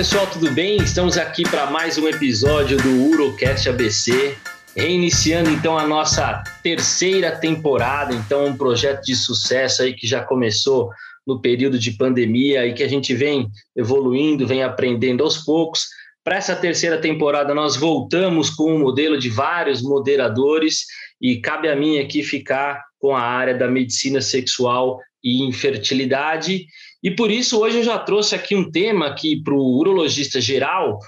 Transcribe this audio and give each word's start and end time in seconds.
pessoal, 0.00 0.26
tudo 0.26 0.50
bem? 0.50 0.78
Estamos 0.78 1.18
aqui 1.18 1.42
para 1.42 1.70
mais 1.70 1.98
um 1.98 2.08
episódio 2.08 2.78
do 2.78 3.10
Urocast 3.10 3.68
ABC, 3.68 4.34
reiniciando 4.74 5.50
então 5.50 5.76
a 5.76 5.86
nossa 5.86 6.42
terceira 6.62 7.36
temporada, 7.36 8.14
então 8.14 8.46
um 8.46 8.56
projeto 8.56 9.02
de 9.04 9.14
sucesso 9.14 9.82
aí 9.82 9.92
que 9.92 10.06
já 10.06 10.22
começou 10.22 10.88
no 11.26 11.38
período 11.38 11.78
de 11.78 11.90
pandemia 11.90 12.64
e 12.64 12.72
que 12.72 12.82
a 12.82 12.88
gente 12.88 13.14
vem 13.14 13.50
evoluindo, 13.76 14.46
vem 14.46 14.62
aprendendo 14.62 15.22
aos 15.22 15.36
poucos. 15.36 15.88
Para 16.24 16.36
essa 16.36 16.56
terceira 16.56 16.98
temporada, 16.98 17.54
nós 17.54 17.76
voltamos 17.76 18.48
com 18.48 18.74
um 18.74 18.78
modelo 18.78 19.18
de 19.18 19.28
vários 19.28 19.82
moderadores 19.82 20.86
e 21.20 21.42
cabe 21.42 21.68
a 21.68 21.76
mim 21.76 21.98
aqui 21.98 22.22
ficar 22.22 22.82
com 22.98 23.14
a 23.14 23.20
área 23.20 23.54
da 23.54 23.68
medicina 23.68 24.22
sexual 24.22 24.98
e 25.22 25.44
infertilidade. 25.44 26.64
E 27.02 27.10
por 27.10 27.30
isso, 27.30 27.60
hoje 27.60 27.78
eu 27.78 27.82
já 27.84 27.98
trouxe 27.98 28.34
aqui 28.34 28.54
um 28.54 28.70
tema 28.70 29.14
que, 29.14 29.42
para 29.42 29.54
o 29.54 29.78
urologista 29.78 30.40
geral, 30.40 30.98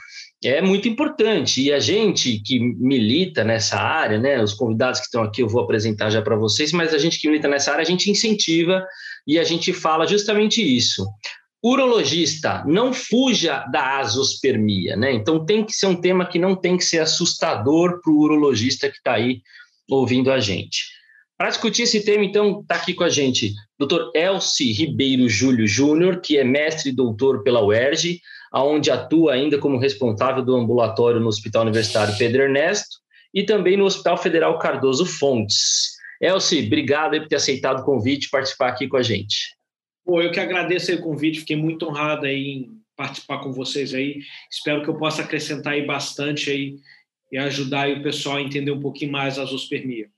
é 0.44 0.60
muito 0.60 0.88
importante. 0.88 1.62
E 1.62 1.72
a 1.72 1.78
gente 1.78 2.40
que 2.44 2.58
milita 2.58 3.44
nessa 3.44 3.78
área, 3.78 4.18
né, 4.18 4.42
os 4.42 4.54
convidados 4.54 5.00
que 5.00 5.06
estão 5.06 5.22
aqui 5.22 5.42
eu 5.42 5.48
vou 5.48 5.62
apresentar 5.62 6.10
já 6.10 6.20
para 6.22 6.36
vocês, 6.36 6.72
mas 6.72 6.92
a 6.92 6.98
gente 6.98 7.20
que 7.20 7.28
milita 7.28 7.48
nessa 7.48 7.70
área, 7.70 7.82
a 7.82 7.86
gente 7.86 8.10
incentiva 8.10 8.84
e 9.26 9.38
a 9.38 9.44
gente 9.44 9.72
fala 9.72 10.06
justamente 10.06 10.60
isso. 10.62 11.06
Urologista, 11.64 12.64
não 12.66 12.92
fuja 12.92 13.64
da 13.70 13.98
azospermia, 13.98 14.96
né? 14.96 15.12
Então 15.12 15.44
tem 15.44 15.64
que 15.64 15.72
ser 15.72 15.86
um 15.86 16.00
tema 16.00 16.26
que 16.26 16.38
não 16.38 16.56
tem 16.56 16.76
que 16.76 16.84
ser 16.84 16.98
assustador 16.98 18.00
para 18.02 18.12
o 18.12 18.18
urologista 18.18 18.90
que 18.90 18.96
está 18.96 19.12
aí 19.12 19.42
ouvindo 19.88 20.32
a 20.32 20.40
gente. 20.40 20.86
Para 21.38 21.48
discutir 21.48 21.82
esse 21.82 22.04
tema, 22.04 22.24
então, 22.24 22.60
está 22.60 22.76
aqui 22.76 22.94
com 22.94 23.04
a 23.04 23.08
gente 23.08 23.52
Dr. 23.78 24.10
Elci 24.14 24.72
Ribeiro 24.72 25.28
Júlio 25.28 25.66
Júnior, 25.66 26.20
que 26.20 26.38
é 26.38 26.44
mestre 26.44 26.90
e 26.90 26.94
doutor 26.94 27.42
pela 27.42 27.64
UERJ, 27.64 28.20
onde 28.54 28.90
atua 28.90 29.32
ainda 29.32 29.58
como 29.58 29.78
responsável 29.78 30.44
do 30.44 30.54
ambulatório 30.54 31.20
no 31.20 31.28
Hospital 31.28 31.62
Universitário 31.62 32.16
Pedro 32.16 32.42
Ernesto 32.42 32.98
e 33.34 33.42
também 33.42 33.76
no 33.76 33.84
Hospital 33.84 34.16
Federal 34.16 34.58
Cardoso 34.58 35.06
Fontes. 35.06 35.92
Elci, 36.20 36.66
obrigado 36.66 37.18
por 37.18 37.28
ter 37.28 37.36
aceitado 37.36 37.80
o 37.80 37.84
convite 37.84 38.26
e 38.26 38.30
participar 38.30 38.68
aqui 38.68 38.86
com 38.86 38.96
a 38.96 39.02
gente. 39.02 39.56
Pô, 40.04 40.20
eu 40.20 40.30
que 40.30 40.38
agradeço 40.38 40.92
o 40.92 41.00
convite, 41.00 41.40
fiquei 41.40 41.56
muito 41.56 41.88
honrado 41.88 42.26
aí 42.26 42.48
em 42.48 42.82
participar 42.96 43.38
com 43.38 43.52
vocês 43.52 43.94
aí. 43.94 44.20
Espero 44.50 44.82
que 44.82 44.90
eu 44.90 44.96
possa 44.96 45.22
acrescentar 45.22 45.72
aí 45.72 45.84
bastante 45.84 46.50
aí 46.50 46.76
e 47.32 47.38
ajudar 47.38 47.82
aí 47.82 47.94
o 47.94 48.02
pessoal 48.02 48.36
a 48.36 48.42
entender 48.42 48.70
um 48.70 48.80
pouquinho 48.80 49.10
mais 49.10 49.38
a 49.38 49.44
zoospermia. 49.44 50.11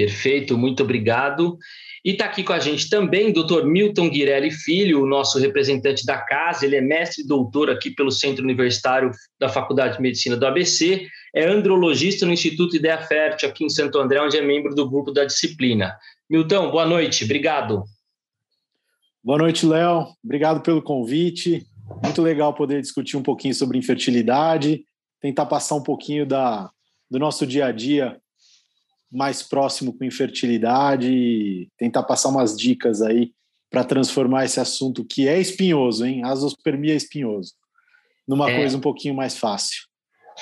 Perfeito, 0.00 0.56
muito 0.56 0.82
obrigado. 0.82 1.58
E 2.02 2.12
está 2.12 2.24
aqui 2.24 2.42
com 2.42 2.54
a 2.54 2.58
gente 2.58 2.88
também 2.88 3.34
Dr. 3.34 3.66
Milton 3.66 4.08
Guirelli 4.08 4.50
Filho, 4.50 5.02
o 5.02 5.06
nosso 5.06 5.38
representante 5.38 6.06
da 6.06 6.16
casa. 6.16 6.64
Ele 6.64 6.76
é 6.76 6.80
mestre 6.80 7.22
e 7.22 7.26
doutor 7.26 7.68
aqui 7.68 7.90
pelo 7.90 8.10
Centro 8.10 8.42
Universitário 8.42 9.10
da 9.38 9.50
Faculdade 9.50 9.96
de 9.96 10.02
Medicina 10.02 10.38
do 10.38 10.46
ABC. 10.46 11.06
É 11.34 11.46
andrologista 11.46 12.24
no 12.24 12.32
Instituto 12.32 12.76
Ideia 12.76 12.96
Fértil, 12.96 13.50
aqui 13.50 13.62
em 13.62 13.68
Santo 13.68 13.98
André, 13.98 14.22
onde 14.22 14.38
é 14.38 14.40
membro 14.40 14.74
do 14.74 14.88
grupo 14.88 15.12
da 15.12 15.26
disciplina. 15.26 15.94
Milton, 16.30 16.70
boa 16.70 16.86
noite, 16.86 17.24
obrigado. 17.24 17.84
Boa 19.22 19.36
noite, 19.36 19.66
Léo. 19.66 20.06
Obrigado 20.24 20.62
pelo 20.62 20.80
convite. 20.80 21.66
Muito 22.02 22.22
legal 22.22 22.54
poder 22.54 22.80
discutir 22.80 23.18
um 23.18 23.22
pouquinho 23.22 23.54
sobre 23.54 23.76
infertilidade, 23.76 24.82
tentar 25.20 25.44
passar 25.44 25.74
um 25.74 25.82
pouquinho 25.82 26.24
da, 26.24 26.70
do 27.10 27.18
nosso 27.18 27.46
dia 27.46 27.66
a 27.66 27.72
dia 27.72 28.18
mais 29.10 29.42
próximo 29.42 29.92
com 29.96 30.04
infertilidade 30.04 31.12
e 31.12 31.68
tentar 31.76 32.04
passar 32.04 32.28
umas 32.28 32.56
dicas 32.56 33.02
aí 33.02 33.32
para 33.70 33.84
transformar 33.84 34.44
esse 34.44 34.60
assunto 34.60 35.04
que 35.04 35.28
é 35.28 35.40
espinhoso, 35.40 36.04
hein? 36.04 36.24
Azospermia 36.24 36.92
é 36.92 36.96
espinhoso, 36.96 37.54
numa 38.26 38.50
é. 38.50 38.56
coisa 38.56 38.76
um 38.76 38.80
pouquinho 38.80 39.14
mais 39.14 39.36
fácil. 39.36 39.89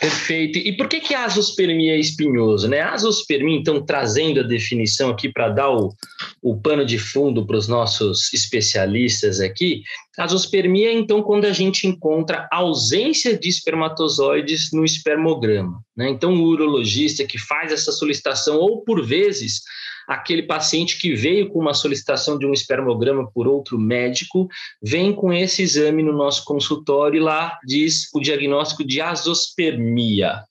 Perfeito. 0.01 0.59
E 0.59 0.77
por 0.77 0.89
que, 0.89 1.01
que 1.01 1.15
azospermia 1.15 1.95
é 1.95 1.99
espinhoso? 1.99 2.69
Né? 2.69 2.81
Azospermia, 2.81 3.59
então, 3.59 3.85
trazendo 3.85 4.41
a 4.41 4.45
definição 4.45 5.11
aqui 5.11 5.29
para 5.29 5.49
dar 5.49 5.71
o, 5.71 5.93
o 6.41 6.61
pano 6.61 6.87
de 6.87 6.99
fundo 6.99 7.45
para 7.45 7.57
os 7.57 7.67
nossos 7.67 8.33
especialistas 8.33 9.41
aqui, 9.41 9.83
azospermia 10.17 10.91
é, 10.91 10.93
então, 10.93 11.23
quando 11.23 11.47
a 11.47 11.53
gente 11.53 11.87
encontra 11.87 12.49
ausência 12.53 13.37
de 13.37 13.49
espermatozoides 13.49 14.71
no 14.73 14.85
espermograma. 14.85 15.81
Né? 15.97 16.09
Então, 16.11 16.33
o 16.35 16.45
urologista 16.45 17.25
que 17.25 17.39
faz 17.39 17.73
essa 17.73 17.91
solicitação, 17.91 18.57
ou 18.59 18.85
por 18.85 19.05
vezes, 19.05 19.63
aquele 20.09 20.45
paciente 20.45 20.99
que 20.99 21.15
veio 21.15 21.51
com 21.51 21.59
uma 21.59 21.75
solicitação 21.75 22.39
de 22.39 22.47
um 22.47 22.53
espermograma 22.55 23.31
por 23.31 23.47
outro 23.47 23.79
médico, 23.79 24.49
vem 24.83 25.15
com 25.15 25.31
esse 25.31 25.63
exame 25.63 26.03
no 26.03 26.15
nosso 26.15 26.47
consultório 26.47 27.19
e 27.19 27.21
lá 27.21 27.59
diz 27.63 28.09
o 28.15 28.21
diagnóstico 28.21 28.83
de 28.83 29.03
azospermia. 29.03 30.43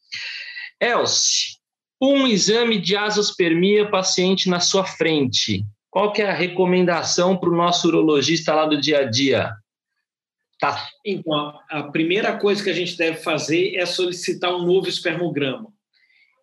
Elce, 0.80 1.58
um 2.00 2.28
exame 2.28 2.80
de 2.80 2.96
azospermia 2.96 3.90
paciente 3.90 4.48
na 4.48 4.60
sua 4.60 4.86
frente. 4.86 5.66
Qual 5.90 6.14
que 6.14 6.22
é 6.22 6.30
a 6.30 6.36
recomendação 6.36 7.36
para 7.36 7.50
o 7.50 7.56
nosso 7.56 7.88
urologista 7.88 8.54
lá 8.54 8.68
do 8.68 8.80
dia 8.80 9.00
a 9.00 9.04
dia? 9.06 9.52
Tá. 10.60 10.88
Então, 11.04 11.60
a 11.68 11.84
primeira 11.84 12.38
coisa 12.38 12.64
que 12.64 12.70
a 12.70 12.74
gente 12.74 12.96
deve 12.96 13.18
fazer 13.18 13.76
é 13.76 13.86
solicitar 13.88 14.54
um 14.54 14.64
novo 14.64 14.88
espermograma. 14.88 15.72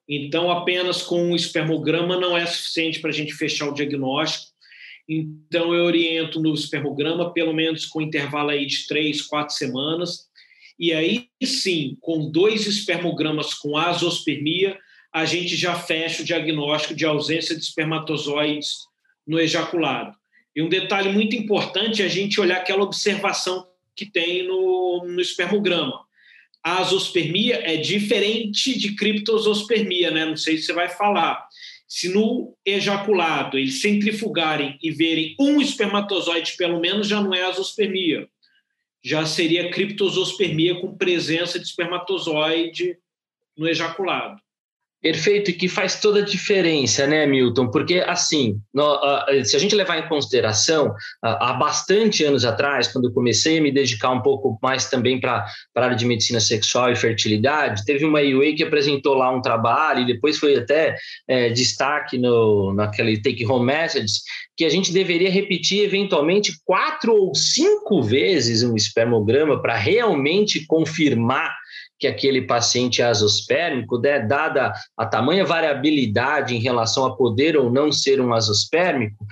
Então, 0.09 0.51
apenas 0.51 1.03
com 1.03 1.31
um 1.31 1.37
espermograma 1.37 2.19
não 2.19 2.37
é 2.37 2.45
suficiente 2.47 3.01
para 3.01 3.11
a 3.11 3.13
gente 3.13 3.33
fechar 3.35 3.69
o 3.69 3.75
diagnóstico. 3.75 4.53
Então, 5.09 5.75
eu 5.75 5.85
oriento 5.85 6.41
no 6.41 6.55
espermograma, 6.55 7.33
pelo 7.33 7.55
menos 7.55 7.87
com 7.87 8.03
intervalo 8.03 8.51
aí 8.51 8.67
de 8.67 8.87
três, 8.87 9.23
quatro 9.23 9.55
semanas. 9.55 10.29
E 10.79 10.93
aí, 10.93 11.29
sim, 11.43 11.97
com 12.01 12.31
dois 12.31 12.67
espermogramas 12.67 13.55
com 13.55 13.77
azospermia, 13.77 14.79
a 15.13 15.25
gente 15.25 15.57
já 15.57 15.75
fecha 15.75 16.23
o 16.23 16.25
diagnóstico 16.25 16.95
de 16.95 17.05
ausência 17.05 17.57
de 17.57 17.63
espermatozoides 17.63 18.79
no 19.27 19.39
ejaculado. 19.39 20.17
E 20.55 20.63
um 20.63 20.69
detalhe 20.69 21.11
muito 21.11 21.35
importante 21.37 22.03
é 22.03 22.05
a 22.05 22.09
gente 22.09 22.41
olhar 22.41 22.59
aquela 22.59 22.83
observação 22.83 23.67
que 23.97 24.07
tem 24.07 24.47
no, 24.47 25.05
no 25.07 25.21
espermograma 25.21 26.05
a 26.65 26.79
azospermia 26.79 27.61
é 27.63 27.77
diferente 27.77 28.79
de 28.79 28.95
criptosospermia, 28.97 30.11
né? 30.11 30.25
Não 30.25 30.37
sei 30.37 30.57
se 30.57 30.65
você 30.65 30.73
vai 30.73 30.89
falar. 30.89 31.47
Se 31.87 32.09
no 32.09 32.57
ejaculado 32.65 33.59
eles 33.59 33.83
centrifugarem 33.83 34.79
e 34.83 34.91
verem 34.91 35.37
um 35.39 35.61
espermatozoide, 35.61 36.57
pelo 36.57 36.81
menos, 36.81 37.07
já 37.07 37.21
não 37.21 37.35
é 37.35 37.45
azospermia. 37.45 38.27
Já 39.03 39.27
seria 39.27 39.71
criptosospermia 39.71 40.81
com 40.81 40.97
presença 40.97 41.59
de 41.59 41.67
espermatozoide 41.67 42.97
no 43.55 43.69
ejaculado. 43.69 44.41
Perfeito, 45.05 45.51
e 45.51 45.53
que 45.53 45.69
faz 45.69 46.01
toda 46.01 46.21
a 46.21 46.25
diferença, 46.25 47.07
né, 47.07 47.27
Milton? 47.27 47.69
Porque, 47.69 48.03
assim, 48.07 48.59
se 49.45 49.55
a 49.55 49.59
gente 49.59 49.75
levar 49.75 49.99
em 49.99 50.09
consideração, 50.09 50.95
há 51.23 51.53
bastante 51.53 52.25
anos 52.25 52.43
atrás, 52.43 52.89
quando 52.89 53.09
eu 53.09 53.13
comecei 53.13 53.59
a 53.59 53.61
me 53.61 53.71
dedicar 53.71 54.09
um 54.13 54.23
pouco 54.23 54.59
mais 54.63 54.89
também 54.89 55.21
para 55.21 55.45
a 55.77 55.85
área 55.85 55.95
de 55.95 56.07
medicina 56.07 56.41
sexual 56.41 56.91
e 56.91 56.97
fertilidade, 56.97 57.85
teve 57.85 58.07
uma 58.07 58.23
UA 58.23 58.55
que 58.57 58.63
apresentou 58.63 59.13
lá 59.13 59.31
um 59.31 59.43
trabalho, 59.43 60.01
e 60.01 60.07
depois 60.07 60.39
foi 60.39 60.57
até 60.57 60.97
é, 61.29 61.51
destaque 61.51 62.17
no, 62.17 62.73
naquele 62.73 63.21
Take 63.21 63.45
Home 63.45 63.67
Message, 63.67 64.21
que 64.57 64.65
a 64.65 64.71
gente 64.71 64.91
deveria 64.91 65.31
repetir 65.31 65.85
eventualmente 65.85 66.55
quatro 66.65 67.15
ou 67.15 67.35
cinco 67.35 68.03
vezes 68.03 68.63
um 68.63 68.75
espermograma 68.75 69.61
para 69.61 69.77
realmente 69.77 70.65
confirmar 70.67 71.55
que 71.99 72.07
aquele 72.07 72.43
paciente 72.43 73.03
é 73.03 73.05
azospérmico, 73.05 73.99
né, 73.99 74.21
dada 74.21 74.73
a 74.97 75.07
tamanha 75.07 75.45
variabilidade 75.45 76.55
em 76.55 76.61
relação 76.61 77.07
a 77.07 77.17
poder 77.17 77.57
ou 77.57 77.71
não 77.71 77.93
ser 77.93 78.21
um 78.21 78.35
azospérmico. 78.35 79.25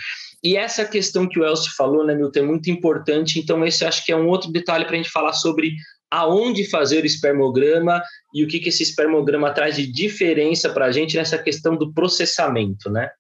E 0.43 0.56
essa 0.56 0.85
questão 0.85 1.29
que 1.29 1.38
o 1.38 1.44
Elcio 1.44 1.73
falou, 1.76 2.05
né, 2.05 2.14
Milton, 2.14 2.41
é 2.41 2.43
muito 2.43 2.70
importante. 2.70 3.38
Então, 3.38 3.64
esse 3.64 3.85
acho 3.85 4.05
que 4.05 4.12
é 4.12 4.17
um 4.17 4.29
outro 4.29 4.50
detalhe 4.50 4.85
para 4.85 4.94
a 4.94 4.97
gente 4.97 5.11
falar 5.11 5.32
sobre 5.32 5.75
aonde 6.11 6.69
fazer 6.69 7.03
o 7.05 7.06
espermograma 7.06 8.03
e 8.35 8.44
o 8.44 8.49
que, 8.49 8.61
que 8.61 8.69
esse 8.69 8.82
espermograma 8.82 9.53
traz 9.53 9.76
de 9.76 9.87
diferença 9.87 10.69
para 10.70 10.87
a 10.87 10.93
gente 10.93 11.17
nessa 11.17 11.38
questão 11.38 11.76
do 11.76 11.93
processamento, 11.93 12.91
né? 12.91 13.11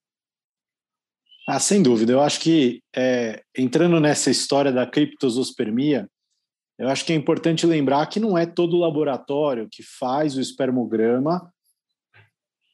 Ah, 1.48 1.58
sem 1.58 1.82
dúvida. 1.82 2.12
Eu 2.12 2.20
acho 2.20 2.38
que 2.40 2.80
é, 2.94 3.42
entrando 3.56 3.98
nessa 3.98 4.30
história 4.30 4.70
da 4.70 4.86
criptosospermia, 4.86 6.06
eu 6.78 6.88
acho 6.88 7.04
que 7.04 7.12
é 7.12 7.16
importante 7.16 7.66
lembrar 7.66 8.06
que 8.06 8.18
não 8.18 8.36
é 8.36 8.46
todo 8.46 8.78
laboratório 8.78 9.68
que 9.70 9.82
faz 9.82 10.36
o 10.36 10.40
espermograma 10.40 11.52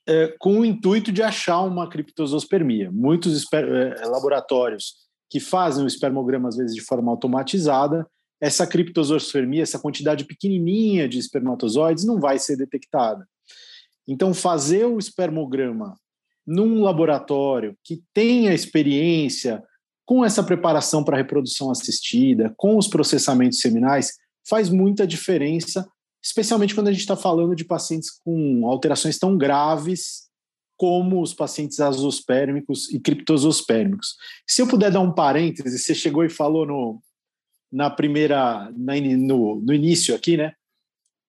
é, 0.09 0.35
com 0.39 0.61
o 0.61 0.65
intuito 0.65 1.13
de 1.13 1.23
achar 1.23 1.61
uma 1.61 1.89
criptosospermia. 1.89 2.91
Muitos 2.91 3.45
é, 3.53 4.07
laboratórios 4.07 4.95
que 5.31 5.39
fazem 5.39 5.85
o 5.85 5.87
espermograma, 5.87 6.49
às 6.49 6.57
vezes, 6.57 6.75
de 6.75 6.81
forma 6.81 7.11
automatizada, 7.11 8.07
essa 8.41 8.67
criptosospermia, 8.67 9.63
essa 9.63 9.79
quantidade 9.79 10.25
pequenininha 10.25 11.09
de 11.09 11.19
espermatozoides, 11.19 12.07
não 12.07 12.19
vai 12.19 12.39
ser 12.39 12.57
detectada. 12.57 13.29
Então, 14.07 14.33
fazer 14.33 14.87
o 14.87 14.99
espermograma 14.99 15.95
num 16.47 16.83
laboratório 16.83 17.77
que 17.85 18.03
tenha 18.15 18.55
experiência 18.55 19.63
com 20.09 20.25
essa 20.25 20.43
preparação 20.43 21.05
para 21.05 21.19
reprodução 21.19 21.71
assistida, 21.71 22.55
com 22.57 22.79
os 22.79 22.89
processamentos 22.89 23.61
seminais, 23.61 24.15
faz 24.49 24.71
muita 24.71 25.07
diferença, 25.07 25.87
especialmente 26.25 26.75
quando 26.75 26.89
a 26.89 26.93
gente 26.93 27.03
está 27.03 27.15
falando 27.15 27.55
de 27.55 27.63
pacientes 27.63 28.11
com 28.25 28.67
alterações 28.67 29.19
tão 29.19 29.37
graves 29.37 30.31
como 30.79 31.21
os 31.21 31.35
pacientes 31.35 31.79
azospérmicos 31.79 32.91
e 32.91 32.99
criptozospérmicos. 32.99 34.17
Se 34.49 34.63
eu 34.63 34.67
puder 34.67 34.91
dar 34.91 35.01
um 35.01 35.13
parêntese, 35.13 35.79
você 35.79 35.95
chegou 35.95 36.25
e 36.25 36.31
falou 36.31 36.65
no, 36.65 37.03
na 37.71 37.91
primeira, 37.91 38.73
na, 38.75 38.95
no, 38.99 39.61
no 39.61 39.75
início 39.75 40.15
aqui, 40.15 40.39
né, 40.39 40.55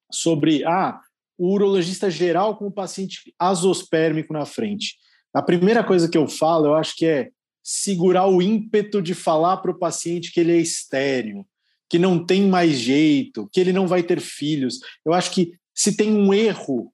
sobre 0.10 0.64
ah, 0.64 1.02
o 1.38 1.52
urologista 1.52 2.10
geral 2.10 2.56
com 2.56 2.68
o 2.68 2.72
paciente 2.72 3.36
azospérmico 3.38 4.32
na 4.32 4.46
frente. 4.46 4.96
A 5.34 5.42
primeira 5.42 5.84
coisa 5.84 6.08
que 6.08 6.18
eu 6.18 6.30
falo, 6.30 6.68
eu 6.68 6.76
acho 6.76 6.96
que 6.96 7.06
é 7.06 7.30
segurar 7.72 8.28
o 8.28 8.42
ímpeto 8.42 9.02
de 9.02 9.14
falar 9.14 9.58
para 9.58 9.72
o 9.72 9.78
paciente 9.78 10.32
que 10.32 10.40
ele 10.40 10.52
é 10.52 10.60
estéreo, 10.60 11.46
que 11.90 12.00
não 12.00 12.26
tem 12.26 12.48
mais 12.48 12.80
jeito, 12.80 13.50
que 13.52 13.60
ele 13.60 13.74
não 13.74 13.88
vai 13.88 14.02
ter 14.04 14.20
filhos. 14.20 14.80
Eu 15.06 15.14
acho 15.14 15.32
que 15.32 15.54
se 15.74 15.96
tem 15.96 16.12
um 16.12 16.34
erro 16.34 16.92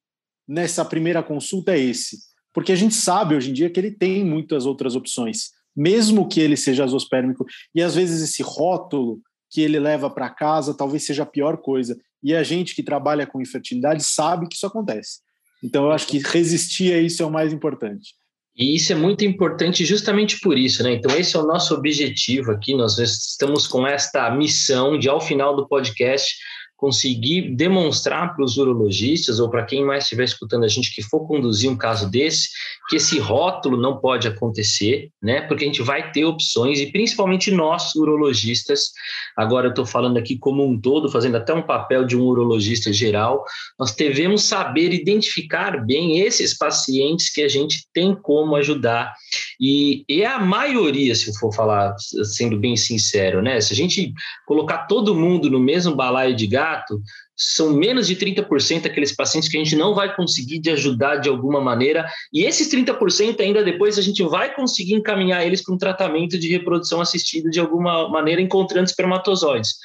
nessa 0.48 0.83
primeira 0.83 1.24
consulta 1.24 1.74
é 1.74 1.80
esse 1.80 2.18
porque 2.56 2.72
a 2.72 2.75
gente 2.75 2.95
sabe 2.95 3.36
hoje 3.36 3.50
em 3.50 3.54
dia 3.54 3.69
que 3.69 3.77
ele 3.77 3.92
tem 3.92 4.24
muitas 4.24 4.66
outras 4.66 4.95
opções, 4.95 5.51
mesmo 5.75 6.25
que 6.25 6.39
ele 6.39 6.56
seja 6.56 6.86
azospérmico, 6.86 7.45
e 7.75 7.81
às 7.81 7.95
vezes 7.95 8.21
esse 8.21 8.42
rótulo 8.42 9.19
que 9.51 9.60
ele 9.60 9.78
leva 9.78 10.10
para 10.10 10.30
casa 10.30 10.74
talvez 10.74 11.06
seja 11.06 11.24
a 11.24 11.25
pior 11.25 11.57
coisa. 11.57 12.00
E 12.24 12.33
a 12.33 12.44
gente 12.44 12.74
que 12.74 12.81
trabalha 12.81 13.28
com 13.28 13.42
infertilidade 13.42 14.01
sabe 14.04 14.48
que 14.48 14.56
isso 14.56 14.66
acontece. 14.66 15.19
Então 15.62 15.83
eu 15.83 15.92
acho 15.92 16.07
que 16.07 16.18
resistir 16.19 16.94
a 16.94 17.01
isso 17.01 17.21
é 17.21 17.25
o 17.25 17.31
mais 17.31 17.51
importante. 17.51 18.16
E 18.57 18.75
isso 18.75 18.94
é 18.94 18.96
muito 18.96 19.25
importante 19.25 19.84
justamente 19.84 20.40
por 20.40 20.57
isso, 20.57 20.81
né? 20.81 20.94
Então, 20.94 21.16
esse 21.18 21.36
é 21.36 21.40
o 21.40 21.46
nosso 21.46 21.74
objetivo 21.74 22.52
aqui. 22.52 22.74
Nós 22.74 22.98
estamos 22.98 23.68
com 23.68 23.86
esta 23.86 24.30
missão 24.31 24.98
de, 24.98 25.10
ao 25.10 25.19
final 25.19 25.56
do 25.56 25.68
podcast, 25.68 26.36
conseguir 26.85 27.49
demonstrar 27.55 28.35
para 28.35 28.45
os 28.45 28.57
urologistas 28.57 29.39
ou 29.39 29.49
para 29.49 29.65
quem 29.65 29.83
mais 29.83 30.03
estiver 30.03 30.23
escutando 30.23 30.65
a 30.65 30.67
gente 30.67 30.93
que 30.93 31.01
for 31.01 31.25
conduzir 31.25 31.67
um 31.67 31.75
caso 31.75 32.07
desse, 32.07 32.49
que 32.87 32.97
esse 32.97 33.17
rótulo 33.17 33.75
não 33.75 33.97
pode 33.97 34.27
acontecer, 34.27 35.09
né? 35.19 35.41
Porque 35.41 35.63
a 35.63 35.67
gente 35.67 35.81
vai 35.81 36.11
ter 36.11 36.25
opções 36.25 36.79
e 36.79 36.91
principalmente 36.91 37.49
nós 37.49 37.95
urologistas, 37.95 38.91
agora 39.35 39.65
eu 39.65 39.71
estou 39.71 39.83
falando 39.83 40.17
aqui 40.17 40.37
como 40.37 40.63
um 40.63 40.79
todo, 40.79 41.09
fazendo 41.09 41.37
até 41.37 41.55
um 41.55 41.63
papel 41.63 42.05
de 42.05 42.15
um 42.15 42.21
urologista 42.21 42.93
geral, 42.93 43.43
nós 43.79 43.95
devemos 43.95 44.43
saber 44.43 44.93
identificar 44.93 45.83
bem 45.83 46.19
esses 46.19 46.55
pacientes 46.55 47.33
que 47.33 47.41
a 47.41 47.49
gente 47.49 47.87
tem 47.91 48.13
como 48.13 48.55
ajudar 48.57 49.11
e, 49.59 50.05
e 50.07 50.23
a 50.23 50.37
maioria, 50.37 51.15
se 51.15 51.29
eu 51.29 51.33
for 51.33 51.51
falar 51.51 51.95
sendo 51.97 52.59
bem 52.59 52.77
sincero, 52.77 53.41
né? 53.41 53.59
Se 53.59 53.73
a 53.73 53.75
gente 53.75 54.13
colocar 54.45 54.85
todo 54.85 55.15
mundo 55.15 55.49
no 55.49 55.59
mesmo 55.59 55.95
balaio 55.95 56.35
de 56.35 56.45
gato, 56.75 57.01
são 57.36 57.74
menos 57.74 58.07
de 58.07 58.16
30% 58.16 58.86
aqueles 58.86 59.16
pacientes 59.16 59.50
que 59.50 59.57
a 59.57 59.63
gente 59.63 59.75
não 59.75 59.94
vai 59.94 60.16
conseguir 60.16 60.60
de 60.60 60.69
ajudar 60.72 61.18
de 61.18 61.30
alguma 61.30 61.62
maneira, 61.62 62.10
e 62.31 62.44
esses 62.44 62.69
30% 62.72 63.39
ainda 63.39 63.63
depois 63.63 63.98
a 63.98 64.01
gente 64.01 64.24
vai 64.24 64.54
conseguir 64.54 64.94
encaminhar 64.94 65.45
eles 65.45 65.63
para 65.63 65.74
um 65.74 65.77
tratamento 65.77 66.38
de 66.38 66.50
reprodução 66.50 67.01
assistida 67.01 67.50
de 67.50 67.60
alguma 67.60 68.10
maneira, 68.10 68.42
encontrando 68.42 68.88
espermatozoides. 68.88 69.75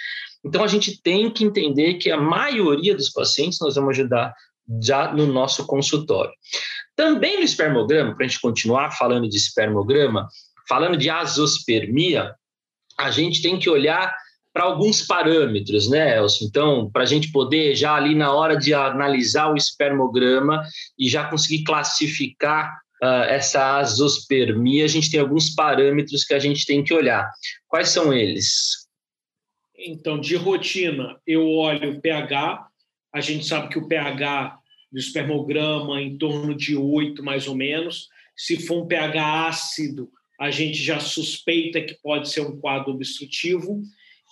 Então 0.44 0.62
a 0.64 0.68
gente 0.68 1.00
tem 1.02 1.30
que 1.30 1.44
entender 1.44 1.94
que 1.94 2.10
a 2.10 2.16
maioria 2.16 2.94
dos 2.94 3.10
pacientes 3.10 3.58
nós 3.60 3.74
vamos 3.74 3.90
ajudar 3.90 4.32
já 4.82 5.12
no 5.12 5.26
nosso 5.26 5.66
consultório. 5.66 6.32
Também 6.96 7.38
no 7.38 7.42
espermograma, 7.42 8.14
para 8.14 8.24
a 8.24 8.28
gente 8.28 8.40
continuar 8.40 8.92
falando 8.92 9.28
de 9.28 9.36
espermograma, 9.36 10.28
falando 10.68 10.96
de 10.96 11.10
azospermia, 11.10 12.34
a 12.98 13.10
gente 13.10 13.42
tem 13.42 13.58
que 13.58 13.68
olhar 13.68 14.14
para 14.52 14.64
alguns 14.64 15.02
parâmetros, 15.02 15.88
né, 15.88 16.16
Elcio? 16.18 16.46
Então, 16.46 16.90
para 16.90 17.02
a 17.02 17.06
gente 17.06 17.30
poder 17.30 17.74
já 17.74 17.94
ali 17.94 18.14
na 18.14 18.32
hora 18.32 18.56
de 18.56 18.74
analisar 18.74 19.52
o 19.52 19.56
espermograma 19.56 20.62
e 20.98 21.08
já 21.08 21.28
conseguir 21.28 21.64
classificar 21.64 22.72
uh, 23.02 23.24
essa 23.28 23.78
azospermia, 23.78 24.84
a 24.84 24.88
gente 24.88 25.10
tem 25.10 25.20
alguns 25.20 25.50
parâmetros 25.54 26.24
que 26.24 26.34
a 26.34 26.38
gente 26.38 26.66
tem 26.66 26.82
que 26.82 26.92
olhar. 26.92 27.30
Quais 27.68 27.90
são 27.90 28.12
eles? 28.12 28.88
Então, 29.76 30.20
de 30.20 30.36
rotina, 30.36 31.18
eu 31.26 31.48
olho 31.48 31.96
o 31.96 32.00
pH. 32.00 32.66
A 33.14 33.20
gente 33.20 33.46
sabe 33.46 33.68
que 33.68 33.78
o 33.78 33.88
pH 33.88 34.58
do 34.92 34.98
espermograma 34.98 36.00
em 36.02 36.18
torno 36.18 36.54
de 36.54 36.76
8, 36.76 37.22
mais 37.22 37.46
ou 37.46 37.54
menos. 37.54 38.08
Se 38.36 38.58
for 38.66 38.82
um 38.82 38.86
pH 38.86 39.48
ácido, 39.48 40.10
a 40.38 40.50
gente 40.50 40.82
já 40.82 40.98
suspeita 40.98 41.80
que 41.80 41.94
pode 42.02 42.28
ser 42.28 42.40
um 42.40 42.58
quadro 42.58 42.92
obstrutivo. 42.92 43.82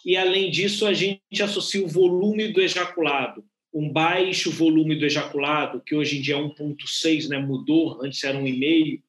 E, 0.04 0.16
além 0.16 0.50
disso, 0.50 0.86
a 0.86 0.92
gente 0.92 1.42
associa 1.42 1.84
o 1.84 1.88
volume 1.88 2.48
do 2.48 2.60
ejaculado. 2.60 3.44
Um 3.72 3.90
baixo 3.92 4.50
volume 4.50 4.96
do 4.96 5.04
ejaculado, 5.04 5.82
que 5.84 5.94
hoje 5.94 6.18
em 6.18 6.22
dia 6.22 6.36
é 6.36 6.38
1,6, 6.38 7.28
né? 7.28 7.38
mudou, 7.38 8.00
antes 8.02 8.22
era 8.24 8.38
1,5, 8.38 9.02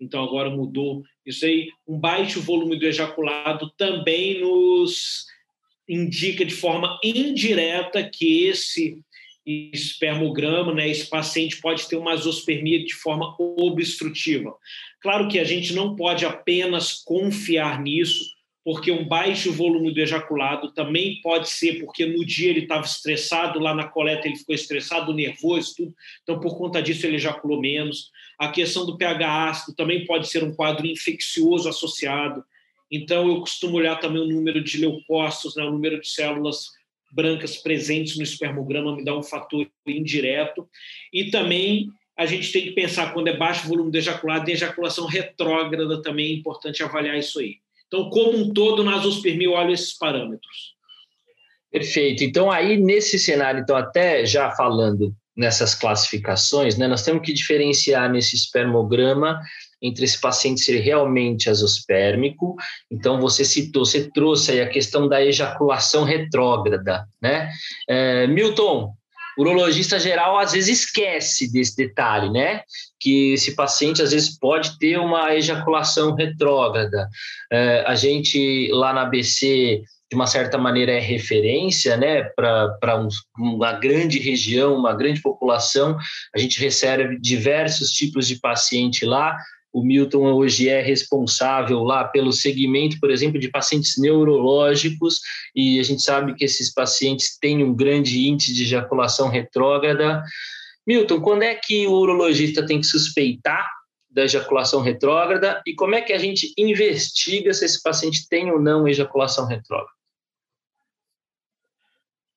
então 0.00 0.22
agora 0.22 0.50
mudou. 0.50 1.02
Isso 1.24 1.44
aí, 1.44 1.70
um 1.86 1.98
baixo 1.98 2.40
volume 2.40 2.78
do 2.78 2.86
ejaculado 2.86 3.70
também 3.76 4.40
nos 4.40 5.26
indica 5.88 6.44
de 6.44 6.54
forma 6.54 6.98
indireta 7.02 8.02
que 8.08 8.44
esse 8.44 9.02
espermograma, 9.46 10.74
né, 10.74 10.88
esse 10.88 11.08
paciente 11.08 11.60
pode 11.60 11.88
ter 11.88 11.96
uma 11.96 12.12
azospermia 12.12 12.84
de 12.84 12.94
forma 12.94 13.36
obstrutiva. 13.38 14.52
Claro 15.00 15.28
que 15.28 15.38
a 15.38 15.44
gente 15.44 15.72
não 15.72 15.94
pode 15.94 16.26
apenas 16.26 16.94
confiar 17.04 17.80
nisso, 17.80 18.24
porque 18.66 18.90
um 18.90 19.06
baixo 19.06 19.52
volume 19.52 19.94
do 19.94 20.00
ejaculado 20.00 20.72
também 20.72 21.20
pode 21.22 21.48
ser 21.48 21.78
porque 21.78 22.04
no 22.04 22.26
dia 22.26 22.50
ele 22.50 22.62
estava 22.62 22.84
estressado, 22.84 23.60
lá 23.60 23.72
na 23.72 23.86
coleta 23.86 24.26
ele 24.26 24.34
ficou 24.34 24.56
estressado, 24.56 25.14
nervoso, 25.14 25.76
tudo. 25.76 25.94
Então, 26.24 26.40
por 26.40 26.58
conta 26.58 26.82
disso, 26.82 27.06
ele 27.06 27.14
ejaculou 27.14 27.60
menos. 27.60 28.10
A 28.36 28.48
questão 28.48 28.84
do 28.84 28.98
pH 28.98 29.50
ácido 29.50 29.76
também 29.76 30.04
pode 30.04 30.26
ser 30.26 30.42
um 30.42 30.52
quadro 30.52 30.84
infeccioso 30.84 31.68
associado. 31.68 32.44
Então, 32.90 33.28
eu 33.28 33.38
costumo 33.38 33.76
olhar 33.76 34.00
também 34.00 34.20
o 34.20 34.26
número 34.26 34.60
de 34.60 34.78
leucócitos, 34.78 35.54
né, 35.54 35.62
o 35.62 35.70
número 35.70 36.00
de 36.00 36.08
células 36.08 36.70
brancas 37.12 37.58
presentes 37.58 38.16
no 38.16 38.24
espermograma 38.24 38.96
me 38.96 39.04
dá 39.04 39.16
um 39.16 39.22
fator 39.22 39.64
indireto. 39.86 40.68
E 41.12 41.30
também 41.30 41.86
a 42.16 42.26
gente 42.26 42.50
tem 42.50 42.64
que 42.64 42.72
pensar, 42.72 43.12
quando 43.12 43.28
é 43.28 43.36
baixo 43.36 43.68
volume 43.68 43.92
de 43.92 43.98
ejaculado, 43.98 44.50
em 44.50 44.54
ejaculação 44.54 45.06
retrógrada 45.06 46.02
também 46.02 46.32
é 46.32 46.34
importante 46.34 46.82
avaliar 46.82 47.16
isso 47.16 47.38
aí. 47.38 47.64
Então, 47.86 48.10
como 48.10 48.36
um 48.38 48.52
todo, 48.52 48.82
na 48.82 48.96
azospermia, 48.96 49.46
eu 49.46 49.52
olho 49.52 49.72
esses 49.72 49.96
parâmetros. 49.96 50.74
Perfeito. 51.70 52.24
Então, 52.24 52.50
aí, 52.50 52.76
nesse 52.76 53.18
cenário, 53.18 53.60
então, 53.60 53.76
até 53.76 54.24
já 54.24 54.50
falando 54.52 55.14
nessas 55.36 55.74
classificações, 55.74 56.78
né, 56.78 56.88
nós 56.88 57.02
temos 57.02 57.22
que 57.22 57.32
diferenciar 57.32 58.10
nesse 58.10 58.34
espermograma 58.34 59.38
entre 59.80 60.04
esse 60.04 60.18
paciente 60.18 60.62
ser 60.62 60.78
realmente 60.80 61.50
azospérmico. 61.50 62.56
Então, 62.90 63.20
você 63.20 63.44
citou, 63.44 63.84
você 63.84 64.10
trouxe 64.10 64.52
aí 64.52 64.60
a 64.60 64.68
questão 64.68 65.06
da 65.06 65.22
ejaculação 65.22 66.02
retrógrada, 66.04 67.06
né? 67.20 67.50
É, 67.88 68.26
Milton, 68.26 68.94
urologista 69.38 69.98
geral 69.98 70.38
às 70.38 70.52
vezes 70.52 70.80
esquece 70.80 71.52
desse 71.52 71.76
detalhe, 71.76 72.30
né? 72.30 72.62
Que 73.00 73.34
esse 73.34 73.54
paciente 73.54 74.02
às 74.02 74.12
vezes 74.12 74.38
pode 74.38 74.78
ter 74.78 74.98
uma 74.98 75.34
ejaculação 75.34 76.14
retrógrada. 76.14 77.08
É, 77.52 77.84
a 77.86 77.94
gente 77.94 78.68
lá 78.72 78.92
na 78.92 79.02
ABC 79.02 79.82
de 80.08 80.14
uma 80.14 80.26
certa 80.26 80.56
maneira 80.56 80.92
é 80.92 81.00
referência 81.00 81.96
né, 81.96 82.22
para 82.36 82.96
um, 82.96 83.08
uma 83.36 83.72
grande 83.72 84.18
região, 84.18 84.76
uma 84.76 84.94
grande 84.94 85.20
população. 85.20 85.98
A 86.34 86.38
gente 86.38 86.60
recebe 86.60 87.18
diversos 87.20 87.90
tipos 87.90 88.28
de 88.28 88.38
paciente 88.38 89.04
lá, 89.04 89.36
o 89.76 89.84
Milton 89.84 90.32
hoje 90.32 90.70
é 90.70 90.80
responsável 90.80 91.82
lá 91.82 92.02
pelo 92.02 92.32
segmento, 92.32 92.98
por 92.98 93.10
exemplo, 93.10 93.38
de 93.38 93.50
pacientes 93.50 93.98
neurológicos, 93.98 95.20
e 95.54 95.78
a 95.78 95.82
gente 95.82 96.00
sabe 96.00 96.34
que 96.34 96.46
esses 96.46 96.72
pacientes 96.72 97.36
têm 97.38 97.62
um 97.62 97.74
grande 97.74 98.26
índice 98.26 98.54
de 98.54 98.62
ejaculação 98.62 99.28
retrógrada. 99.28 100.22
Milton, 100.86 101.20
quando 101.20 101.42
é 101.42 101.54
que 101.54 101.86
o 101.86 101.92
urologista 101.92 102.64
tem 102.64 102.80
que 102.80 102.86
suspeitar 102.86 103.70
da 104.08 104.24
ejaculação 104.24 104.80
retrógrada 104.80 105.60
e 105.66 105.74
como 105.74 105.94
é 105.94 106.00
que 106.00 106.14
a 106.14 106.18
gente 106.18 106.54
investiga 106.56 107.52
se 107.52 107.66
esse 107.66 107.82
paciente 107.82 108.26
tem 108.30 108.50
ou 108.50 108.58
não 108.58 108.88
ejaculação 108.88 109.46
retrógrada? 109.46 109.92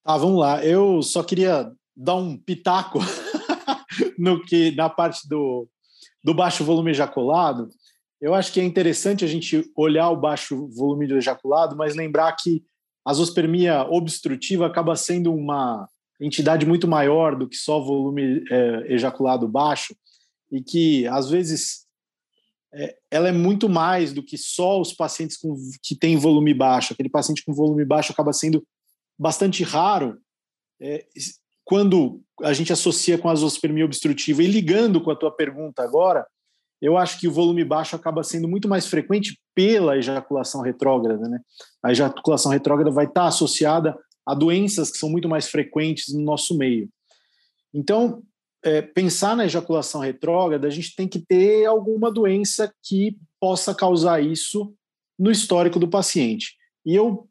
Tá, 0.03 0.17
vamos 0.17 0.41
lá. 0.41 0.61
Eu 0.61 1.01
só 1.01 1.23
queria 1.23 1.71
dar 1.95 2.15
um 2.15 2.35
pitaco 2.35 2.99
no 4.19 4.43
que 4.43 4.71
na 4.71 4.89
parte 4.89 5.25
do 5.29 5.69
do 6.23 6.33
baixo 6.33 6.63
volume 6.63 6.91
ejaculado, 6.91 7.69
eu 8.21 8.33
acho 8.33 8.51
que 8.51 8.59
é 8.59 8.63
interessante 8.63 9.23
a 9.23 9.27
gente 9.27 9.71
olhar 9.75 10.09
o 10.09 10.19
baixo 10.19 10.67
volume 10.75 11.07
do 11.07 11.17
ejaculado, 11.17 11.75
mas 11.75 11.95
lembrar 11.95 12.33
que 12.33 12.63
a 13.05 13.13
zoospermia 13.13 13.83
obstrutiva 13.89 14.67
acaba 14.67 14.95
sendo 14.95 15.33
uma 15.33 15.87
entidade 16.19 16.65
muito 16.65 16.87
maior 16.87 17.35
do 17.35 17.47
que 17.47 17.55
só 17.55 17.79
volume 17.79 18.43
é, 18.51 18.93
ejaculado 18.93 19.47
baixo 19.47 19.95
e 20.51 20.61
que 20.61 21.07
às 21.07 21.29
vezes 21.29 21.87
é, 22.73 22.97
ela 23.09 23.29
é 23.29 23.31
muito 23.31 23.69
mais 23.69 24.11
do 24.11 24.21
que 24.21 24.37
só 24.37 24.79
os 24.81 24.93
pacientes 24.93 25.37
com, 25.37 25.55
que 25.81 25.95
têm 25.95 26.17
volume 26.17 26.53
baixo. 26.53 26.91
Aquele 26.91 27.09
paciente 27.09 27.43
com 27.45 27.53
volume 27.53 27.85
baixo 27.85 28.11
acaba 28.11 28.33
sendo 28.33 28.65
bastante 29.17 29.63
raro 29.63 30.19
é, 30.81 31.05
quando 31.69 32.19
a 32.41 32.51
gente 32.51 32.73
associa 32.73 33.15
com 33.15 33.29
a 33.29 33.35
zoospermia 33.35 33.85
obstrutiva. 33.85 34.41
E 34.41 34.47
ligando 34.47 34.99
com 34.99 35.11
a 35.11 35.15
tua 35.15 35.29
pergunta 35.29 35.83
agora, 35.83 36.25
eu 36.81 36.97
acho 36.97 37.19
que 37.19 37.27
o 37.27 37.31
volume 37.31 37.63
baixo 37.63 37.95
acaba 37.95 38.23
sendo 38.23 38.47
muito 38.47 38.67
mais 38.67 38.87
frequente 38.87 39.39
pela 39.53 39.95
ejaculação 39.95 40.63
retrógrada. 40.63 41.29
Né? 41.29 41.39
A 41.85 41.91
ejaculação 41.91 42.51
retrógrada 42.51 42.89
vai 42.89 43.05
estar 43.05 43.27
associada 43.27 43.95
a 44.25 44.33
doenças 44.33 44.89
que 44.89 44.97
são 44.97 45.11
muito 45.11 45.29
mais 45.29 45.47
frequentes 45.47 46.11
no 46.11 46.23
nosso 46.23 46.57
meio. 46.57 46.89
Então, 47.71 48.23
é, 48.63 48.81
pensar 48.81 49.37
na 49.37 49.45
ejaculação 49.45 50.01
retrógrada, 50.01 50.65
a 50.65 50.71
gente 50.71 50.95
tem 50.95 51.07
que 51.07 51.19
ter 51.19 51.65
alguma 51.65 52.11
doença 52.11 52.73
que 52.81 53.15
possa 53.39 53.75
causar 53.75 54.23
isso 54.23 54.73
no 55.19 55.29
histórico 55.29 55.77
do 55.77 55.87
paciente. 55.87 56.55
E 56.83 56.95
eu 56.95 57.29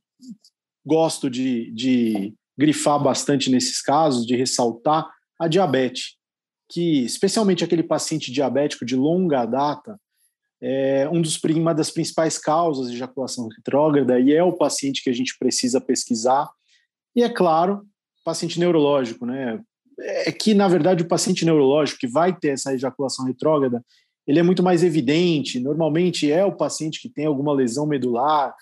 gosto 0.87 1.29
de, 1.29 1.73
de 1.73 2.35
grifar 2.59 3.01
bastante 3.01 3.51
nesses 3.51 3.81
casos, 3.81 4.27
de 4.27 4.35
ressaltar 4.35 5.09
a 5.39 5.47
diabetes, 5.47 6.17
que 6.69 7.05
especialmente 7.05 7.63
aquele 7.63 7.85
paciente 7.85 8.33
diabético 8.33 8.85
de 8.85 8.97
longa 8.97 9.47
data, 9.47 9.99
é 10.61 11.09
um 11.09 11.23
dos, 11.23 11.41
uma 11.45 11.73
das 11.73 11.89
principais 11.89 12.37
causas 12.37 12.91
de 12.91 12.97
ejaculação 12.97 13.49
retrógrada 13.49 14.19
e 14.19 14.33
é 14.33 14.43
o 14.43 14.53
paciente 14.53 15.03
que 15.03 15.09
a 15.09 15.13
gente 15.13 15.37
precisa 15.39 15.81
pesquisar. 15.81 16.51
E 17.15 17.23
é 17.23 17.29
claro, 17.29 17.87
paciente 18.25 18.59
neurológico, 18.59 19.25
né? 19.25 19.61
É 20.01 20.33
que 20.33 20.55
na 20.55 20.67
verdade 20.67 21.05
o 21.05 21.09
paciente 21.09 21.45
neurológico 21.45 22.01
que 22.01 22.09
vai 22.09 22.37
ter 22.37 22.49
essa 22.49 22.75
ejaculação 22.75 23.25
retrógrada, 23.25 23.85
ele 24.27 24.41
é 24.41 24.43
muito 24.43 24.63
mais 24.63 24.83
evidente. 24.83 25.61
Normalmente 25.61 26.31
é 26.31 26.45
o 26.45 26.57
paciente 26.57 27.01
que 27.01 27.09
tem 27.09 27.27
alguma 27.27 27.53
lesão 27.53 27.87
medular, 27.87 28.53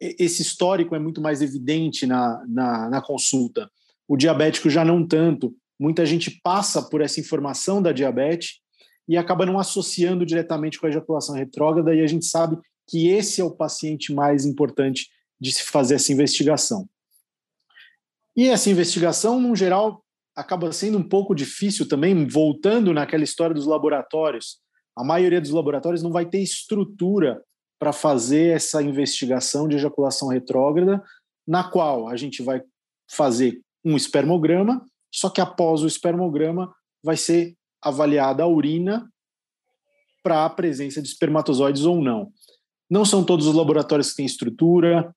esse 0.00 0.42
histórico 0.42 0.94
é 0.94 0.98
muito 0.98 1.20
mais 1.20 1.42
evidente 1.42 2.06
na, 2.06 2.44
na, 2.46 2.90
na, 2.90 3.02
consulta. 3.02 3.70
O 4.06 4.16
diabético 4.16 4.70
já 4.70 4.84
não 4.84 5.06
tanto. 5.06 5.54
Muita 5.78 6.04
gente 6.04 6.40
passa 6.42 6.82
por 6.82 7.00
essa 7.00 7.20
informação 7.20 7.80
da 7.80 7.92
diabetes 7.92 8.60
e 9.08 9.16
acaba 9.16 9.46
não 9.46 9.58
associando 9.58 10.26
diretamente 10.26 10.78
com 10.78 10.86
a 10.86 10.90
ejaculação 10.90 11.34
retrógrada, 11.34 11.94
e 11.94 12.00
a 12.00 12.06
gente 12.06 12.26
sabe 12.26 12.58
que 12.86 13.08
esse 13.08 13.40
é 13.40 13.44
o 13.44 13.54
paciente 13.54 14.12
mais 14.12 14.44
importante 14.44 15.08
de 15.40 15.52
se 15.52 15.62
fazer 15.62 15.94
essa 15.94 16.12
investigação. 16.12 16.88
E 18.36 18.48
essa 18.48 18.70
investigação, 18.70 19.40
no 19.40 19.56
geral, 19.56 20.04
acaba 20.36 20.70
sendo 20.72 20.98
um 20.98 21.02
pouco 21.02 21.34
difícil 21.34 21.88
também, 21.88 22.26
voltando 22.26 22.92
naquela 22.92 23.24
história 23.24 23.54
dos 23.54 23.66
laboratórios. 23.66 24.58
A 24.96 25.02
maioria 25.02 25.40
dos 25.40 25.50
laboratórios 25.50 26.02
não 26.02 26.12
vai 26.12 26.26
ter 26.26 26.40
estrutura 26.40 27.42
para 27.78 27.92
fazer 27.92 28.56
essa 28.56 28.82
investigação 28.82 29.68
de 29.68 29.76
ejaculação 29.76 30.28
retrógrada, 30.28 31.02
na 31.46 31.64
qual 31.64 32.08
a 32.08 32.16
gente 32.16 32.42
vai 32.42 32.62
fazer 33.10 33.60
um 33.84 33.96
espermograma, 33.96 34.84
só 35.12 35.30
que 35.30 35.40
após 35.40 35.82
o 35.82 35.86
espermograma 35.86 36.74
vai 37.02 37.16
ser 37.16 37.56
avaliada 37.80 38.42
a 38.42 38.46
urina 38.46 39.08
para 40.22 40.44
a 40.44 40.50
presença 40.50 41.00
de 41.00 41.08
espermatozoides 41.08 41.84
ou 41.84 42.02
não. 42.02 42.30
Não 42.90 43.04
são 43.04 43.24
todos 43.24 43.46
os 43.46 43.54
laboratórios 43.54 44.10
que 44.10 44.16
têm 44.16 44.26
estrutura. 44.26 45.14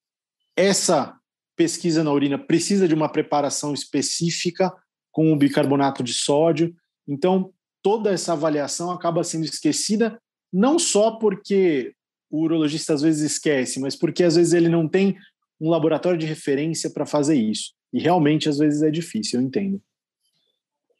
Essa 0.55 1.17
pesquisa 1.55 2.03
na 2.03 2.11
urina 2.11 2.37
precisa 2.37 2.87
de 2.87 2.93
uma 2.93 3.09
preparação 3.09 3.73
específica 3.73 4.71
com 5.11 5.33
o 5.33 5.35
bicarbonato 5.35 6.03
de 6.03 6.13
sódio. 6.13 6.73
Então, 7.07 7.51
toda 7.81 8.11
essa 8.11 8.33
avaliação 8.33 8.91
acaba 8.91 9.23
sendo 9.23 9.45
esquecida, 9.45 10.21
não 10.51 10.77
só 10.77 11.11
porque 11.11 11.93
o 12.31 12.43
urologista 12.43 12.93
às 12.93 13.01
vezes 13.01 13.31
esquece, 13.33 13.79
mas 13.79 13.95
porque 13.95 14.23
às 14.23 14.35
vezes 14.35 14.53
ele 14.53 14.69
não 14.69 14.87
tem 14.87 15.17
um 15.59 15.69
laboratório 15.69 16.17
de 16.17 16.25
referência 16.25 16.89
para 16.89 17.05
fazer 17.05 17.35
isso. 17.35 17.73
E 17.93 17.99
realmente 17.99 18.47
às 18.47 18.57
vezes 18.57 18.81
é 18.81 18.89
difícil, 18.89 19.39
eu 19.39 19.45
entendo. 19.45 19.81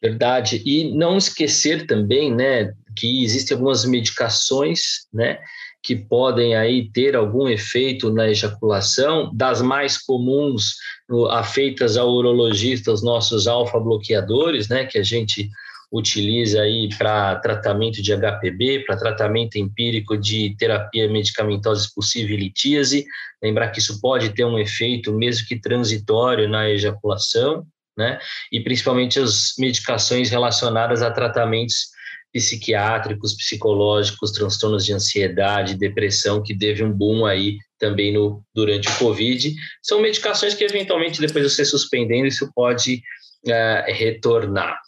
Verdade. 0.02 0.62
E 0.66 0.94
não 0.96 1.18
esquecer 1.18 1.86
também, 1.86 2.34
né, 2.34 2.74
que 2.96 3.24
existem 3.24 3.56
algumas 3.56 3.86
medicações, 3.86 5.08
né, 5.14 5.40
que 5.84 5.96
podem 5.96 6.56
aí 6.56 6.92
ter 6.92 7.16
algum 7.16 7.48
efeito 7.48 8.12
na 8.12 8.30
ejaculação, 8.30 9.32
das 9.34 9.62
mais 9.62 9.98
comuns 9.98 10.76
afeitas 11.30 11.98
ao 11.98 12.12
urologista, 12.12 12.92
os 12.92 13.04
nossos 13.04 13.48
alfa-bloqueadores, 13.48 14.68
né, 14.68 14.86
que 14.86 14.98
a 14.98 15.04
gente 15.04 15.50
utiliza 15.92 16.62
aí 16.62 16.88
para 16.98 17.36
tratamento 17.38 18.02
de 18.02 18.16
HPB, 18.16 18.86
para 18.86 18.98
tratamento 18.98 19.58
empírico 19.58 20.18
de 20.18 20.56
terapia 20.58 21.10
medicamentosa 21.10 21.82
expulsiva 21.82 22.32
e 22.32 22.38
litíase. 22.38 23.06
Lembrar 23.44 23.70
que 23.70 23.80
isso 23.80 24.00
pode 24.00 24.30
ter 24.30 24.46
um 24.46 24.58
efeito, 24.58 25.14
mesmo 25.14 25.46
que 25.46 25.60
transitório, 25.60 26.48
na 26.48 26.70
ejaculação, 26.70 27.66
né? 27.98 28.20
E 28.52 28.62
principalmente 28.62 29.20
as 29.20 29.54
medicações 29.60 30.30
relacionadas 30.30 31.02
a 31.02 31.12
tratamentos 31.12 31.92
psiquiátricos, 32.34 33.36
psicológicos, 33.36 34.32
transtornos 34.32 34.86
de 34.86 34.94
ansiedade, 34.94 35.78
depressão, 35.78 36.42
que 36.42 36.58
teve 36.58 36.82
um 36.82 36.92
boom 36.92 37.26
aí 37.26 37.58
também 37.78 38.14
no, 38.14 38.42
durante 38.56 38.88
o 38.88 38.98
Covid. 38.98 39.54
São 39.82 40.02
medicações 40.02 40.54
que, 40.54 40.64
eventualmente, 40.64 41.20
depois 41.20 41.46
de 41.46 41.54
você 41.54 41.66
suspendendo, 41.66 42.28
isso 42.28 42.50
pode 42.56 43.02
uh, 43.48 43.92
retornar. 43.94 44.80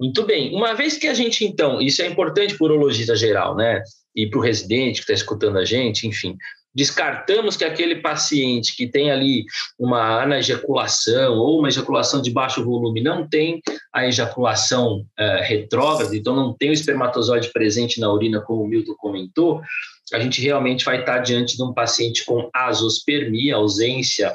Muito 0.00 0.24
bem. 0.24 0.54
Uma 0.54 0.74
vez 0.74 0.96
que 0.96 1.06
a 1.06 1.14
gente, 1.14 1.44
então, 1.44 1.80
isso 1.80 2.02
é 2.02 2.06
importante 2.06 2.56
para 2.56 2.64
o 2.64 2.70
urologista 2.70 3.14
geral, 3.14 3.54
né? 3.54 3.82
E 4.14 4.28
para 4.28 4.38
o 4.38 4.42
residente 4.42 4.96
que 4.96 5.02
está 5.02 5.14
escutando 5.14 5.58
a 5.58 5.64
gente, 5.64 6.06
enfim, 6.06 6.36
descartamos 6.74 7.56
que 7.56 7.64
aquele 7.64 7.96
paciente 7.96 8.74
que 8.74 8.86
tem 8.86 9.10
ali 9.10 9.44
uma 9.78 10.22
anajaculação 10.22 11.34
ou 11.38 11.58
uma 11.58 11.68
ejaculação 11.68 12.20
de 12.20 12.30
baixo 12.30 12.64
volume 12.64 13.02
não 13.02 13.28
tem 13.28 13.60
a 13.92 14.06
ejaculação 14.06 15.04
uh, 15.18 15.42
retrógrada, 15.42 16.16
então 16.16 16.34
não 16.34 16.54
tem 16.54 16.70
o 16.70 16.72
espermatozoide 16.72 17.52
presente 17.52 18.00
na 18.00 18.12
urina, 18.12 18.40
como 18.40 18.62
o 18.62 18.66
Milton 18.66 18.94
comentou, 18.96 19.62
a 20.12 20.20
gente 20.20 20.42
realmente 20.42 20.84
vai 20.84 21.00
estar 21.00 21.18
diante 21.18 21.56
de 21.56 21.62
um 21.62 21.72
paciente 21.72 22.24
com 22.24 22.50
azospermia, 22.54 23.56
ausência 23.56 24.34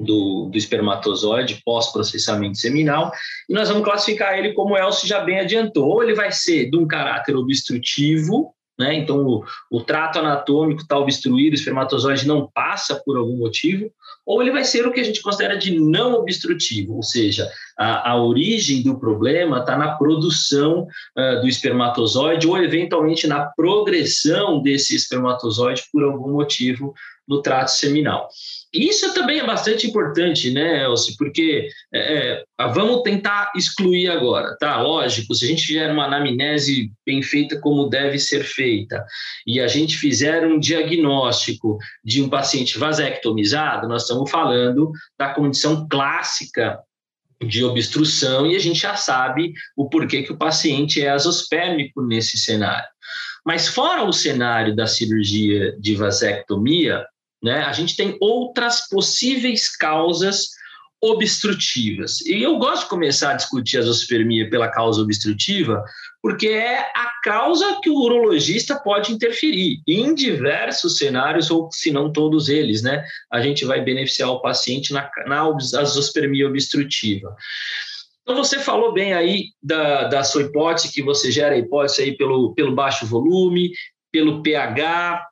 do, 0.00 0.48
do 0.50 0.56
espermatozoide 0.56 1.60
pós-processamento 1.64 2.58
seminal, 2.58 3.12
e 3.48 3.54
nós 3.54 3.68
vamos 3.68 3.84
classificar 3.84 4.38
ele 4.38 4.52
como 4.52 4.74
o 4.74 4.78
Elcio 4.78 5.06
já 5.06 5.20
bem 5.20 5.40
adiantou. 5.40 5.88
Ou 5.88 6.02
ele 6.02 6.14
vai 6.14 6.32
ser 6.32 6.70
de 6.70 6.76
um 6.76 6.86
caráter 6.86 7.36
obstrutivo, 7.36 8.54
né? 8.78 8.94
então 8.94 9.26
o, 9.26 9.44
o 9.70 9.82
trato 9.82 10.18
anatômico 10.18 10.82
está 10.82 10.98
obstruído, 10.98 11.52
o 11.52 11.58
espermatozoide 11.58 12.26
não 12.26 12.50
passa 12.52 13.00
por 13.04 13.16
algum 13.16 13.36
motivo, 13.36 13.90
ou 14.26 14.40
ele 14.40 14.50
vai 14.50 14.64
ser 14.64 14.86
o 14.86 14.92
que 14.92 15.00
a 15.00 15.04
gente 15.04 15.20
considera 15.22 15.56
de 15.56 15.78
não 15.78 16.14
obstrutivo, 16.14 16.96
ou 16.96 17.02
seja, 17.02 17.50
a, 17.76 18.12
a 18.12 18.22
origem 18.22 18.82
do 18.82 18.98
problema 18.98 19.58
está 19.58 19.76
na 19.76 19.96
produção 19.96 20.86
uh, 21.16 21.40
do 21.40 21.48
espermatozoide 21.48 22.46
ou 22.46 22.56
eventualmente 22.56 23.26
na 23.26 23.46
progressão 23.46 24.62
desse 24.62 24.94
espermatozoide 24.94 25.82
por 25.92 26.04
algum 26.04 26.32
motivo 26.32 26.94
no 27.30 27.40
trato 27.40 27.70
seminal. 27.70 28.28
Isso 28.72 29.14
também 29.14 29.38
é 29.38 29.46
bastante 29.46 29.86
importante, 29.86 30.50
né, 30.50 30.84
Elcio? 30.84 31.14
Porque 31.16 31.68
é, 31.92 32.42
é 32.58 32.68
vamos 32.72 33.02
tentar 33.02 33.52
excluir 33.56 34.08
agora, 34.08 34.56
tá? 34.58 34.80
Lógico, 34.80 35.34
se 35.34 35.44
a 35.44 35.48
gente 35.48 35.66
fizer 35.66 35.90
uma 35.90 36.06
anamnese 36.06 36.92
bem 37.06 37.22
feita 37.22 37.58
como 37.60 37.88
deve 37.88 38.18
ser 38.18 38.44
feita 38.44 39.04
e 39.46 39.60
a 39.60 39.66
gente 39.66 39.96
fizer 39.96 40.46
um 40.46 40.58
diagnóstico 40.58 41.78
de 42.04 42.22
um 42.22 42.28
paciente 42.28 42.78
vasectomizado, 42.78 43.88
nós 43.88 44.02
estamos 44.02 44.30
falando 44.30 44.90
da 45.18 45.32
condição 45.32 45.88
clássica 45.88 46.78
de 47.44 47.64
obstrução 47.64 48.46
e 48.46 48.54
a 48.54 48.58
gente 48.58 48.80
já 48.80 48.94
sabe 48.94 49.52
o 49.76 49.88
porquê 49.88 50.22
que 50.22 50.32
o 50.32 50.38
paciente 50.38 51.02
é 51.02 51.10
azospérmico 51.10 52.02
nesse 52.02 52.36
cenário. 52.36 52.88
Mas 53.44 53.68
fora 53.68 54.04
o 54.04 54.12
cenário 54.12 54.76
da 54.76 54.86
cirurgia 54.86 55.74
de 55.78 55.94
vasectomia, 55.94 57.04
né? 57.42 57.62
A 57.62 57.72
gente 57.72 57.96
tem 57.96 58.16
outras 58.20 58.88
possíveis 58.88 59.74
causas 59.76 60.48
obstrutivas. 61.02 62.20
E 62.22 62.42
eu 62.42 62.58
gosto 62.58 62.82
de 62.82 62.90
começar 62.90 63.30
a 63.30 63.34
discutir 63.34 63.78
a 63.78 63.82
zoospermia 63.82 64.50
pela 64.50 64.68
causa 64.68 65.00
obstrutiva, 65.00 65.82
porque 66.22 66.48
é 66.48 66.78
a 66.78 67.10
causa 67.24 67.80
que 67.82 67.88
o 67.88 67.96
urologista 67.96 68.78
pode 68.78 69.10
interferir 69.10 69.80
em 69.88 70.14
diversos 70.14 70.98
cenários, 70.98 71.50
ou 71.50 71.70
se 71.72 71.90
não 71.90 72.12
todos 72.12 72.50
eles, 72.50 72.82
né? 72.82 73.02
A 73.32 73.40
gente 73.40 73.64
vai 73.64 73.80
beneficiar 73.80 74.30
o 74.30 74.42
paciente 74.42 74.92
na, 74.92 75.10
na 75.26 75.50
zoospermia 75.58 76.46
obstrutiva. 76.46 77.34
Então, 78.22 78.36
você 78.36 78.58
falou 78.58 78.92
bem 78.92 79.14
aí 79.14 79.46
da, 79.62 80.04
da 80.04 80.22
sua 80.22 80.42
hipótese, 80.42 80.92
que 80.92 81.02
você 81.02 81.32
gera 81.32 81.54
a 81.54 81.58
hipótese 81.58 82.02
aí 82.02 82.16
pelo, 82.16 82.54
pelo 82.54 82.74
baixo 82.74 83.06
volume, 83.06 83.70
pelo 84.12 84.42
pH, 84.42 85.29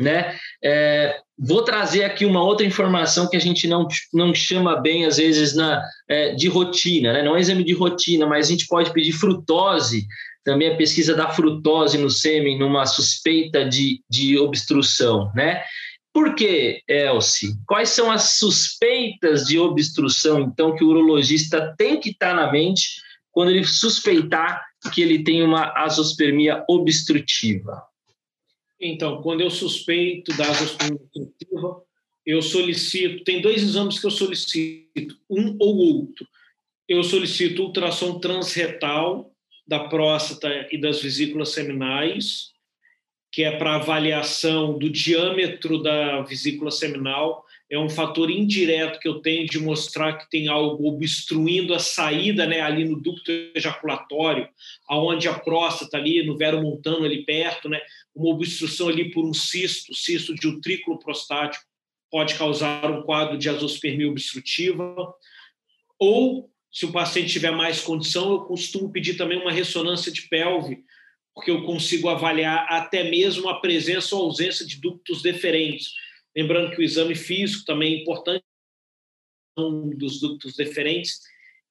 né? 0.00 0.34
É, 0.64 1.18
vou 1.38 1.62
trazer 1.62 2.04
aqui 2.04 2.24
uma 2.24 2.42
outra 2.42 2.64
informação 2.64 3.28
que 3.28 3.36
a 3.36 3.40
gente 3.40 3.68
não, 3.68 3.86
não 4.14 4.34
chama 4.34 4.80
bem, 4.80 5.04
às 5.04 5.18
vezes, 5.18 5.54
na, 5.54 5.82
é, 6.08 6.34
de 6.34 6.48
rotina, 6.48 7.12
né? 7.12 7.22
não 7.22 7.36
é 7.36 7.40
exame 7.40 7.62
de 7.62 7.74
rotina, 7.74 8.26
mas 8.26 8.46
a 8.46 8.50
gente 8.50 8.66
pode 8.66 8.92
pedir 8.92 9.12
frutose, 9.12 10.06
também 10.42 10.72
a 10.72 10.76
pesquisa 10.76 11.14
da 11.14 11.28
frutose 11.28 11.98
no 11.98 12.08
sêmen, 12.08 12.58
numa 12.58 12.86
suspeita 12.86 13.68
de, 13.68 14.02
de 14.08 14.38
obstrução, 14.38 15.30
né? 15.34 15.62
Por 16.12 16.34
que, 16.34 16.82
Elci? 16.88 17.54
Quais 17.66 17.90
são 17.90 18.10
as 18.10 18.38
suspeitas 18.38 19.44
de 19.44 19.58
obstrução, 19.58 20.40
então, 20.40 20.74
que 20.74 20.82
o 20.82 20.88
urologista 20.88 21.72
tem 21.78 22.00
que 22.00 22.10
estar 22.10 22.34
na 22.34 22.50
mente 22.50 23.00
quando 23.30 23.50
ele 23.50 23.64
suspeitar 23.64 24.60
que 24.92 25.02
ele 25.02 25.22
tem 25.22 25.42
uma 25.42 25.72
azospermia 25.76 26.64
obstrutiva? 26.68 27.89
Então, 28.80 29.20
quando 29.20 29.42
eu 29.42 29.50
suspeito 29.50 30.34
da 30.36 30.48
azospermia 30.48 31.00
obstrutiva, 31.00 31.82
eu 32.24 32.40
solicito, 32.40 33.24
tem 33.24 33.40
dois 33.40 33.62
exames 33.62 33.98
que 33.98 34.06
eu 34.06 34.10
solicito, 34.10 35.18
um 35.28 35.56
ou 35.58 35.76
outro. 35.76 36.26
Eu 36.88 37.02
solicito 37.02 37.62
ultrassom 37.62 38.18
transretal 38.18 39.30
da 39.66 39.80
próstata 39.88 40.68
e 40.72 40.78
das 40.78 41.02
vesículas 41.02 41.50
seminais, 41.50 42.50
que 43.32 43.44
é 43.44 43.56
para 43.56 43.76
avaliação 43.76 44.78
do 44.78 44.90
diâmetro 44.90 45.82
da 45.82 46.22
vesícula 46.22 46.70
seminal. 46.70 47.44
É 47.70 47.78
um 47.78 47.88
fator 47.88 48.30
indireto 48.30 48.98
que 48.98 49.06
eu 49.06 49.20
tenho 49.20 49.46
de 49.46 49.60
mostrar 49.60 50.14
que 50.14 50.28
tem 50.28 50.48
algo 50.48 50.88
obstruindo 50.88 51.72
a 51.72 51.78
saída 51.78 52.44
né, 52.44 52.60
ali 52.60 52.84
no 52.84 53.00
ducto 53.00 53.30
ejaculatório, 53.54 54.48
aonde 54.88 55.28
a 55.28 55.38
próstata 55.38 55.96
ali, 55.96 56.26
no 56.26 56.36
vero 56.36 56.60
montano 56.60 57.04
ali 57.04 57.24
perto, 57.24 57.68
né, 57.68 57.80
uma 58.12 58.34
obstrução 58.34 58.88
ali 58.88 59.12
por 59.12 59.24
um 59.24 59.32
cisto, 59.32 59.94
cisto 59.94 60.34
de 60.34 60.48
utrículo 60.48 60.98
prostático, 60.98 61.64
pode 62.10 62.34
causar 62.34 62.90
um 62.90 63.02
quadro 63.02 63.38
de 63.38 63.48
azospermia 63.48 64.10
obstrutiva. 64.10 65.14
Ou, 65.96 66.50
se 66.72 66.86
o 66.86 66.92
paciente 66.92 67.30
tiver 67.30 67.52
mais 67.52 67.80
condição, 67.80 68.32
eu 68.32 68.40
costumo 68.40 68.90
pedir 68.90 69.14
também 69.14 69.38
uma 69.38 69.52
ressonância 69.52 70.10
de 70.10 70.22
pelve, 70.22 70.82
porque 71.32 71.52
eu 71.52 71.62
consigo 71.62 72.08
avaliar 72.08 72.66
até 72.68 73.08
mesmo 73.08 73.48
a 73.48 73.60
presença 73.60 74.16
ou 74.16 74.24
ausência 74.24 74.66
de 74.66 74.80
ductos 74.80 75.22
deferentes. 75.22 75.92
Lembrando 76.36 76.70
que 76.70 76.80
o 76.80 76.84
exame 76.84 77.14
físico 77.14 77.64
também 77.64 77.94
é 77.94 78.02
importante 78.02 78.44
dos 79.96 80.20
ductos 80.20 80.54
deferentes, 80.56 81.20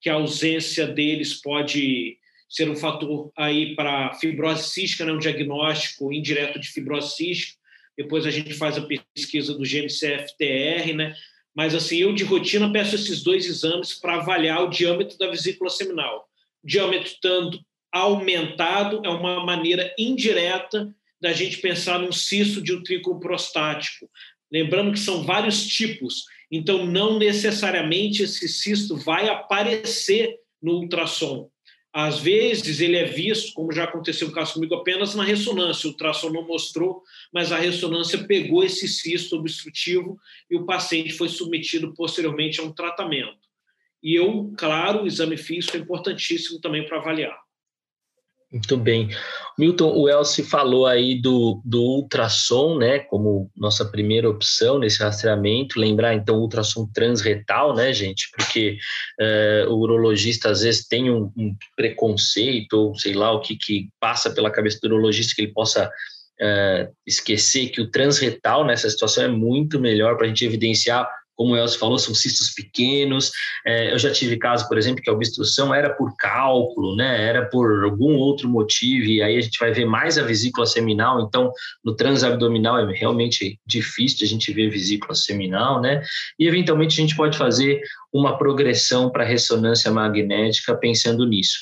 que 0.01 0.09
a 0.09 0.15
ausência 0.15 0.87
deles 0.87 1.41
pode 1.41 2.17
ser 2.47 2.69
um 2.69 2.75
fator 2.75 3.31
aí 3.37 3.75
para 3.75 4.13
fibrose 4.15 4.69
cística, 4.69 5.05
né, 5.05 5.11
um 5.11 5.19
diagnóstico 5.19 6.11
indireto 6.11 6.59
de 6.59 6.67
fibrose 6.67 7.15
cística, 7.15 7.59
depois 7.97 8.25
a 8.25 8.31
gente 8.31 8.53
faz 8.53 8.77
a 8.77 8.87
pesquisa 9.15 9.53
do 9.53 9.63
GNCFTR, 9.63 10.93
né? 10.95 11.15
Mas 11.53 11.75
assim, 11.75 11.97
eu 11.97 12.13
de 12.13 12.23
rotina 12.23 12.71
peço 12.71 12.95
esses 12.95 13.21
dois 13.21 13.45
exames 13.45 13.93
para 13.93 14.15
avaliar 14.15 14.63
o 14.63 14.69
diâmetro 14.69 15.17
da 15.17 15.27
vesícula 15.27 15.69
seminal. 15.69 16.29
O 16.63 16.67
diâmetro 16.67 17.11
tanto 17.21 17.59
aumentado 17.91 19.01
é 19.03 19.09
uma 19.09 19.43
maneira 19.45 19.93
indireta 19.97 20.95
da 21.19 21.33
gente 21.33 21.57
pensar 21.57 21.99
num 21.99 22.11
cisto 22.11 22.61
de 22.61 22.71
utrículo 22.71 23.19
prostático. 23.19 24.09
Lembrando 24.51 24.91
que 24.91 24.99
são 24.99 25.23
vários 25.23 25.65
tipos, 25.65 26.25
então 26.51 26.85
não 26.85 27.19
necessariamente 27.19 28.23
esse 28.23 28.47
cisto 28.47 28.97
vai 28.97 29.29
aparecer 29.29 30.37
no 30.61 30.79
ultrassom. 30.79 31.49
Às 31.91 32.19
vezes 32.19 32.79
ele 32.79 32.97
é 32.97 33.05
visto, 33.05 33.51
como 33.53 33.71
já 33.71 33.83
aconteceu 33.83 34.27
no 34.27 34.33
caso 34.33 34.53
comigo, 34.53 34.75
apenas 34.75 35.15
na 35.15 35.23
ressonância. 35.23 35.87
O 35.87 35.91
ultrassom 35.91 36.29
não 36.29 36.45
mostrou, 36.45 37.03
mas 37.33 37.51
a 37.51 37.57
ressonância 37.57 38.25
pegou 38.25 38.63
esse 38.63 38.87
cisto 38.87 39.35
obstrutivo 39.35 40.19
e 40.49 40.55
o 40.55 40.65
paciente 40.65 41.13
foi 41.13 41.29
submetido 41.29 41.93
posteriormente 41.95 42.59
a 42.59 42.63
um 42.63 42.71
tratamento. 42.71 43.49
E 44.01 44.15
eu, 44.15 44.53
claro, 44.55 45.03
o 45.03 45.07
exame 45.07 45.35
físico 45.35 45.75
é 45.77 45.79
importantíssimo 45.79 46.61
também 46.61 46.85
para 46.85 46.97
avaliar. 46.97 47.37
Muito 48.51 48.77
bem. 48.77 49.09
Milton, 49.59 49.93
o 49.95 50.09
Elcio 50.09 50.43
falou 50.43 50.87
aí 50.87 51.21
do, 51.21 51.61
do 51.63 51.81
ultrassom, 51.81 52.79
né, 52.79 52.97
como 52.97 53.51
nossa 53.55 53.85
primeira 53.85 54.27
opção 54.27 54.79
nesse 54.79 55.03
rastreamento. 55.03 55.79
Lembrar, 55.79 56.15
então, 56.15 56.39
ultrassom 56.39 56.89
transretal, 56.91 57.75
né, 57.75 57.93
gente, 57.93 58.27
porque 58.35 58.77
uh, 59.21 59.69
o 59.71 59.79
urologista 59.79 60.49
às 60.49 60.62
vezes 60.62 60.88
tem 60.88 61.12
um, 61.12 61.31
um, 61.38 61.55
preconceito, 61.75 62.73
ou 62.73 62.95
sei 62.95 63.13
lá 63.13 63.31
o 63.31 63.39
que, 63.39 63.55
que 63.55 63.89
passa 63.99 64.31
pela 64.31 64.49
cabeça 64.49 64.79
do 64.81 64.88
urologista 64.88 65.35
que 65.35 65.43
ele 65.43 65.53
possa 65.53 65.85
uh, 65.88 66.95
esquecer 67.05 67.69
que 67.69 67.81
o 67.81 67.91
transretal 67.91 68.65
nessa 68.65 68.89
situação 68.89 69.25
é 69.25 69.27
muito 69.27 69.79
melhor 69.79 70.17
para 70.17 70.25
a 70.25 70.27
gente 70.27 70.43
evidenciar 70.43 71.07
como 71.39 71.54
o 71.54 71.58
Elcio 71.58 71.80
falou, 71.80 71.97
são 71.97 72.13
cistos 72.13 72.49
pequenos. 72.49 73.32
É, 73.65 73.93
eu 73.93 73.97
já 73.97 74.12
tive 74.12 74.36
caso, 74.36 74.67
por 74.67 74.78
exemplo, 74.78 75.02
que 75.02 75.10
a 75.10 75.13
obstrução 75.13 75.73
era 75.73 75.89
por 75.89 76.13
cálculo, 76.17 76.97
né? 76.97 77.25
Era 77.25 77.45
por 77.45 77.86
algum 77.86 78.17
outro 78.17 78.49
motivo, 78.49 79.06
e 79.06 79.23
aí 79.23 79.38
a 79.38 79.41
gente 79.41 79.58
vai 79.58 79.71
ver 79.71 79.86
mais 79.86 80.17
a 80.17 80.23
vesícula 80.23 80.65
seminal. 80.65 81.21
Então, 81.21 81.49
no 81.82 81.95
transabdominal 81.95 82.78
é 82.78 82.93
realmente 82.93 83.58
difícil 83.65 84.25
a 84.25 84.28
gente 84.28 84.52
ver 84.52 84.69
vesícula 84.69 85.15
seminal, 85.15 85.82
né? 85.82 86.04
E 86.38 86.45
eventualmente 86.45 86.99
a 86.99 87.02
gente 87.04 87.15
pode 87.15 87.38
fazer 87.38 87.80
uma 88.12 88.38
progressão 88.38 89.10
para 89.10 89.23
ressonância 89.23 89.89
magnética 89.89 90.75
pensando 90.75 91.25
nisso. 91.25 91.60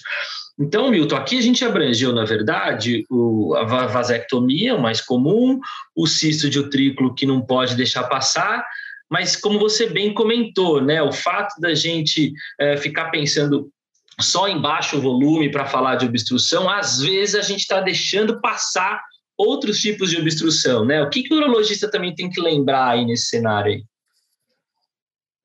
Então, 0.59 0.89
Milton, 0.89 1.15
aqui 1.15 1.37
a 1.37 1.41
gente 1.41 1.63
abrangeu, 1.63 2.11
na 2.11 2.25
verdade, 2.25 3.05
o, 3.11 3.53
a 3.55 3.63
vasectomia, 3.85 4.73
o 4.73 4.81
mais 4.81 5.01
comum, 5.01 5.59
o 5.95 6.07
cisto 6.07 6.49
de 6.49 6.57
utrículo 6.57 7.13
que 7.13 7.27
não 7.27 7.41
pode 7.41 7.75
deixar 7.75 8.05
passar, 8.05 8.65
mas 9.09 9.35
como 9.35 9.59
você 9.59 9.87
bem 9.87 10.13
comentou, 10.13 10.81
né, 10.81 11.01
o 11.01 11.11
fato 11.11 11.59
da 11.59 11.73
gente 11.73 12.33
é, 12.59 12.77
ficar 12.77 13.09
pensando 13.09 13.71
só 14.19 14.47
em 14.47 14.59
baixo 14.59 14.99
volume 14.99 15.51
para 15.51 15.65
falar 15.65 15.95
de 15.95 16.05
obstrução, 16.05 16.69
às 16.69 16.99
vezes 16.99 17.35
a 17.35 17.41
gente 17.41 17.61
está 17.61 17.79
deixando 17.79 18.41
passar 18.41 19.01
outros 19.37 19.79
tipos 19.79 20.09
de 20.09 20.17
obstrução, 20.17 20.83
né? 20.83 21.03
O 21.03 21.09
que, 21.09 21.21
que 21.21 21.33
o 21.33 21.37
urologista 21.37 21.89
também 21.89 22.15
tem 22.15 22.29
que 22.29 22.41
lembrar 22.41 22.89
aí 22.89 23.05
nesse 23.05 23.27
cenário 23.27 23.73
aí? 23.73 23.83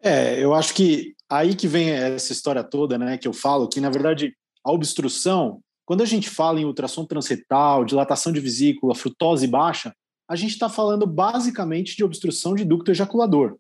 É, 0.03 0.43
eu 0.43 0.55
acho 0.55 0.75
que 0.75 1.15
aí 1.29 1.55
que 1.55 1.69
vem 1.69 1.91
essa 1.91 2.33
história 2.33 2.65
toda, 2.65 2.99
né, 2.99 3.19
que 3.19 3.29
eu 3.29 3.33
falo, 3.33 3.69
que 3.69 3.81
na 3.81 3.91
verdade 3.91 4.35
a 4.65 4.73
obstrução, 4.73 5.61
quando 5.85 6.03
a 6.03 6.07
gente 6.07 6.31
fala 6.31 6.61
em 6.61 6.65
ultrassom 6.65 7.05
transretal, 7.05 7.85
dilatação 7.85 8.33
de 8.33 8.41
vesícula, 8.41 8.95
frutose 8.95 9.47
baixa, 9.47 9.95
a 10.29 10.37
gente 10.37 10.53
está 10.53 10.69
falando 10.69 11.07
basicamente 11.07 11.97
de 11.97 12.05
obstrução 12.05 12.55
de 12.55 12.65
ducto 12.65 12.91
ejaculador. 12.91 13.57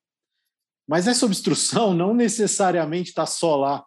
Mas 0.88 1.06
essa 1.06 1.26
obstrução 1.26 1.94
não 1.94 2.14
necessariamente 2.14 3.10
está 3.10 3.26
só 3.26 3.56
lá. 3.56 3.84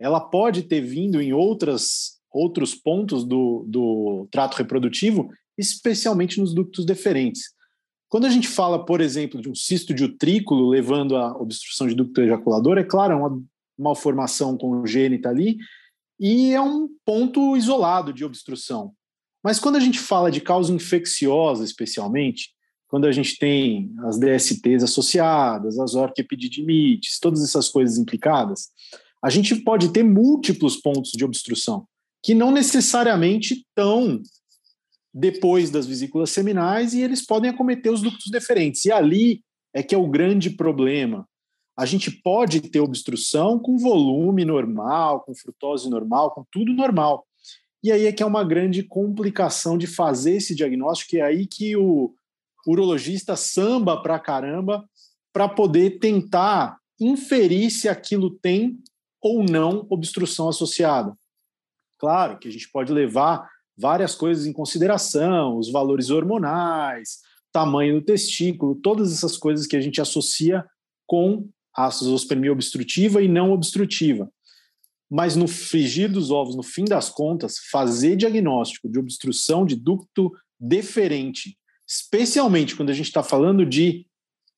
Ela 0.00 0.20
pode 0.20 0.62
ter 0.62 0.80
vindo 0.80 1.20
em 1.20 1.32
outras, 1.32 2.18
outros 2.30 2.74
pontos 2.74 3.24
do, 3.24 3.64
do 3.68 4.28
trato 4.30 4.56
reprodutivo, 4.56 5.28
especialmente 5.56 6.40
nos 6.40 6.54
ductos 6.54 6.84
deferentes. 6.84 7.42
Quando 8.08 8.26
a 8.26 8.30
gente 8.30 8.48
fala, 8.48 8.84
por 8.84 9.00
exemplo, 9.00 9.40
de 9.40 9.50
um 9.50 9.54
cisto 9.54 9.92
de 9.92 10.04
utrículo 10.04 10.68
levando 10.68 11.16
à 11.16 11.36
obstrução 11.36 11.86
de 11.86 11.94
ducto 11.94 12.22
ejaculador, 12.22 12.78
é 12.78 12.84
claro, 12.84 13.12
é 13.12 13.16
uma 13.16 13.42
malformação 13.78 14.56
congênita 14.56 15.28
ali 15.28 15.58
e 16.18 16.52
é 16.52 16.60
um 16.60 16.88
ponto 17.04 17.56
isolado 17.56 18.12
de 18.12 18.24
obstrução. 18.24 18.92
Mas 19.42 19.58
quando 19.58 19.76
a 19.76 19.80
gente 19.80 19.98
fala 19.98 20.30
de 20.30 20.40
causa 20.40 20.72
infecciosa, 20.72 21.64
especialmente, 21.64 22.50
quando 22.88 23.06
a 23.06 23.12
gente 23.12 23.38
tem 23.38 23.92
as 24.06 24.18
DSTs 24.18 24.82
associadas, 24.82 25.78
as 25.78 25.94
orquiepididimites, 25.94 27.18
todas 27.20 27.42
essas 27.42 27.68
coisas 27.68 27.98
implicadas, 27.98 28.68
a 29.22 29.30
gente 29.30 29.54
pode 29.56 29.92
ter 29.92 30.02
múltiplos 30.02 30.76
pontos 30.76 31.12
de 31.12 31.24
obstrução, 31.24 31.86
que 32.22 32.34
não 32.34 32.50
necessariamente 32.50 33.54
estão 33.54 34.22
depois 35.12 35.70
das 35.70 35.86
vesículas 35.86 36.30
seminais 36.30 36.94
e 36.94 37.00
eles 37.00 37.24
podem 37.24 37.50
acometer 37.50 37.92
os 37.92 38.02
ductos 38.02 38.30
deferentes. 38.30 38.84
E 38.84 38.92
ali 38.92 39.42
é 39.74 39.82
que 39.82 39.94
é 39.94 39.98
o 39.98 40.08
grande 40.08 40.50
problema. 40.50 41.28
A 41.76 41.84
gente 41.84 42.10
pode 42.10 42.60
ter 42.60 42.80
obstrução 42.80 43.58
com 43.58 43.78
volume 43.78 44.44
normal, 44.44 45.20
com 45.20 45.34
frutose 45.34 45.88
normal, 45.88 46.32
com 46.32 46.44
tudo 46.50 46.72
normal. 46.72 47.24
E 47.82 47.92
aí 47.92 48.06
é 48.06 48.12
que 48.12 48.22
é 48.22 48.26
uma 48.26 48.44
grande 48.44 48.82
complicação 48.82 49.78
de 49.78 49.86
fazer 49.86 50.36
esse 50.36 50.54
diagnóstico, 50.54 51.16
e 51.16 51.18
é 51.18 51.22
aí 51.22 51.46
que 51.46 51.76
o 51.76 52.12
urologista 52.66 53.36
samba 53.36 54.02
pra 54.02 54.18
caramba 54.18 54.88
para 55.32 55.48
poder 55.48 55.98
tentar 55.98 56.78
inferir 57.00 57.70
se 57.70 57.88
aquilo 57.88 58.30
tem 58.30 58.78
ou 59.22 59.42
não 59.42 59.86
obstrução 59.88 60.48
associada. 60.48 61.16
Claro 61.98 62.38
que 62.38 62.48
a 62.48 62.50
gente 62.50 62.68
pode 62.70 62.92
levar 62.92 63.48
várias 63.76 64.14
coisas 64.14 64.46
em 64.46 64.52
consideração, 64.52 65.56
os 65.56 65.70
valores 65.70 66.10
hormonais, 66.10 67.20
tamanho 67.52 68.00
do 68.00 68.04
testículo, 68.04 68.74
todas 68.74 69.12
essas 69.12 69.36
coisas 69.36 69.66
que 69.66 69.76
a 69.76 69.80
gente 69.80 70.00
associa 70.00 70.64
com 71.06 71.48
a 71.74 71.88
zoospermia 71.88 72.52
obstrutiva 72.52 73.22
e 73.22 73.28
não 73.28 73.52
obstrutiva. 73.52 74.30
Mas 75.10 75.36
no 75.36 75.48
frigir 75.48 76.10
dos 76.10 76.30
ovos, 76.30 76.54
no 76.54 76.62
fim 76.62 76.84
das 76.84 77.08
contas, 77.08 77.58
fazer 77.70 78.16
diagnóstico 78.16 78.88
de 78.88 78.98
obstrução 78.98 79.64
de 79.64 79.74
ducto 79.74 80.32
deferente, 80.60 81.56
especialmente 81.86 82.76
quando 82.76 82.90
a 82.90 82.94
gente 82.94 83.06
está 83.06 83.22
falando 83.22 83.64
de 83.64 84.06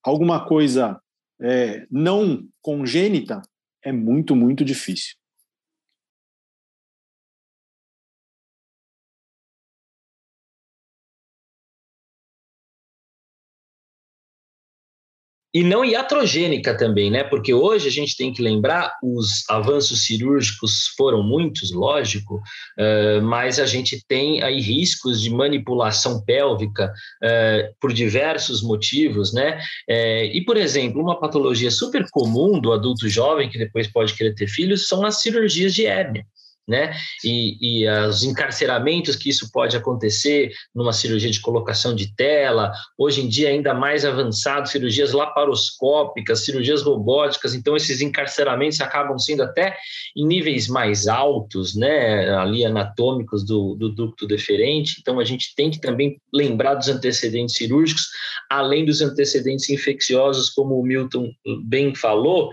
alguma 0.03 0.45
coisa 0.47 1.01
é, 1.41 1.87
não 1.91 2.47
congênita, 2.61 3.41
é 3.83 3.93
muito, 3.93 4.35
muito 4.35 4.65
difícil. 4.65 5.19
E 15.53 15.65
não 15.65 15.85
iatrogênica 15.85 16.77
também, 16.77 17.11
né? 17.11 17.25
Porque 17.25 17.53
hoje 17.53 17.89
a 17.89 17.91
gente 17.91 18.17
tem 18.17 18.33
que 18.33 18.41
lembrar, 18.41 18.95
os 19.03 19.49
avanços 19.49 20.05
cirúrgicos 20.05 20.89
foram 20.97 21.23
muitos, 21.23 21.73
lógico, 21.73 22.37
uh, 22.37 23.23
mas 23.23 23.59
a 23.59 23.67
gente 23.67 24.05
tem 24.07 24.43
aí 24.43 24.61
riscos 24.61 25.21
de 25.21 25.31
manipulação 25.31 26.23
pélvica 26.25 26.93
uh, 27.23 27.75
por 27.81 27.93
diversos 27.93 28.63
motivos, 28.63 29.33
né? 29.33 29.59
Uh, 29.89 30.25
e, 30.33 30.45
por 30.45 30.57
exemplo, 30.57 31.03
uma 31.03 31.19
patologia 31.19 31.71
super 31.71 32.07
comum 32.11 32.61
do 32.61 32.73
adulto 32.73 33.09
jovem 33.09 33.51
que 33.51 33.59
depois 33.59 33.89
pode 33.89 34.15
querer 34.15 34.35
ter 34.35 34.47
filhos 34.47 34.87
são 34.87 35.05
as 35.05 35.21
cirurgias 35.21 35.75
de 35.75 35.85
hérnia 35.87 36.25
né? 36.68 36.94
E, 37.25 37.83
e 37.83 37.88
os 38.09 38.23
encarceramentos 38.23 39.16
que 39.16 39.29
isso 39.29 39.51
pode 39.53 39.77
acontecer 39.77 40.53
numa 40.75 40.92
cirurgia 40.92 41.31
de 41.31 41.40
colocação 41.40 41.94
de 41.94 42.14
tela, 42.14 42.73
hoje 42.96 43.23
em 43.23 43.29
dia 43.29 43.49
ainda 43.49 43.75
mais 43.75 44.05
avançado, 44.05 44.68
cirurgias 44.68 45.12
laparoscópicas, 45.12 46.44
cirurgias 46.44 46.83
robóticas, 46.83 47.55
então 47.55 47.77
esses 47.77 48.01
encarceramentos 48.01 48.81
acabam 48.81 49.18
sendo 49.18 49.42
até 49.42 49.77
em 50.16 50.27
níveis 50.27 50.68
mais 50.68 51.09
altos, 51.09 51.75
né? 51.75 52.31
Ali 52.37 52.64
anatômicos 52.64 53.44
do, 53.44 53.75
do 53.75 53.88
ducto 53.88 54.27
deferente, 54.27 54.96
então 55.01 55.18
a 55.18 55.25
gente 55.25 55.55
tem 55.57 55.70
que 55.70 55.81
também 55.81 56.20
lembrar 56.33 56.75
dos 56.75 56.88
antecedentes 56.88 57.57
cirúrgicos, 57.57 58.07
além 58.49 58.85
dos 58.85 59.01
antecedentes 59.01 59.68
infecciosos, 59.70 60.51
como 60.51 60.79
o 60.79 60.83
Milton 60.85 61.31
bem 61.64 61.94
falou, 61.94 62.51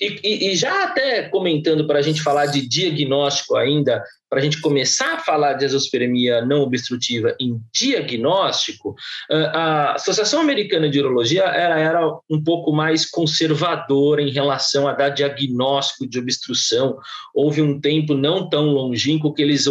e, 0.00 0.20
e, 0.22 0.52
e, 0.52 0.56
já 0.56 0.84
até 0.84 1.28
comentando 1.28 1.86
para 1.86 1.98
a 1.98 2.02
gente 2.02 2.22
falar 2.22 2.46
de 2.46 2.66
diagnóstico 2.66 3.56
ainda, 3.56 4.02
para 4.28 4.40
a 4.40 4.42
gente 4.42 4.60
começar 4.60 5.14
a 5.14 5.20
falar 5.20 5.54
de 5.54 5.64
exospermia 5.64 6.44
não 6.44 6.62
obstrutiva 6.62 7.34
em 7.40 7.60
diagnóstico, 7.72 8.94
a 9.30 9.94
Associação 9.94 10.40
Americana 10.40 10.88
de 10.88 10.98
Urologia 10.98 11.44
era, 11.44 11.78
era 11.78 12.00
um 12.28 12.42
pouco 12.42 12.72
mais 12.72 13.08
conservadora 13.08 14.20
em 14.20 14.30
relação 14.30 14.88
a 14.88 14.92
dar 14.92 15.10
diagnóstico 15.10 16.08
de 16.08 16.18
obstrução. 16.18 16.98
Houve 17.34 17.62
um 17.62 17.80
tempo 17.80 18.14
não 18.14 18.48
tão 18.48 18.66
longínquo 18.66 19.32
que 19.32 19.42
eles, 19.42 19.66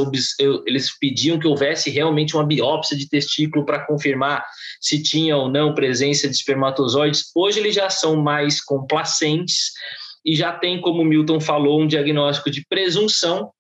eles 0.66 0.98
pediam 0.98 1.38
que 1.38 1.48
houvesse 1.48 1.90
realmente 1.90 2.36
uma 2.36 2.46
biópsia 2.46 2.98
de 2.98 3.10
testículo 3.10 3.66
para 3.66 3.86
confirmar 3.86 4.46
se 4.80 5.02
tinha 5.02 5.36
ou 5.36 5.50
não 5.50 5.74
presença 5.74 6.28
de 6.30 6.36
espermatozoides. 6.36 7.32
Hoje 7.36 7.60
eles 7.60 7.76
já 7.76 7.90
são 7.90 8.16
mais 8.16 8.62
complacentes 8.64 9.72
e 10.26 10.36
já 10.36 10.52
tem, 10.52 10.82
como 10.82 11.02
o 11.02 11.06
Milton 11.06 11.40
falou, 11.40 11.82
um 11.82 11.88
diagnóstico 11.88 12.50
de 12.50 12.66
presunção, 12.68 13.52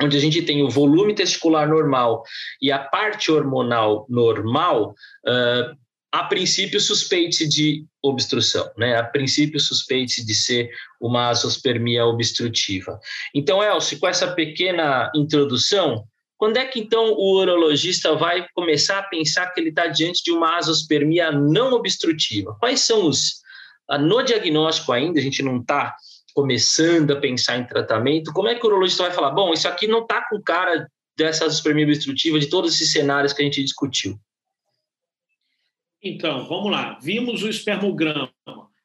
onde 0.00 0.16
a 0.16 0.20
gente 0.20 0.42
tem 0.42 0.62
o 0.62 0.70
volume 0.70 1.14
testicular 1.14 1.68
normal 1.68 2.22
e 2.60 2.72
a 2.72 2.78
parte 2.78 3.30
hormonal 3.30 4.06
normal, 4.08 4.94
uh, 5.26 5.76
a 6.12 6.24
princípio 6.24 6.80
suspeite 6.80 7.48
de 7.48 7.84
obstrução, 8.00 8.70
né? 8.78 8.96
A 8.96 9.02
princípio 9.02 9.58
suspeite 9.58 10.24
de 10.24 10.34
ser 10.34 10.70
uma 11.00 11.28
azospermia 11.28 12.06
obstrutiva. 12.06 13.00
Então, 13.34 13.62
Elcio, 13.62 13.98
com 13.98 14.06
essa 14.06 14.32
pequena 14.32 15.10
introdução, 15.14 16.04
quando 16.36 16.56
é 16.56 16.66
que 16.66 16.78
então 16.78 17.12
o 17.14 17.40
urologista 17.40 18.14
vai 18.14 18.46
começar 18.54 18.98
a 18.98 19.02
pensar 19.02 19.46
que 19.48 19.60
ele 19.60 19.70
está 19.70 19.88
diante 19.88 20.22
de 20.22 20.30
uma 20.30 20.56
azospermia 20.56 21.32
não 21.32 21.72
obstrutiva? 21.72 22.56
Quais 22.60 22.80
são 22.80 23.08
os 23.08 23.42
ah, 23.88 23.98
no 23.98 24.22
diagnóstico 24.22 24.92
ainda, 24.92 25.18
a 25.18 25.22
gente 25.22 25.42
não 25.42 25.58
está 25.58 25.94
começando 26.34 27.12
a 27.12 27.20
pensar 27.20 27.56
em 27.58 27.66
tratamento, 27.66 28.32
como 28.32 28.48
é 28.48 28.54
que 28.56 28.66
o 28.66 28.68
urologista 28.68 29.04
vai 29.04 29.12
falar, 29.12 29.30
bom, 29.30 29.52
isso 29.52 29.68
aqui 29.68 29.86
não 29.86 30.02
está 30.02 30.28
com 30.28 30.42
cara 30.42 30.90
dessa 31.16 31.46
espermia 31.46 31.86
obstrutiva, 31.86 32.40
de 32.40 32.48
todos 32.48 32.74
esses 32.74 32.92
cenários 32.92 33.32
que 33.32 33.40
a 33.40 33.44
gente 33.44 33.62
discutiu? 33.62 34.18
Então, 36.02 36.46
vamos 36.46 36.70
lá. 36.70 36.98
Vimos 37.00 37.42
o 37.42 37.48
espermograma, 37.48 38.30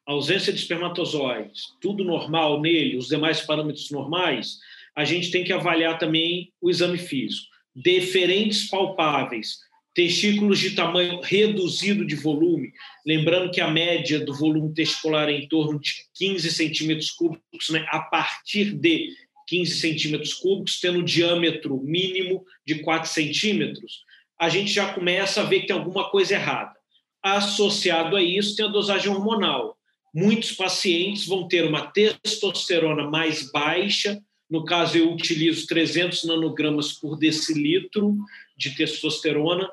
ausência 0.06 0.52
de 0.52 0.60
espermatozoides, 0.60 1.76
tudo 1.80 2.04
normal 2.04 2.60
nele, 2.60 2.96
os 2.96 3.08
demais 3.08 3.40
parâmetros 3.40 3.90
normais. 3.90 4.58
A 4.96 5.04
gente 5.04 5.30
tem 5.30 5.44
que 5.44 5.52
avaliar 5.52 5.98
também 5.98 6.52
o 6.60 6.70
exame 6.70 6.98
físico. 6.98 7.46
Deferentes 7.74 8.70
palpáveis, 8.70 9.58
testículos 9.94 10.58
de 10.58 10.70
tamanho 10.70 11.20
reduzido 11.20 12.06
de 12.06 12.14
volume, 12.14 12.72
lembrando 13.04 13.50
que 13.50 13.60
a 13.60 13.70
média 13.70 14.20
do 14.20 14.34
volume 14.34 14.72
testicular 14.72 15.28
é 15.28 15.32
em 15.32 15.48
torno 15.48 15.80
de 15.80 15.92
15 16.14 16.50
centímetros 16.50 17.10
cúbicos, 17.10 17.70
né, 17.70 17.84
a 17.88 18.00
partir 18.00 18.72
de 18.72 19.08
15 19.48 19.80
centímetros 19.80 20.34
cúbicos, 20.34 20.78
tendo 20.78 21.02
diâmetro 21.02 21.76
mínimo 21.82 22.44
de 22.64 22.76
4 22.76 23.10
centímetros, 23.10 24.04
a 24.38 24.48
gente 24.48 24.72
já 24.72 24.92
começa 24.92 25.40
a 25.40 25.44
ver 25.44 25.60
que 25.60 25.66
tem 25.66 25.76
alguma 25.76 26.08
coisa 26.08 26.34
errada. 26.34 26.74
Associado 27.22 28.16
a 28.16 28.22
isso, 28.22 28.56
tem 28.56 28.64
a 28.64 28.68
dosagem 28.68 29.10
hormonal. 29.10 29.76
Muitos 30.14 30.52
pacientes 30.52 31.26
vão 31.26 31.46
ter 31.46 31.66
uma 31.66 31.86
testosterona 31.88 33.10
mais 33.10 33.50
baixa, 33.50 34.22
no 34.50 34.64
caso, 34.64 34.98
eu 34.98 35.12
utilizo 35.12 35.64
300 35.68 36.24
nanogramas 36.24 36.92
por 36.92 37.16
decilitro 37.16 38.16
de 38.56 38.74
testosterona, 38.74 39.70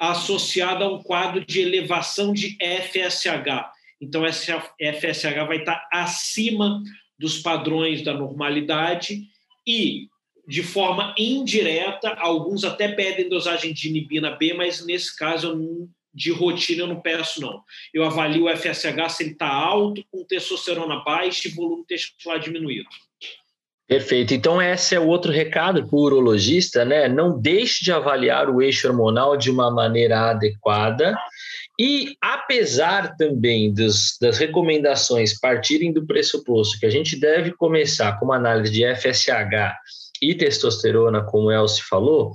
associada 0.00 0.86
a 0.86 0.92
um 0.92 1.02
quadro 1.02 1.44
de 1.44 1.60
elevação 1.60 2.32
de 2.32 2.56
FSH. 2.58 3.70
Então, 4.00 4.26
esse 4.26 4.50
FSH 4.50 5.46
vai 5.46 5.58
estar 5.58 5.86
acima 5.92 6.82
dos 7.18 7.38
padrões 7.38 8.02
da 8.02 8.14
normalidade 8.14 9.24
e, 9.66 10.08
de 10.48 10.62
forma 10.62 11.14
indireta, 11.18 12.14
alguns 12.14 12.64
até 12.64 12.88
pedem 12.88 13.28
dosagem 13.28 13.74
de 13.74 13.88
inibina 13.88 14.30
B, 14.30 14.54
mas 14.54 14.84
nesse 14.86 15.14
caso, 15.14 15.54
de 16.14 16.32
rotina, 16.32 16.82
eu 16.82 16.86
não 16.86 17.00
peço, 17.00 17.40
não. 17.40 17.62
Eu 17.92 18.04
avalio 18.04 18.46
o 18.46 18.56
FSH 18.56 19.10
se 19.10 19.22
ele 19.22 19.32
está 19.32 19.48
alto, 19.48 20.02
com 20.10 20.24
testosterona 20.24 21.04
baixa 21.04 21.46
e 21.46 21.50
volume 21.50 21.84
testicular 21.86 22.40
diminuído. 22.40 22.88
Perfeito. 23.90 24.32
Então, 24.32 24.62
esse 24.62 24.94
é 24.94 25.00
o 25.00 25.08
outro 25.08 25.32
recado 25.32 25.84
para 25.84 25.96
o 25.96 26.02
urologista, 26.02 26.84
né? 26.84 27.08
Não 27.08 27.36
deixe 27.36 27.84
de 27.84 27.90
avaliar 27.90 28.48
o 28.48 28.62
eixo 28.62 28.86
hormonal 28.86 29.36
de 29.36 29.50
uma 29.50 29.68
maneira 29.68 30.30
adequada. 30.30 31.18
E, 31.76 32.14
apesar 32.20 33.16
também 33.16 33.74
dos, 33.74 34.16
das 34.20 34.38
recomendações 34.38 35.36
partirem 35.36 35.92
do 35.92 36.06
pressuposto 36.06 36.78
que 36.78 36.86
a 36.86 36.90
gente 36.90 37.18
deve 37.18 37.50
começar 37.50 38.16
com 38.16 38.26
uma 38.26 38.36
análise 38.36 38.72
de 38.72 38.84
FSH 38.94 39.74
e 40.22 40.36
testosterona, 40.36 41.24
como 41.24 41.48
o 41.48 41.52
Elcio 41.52 41.84
falou, 41.88 42.34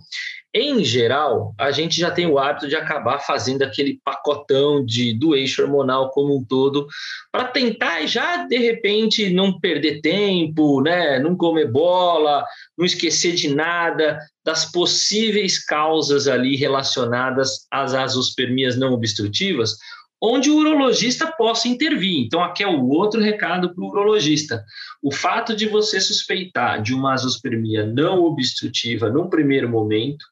em 0.58 0.86
geral, 0.86 1.54
a 1.60 1.70
gente 1.70 2.00
já 2.00 2.10
tem 2.10 2.26
o 2.28 2.39
hábito 2.39 2.70
de 2.70 2.78
acabar 2.78 3.20
fazendo 3.20 3.62
aquele 3.62 4.00
pacotão 4.06 4.86
de, 4.86 5.13
do 5.13 5.36
eixo 5.36 5.62
hormonal 5.62 6.12
como 6.12 6.34
um 6.34 6.46
todo, 6.46 6.88
para 7.30 7.44
tentar 7.44 8.06
já, 8.06 8.48
de 8.48 8.58
repente, 8.58 9.30
não 9.32 9.60
perder 9.60 10.00
tempo, 10.00 10.80
né? 10.80 11.20
não 11.20 11.36
comer 11.36 11.70
bola, 11.70 12.46
não 12.78 12.86
esquecer 12.86 13.36
de 13.36 13.54
nada, 13.54 14.18
das 14.46 14.63
possíveis 14.72 15.62
causas 15.62 16.26
ali 16.26 16.56
relacionadas 16.56 17.68
às 17.70 17.94
azospermias 17.94 18.78
não 18.78 18.94
obstrutivas, 18.94 19.76
onde 20.22 20.50
o 20.50 20.56
urologista 20.56 21.30
possa 21.38 21.68
intervir. 21.68 22.26
Então, 22.26 22.41
aqui 22.41 22.63
é 22.63 22.68
o 22.68 22.88
outro 22.88 23.20
recado 23.20 23.76
para 23.76 23.84
o 23.84 23.89
urologista. 23.89 24.63
O 25.04 25.12
fato 25.12 25.54
de 25.54 25.68
você 25.68 26.00
suspeitar 26.00 26.82
de 26.82 26.94
uma 26.94 27.12
azospermia 27.12 27.86
não 27.86 28.24
obstrutiva 28.24 29.10
num 29.10 29.30
primeiro 29.30 29.68
momento, 29.68 30.26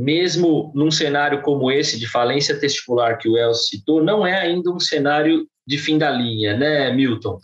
mesmo 0.00 0.72
num 0.74 0.90
cenário 0.90 1.42
como 1.42 1.70
esse 1.70 1.98
de 1.98 2.08
falência 2.08 2.58
testicular 2.58 3.18
que 3.18 3.28
o 3.28 3.36
El 3.36 3.52
citou, 3.52 4.02
não 4.02 4.26
é 4.26 4.40
ainda 4.40 4.70
um 4.70 4.80
cenário 4.80 5.46
de 5.66 5.76
fim 5.76 5.98
da 5.98 6.10
linha, 6.10 6.56
né, 6.56 6.90
Milton? 6.90 7.38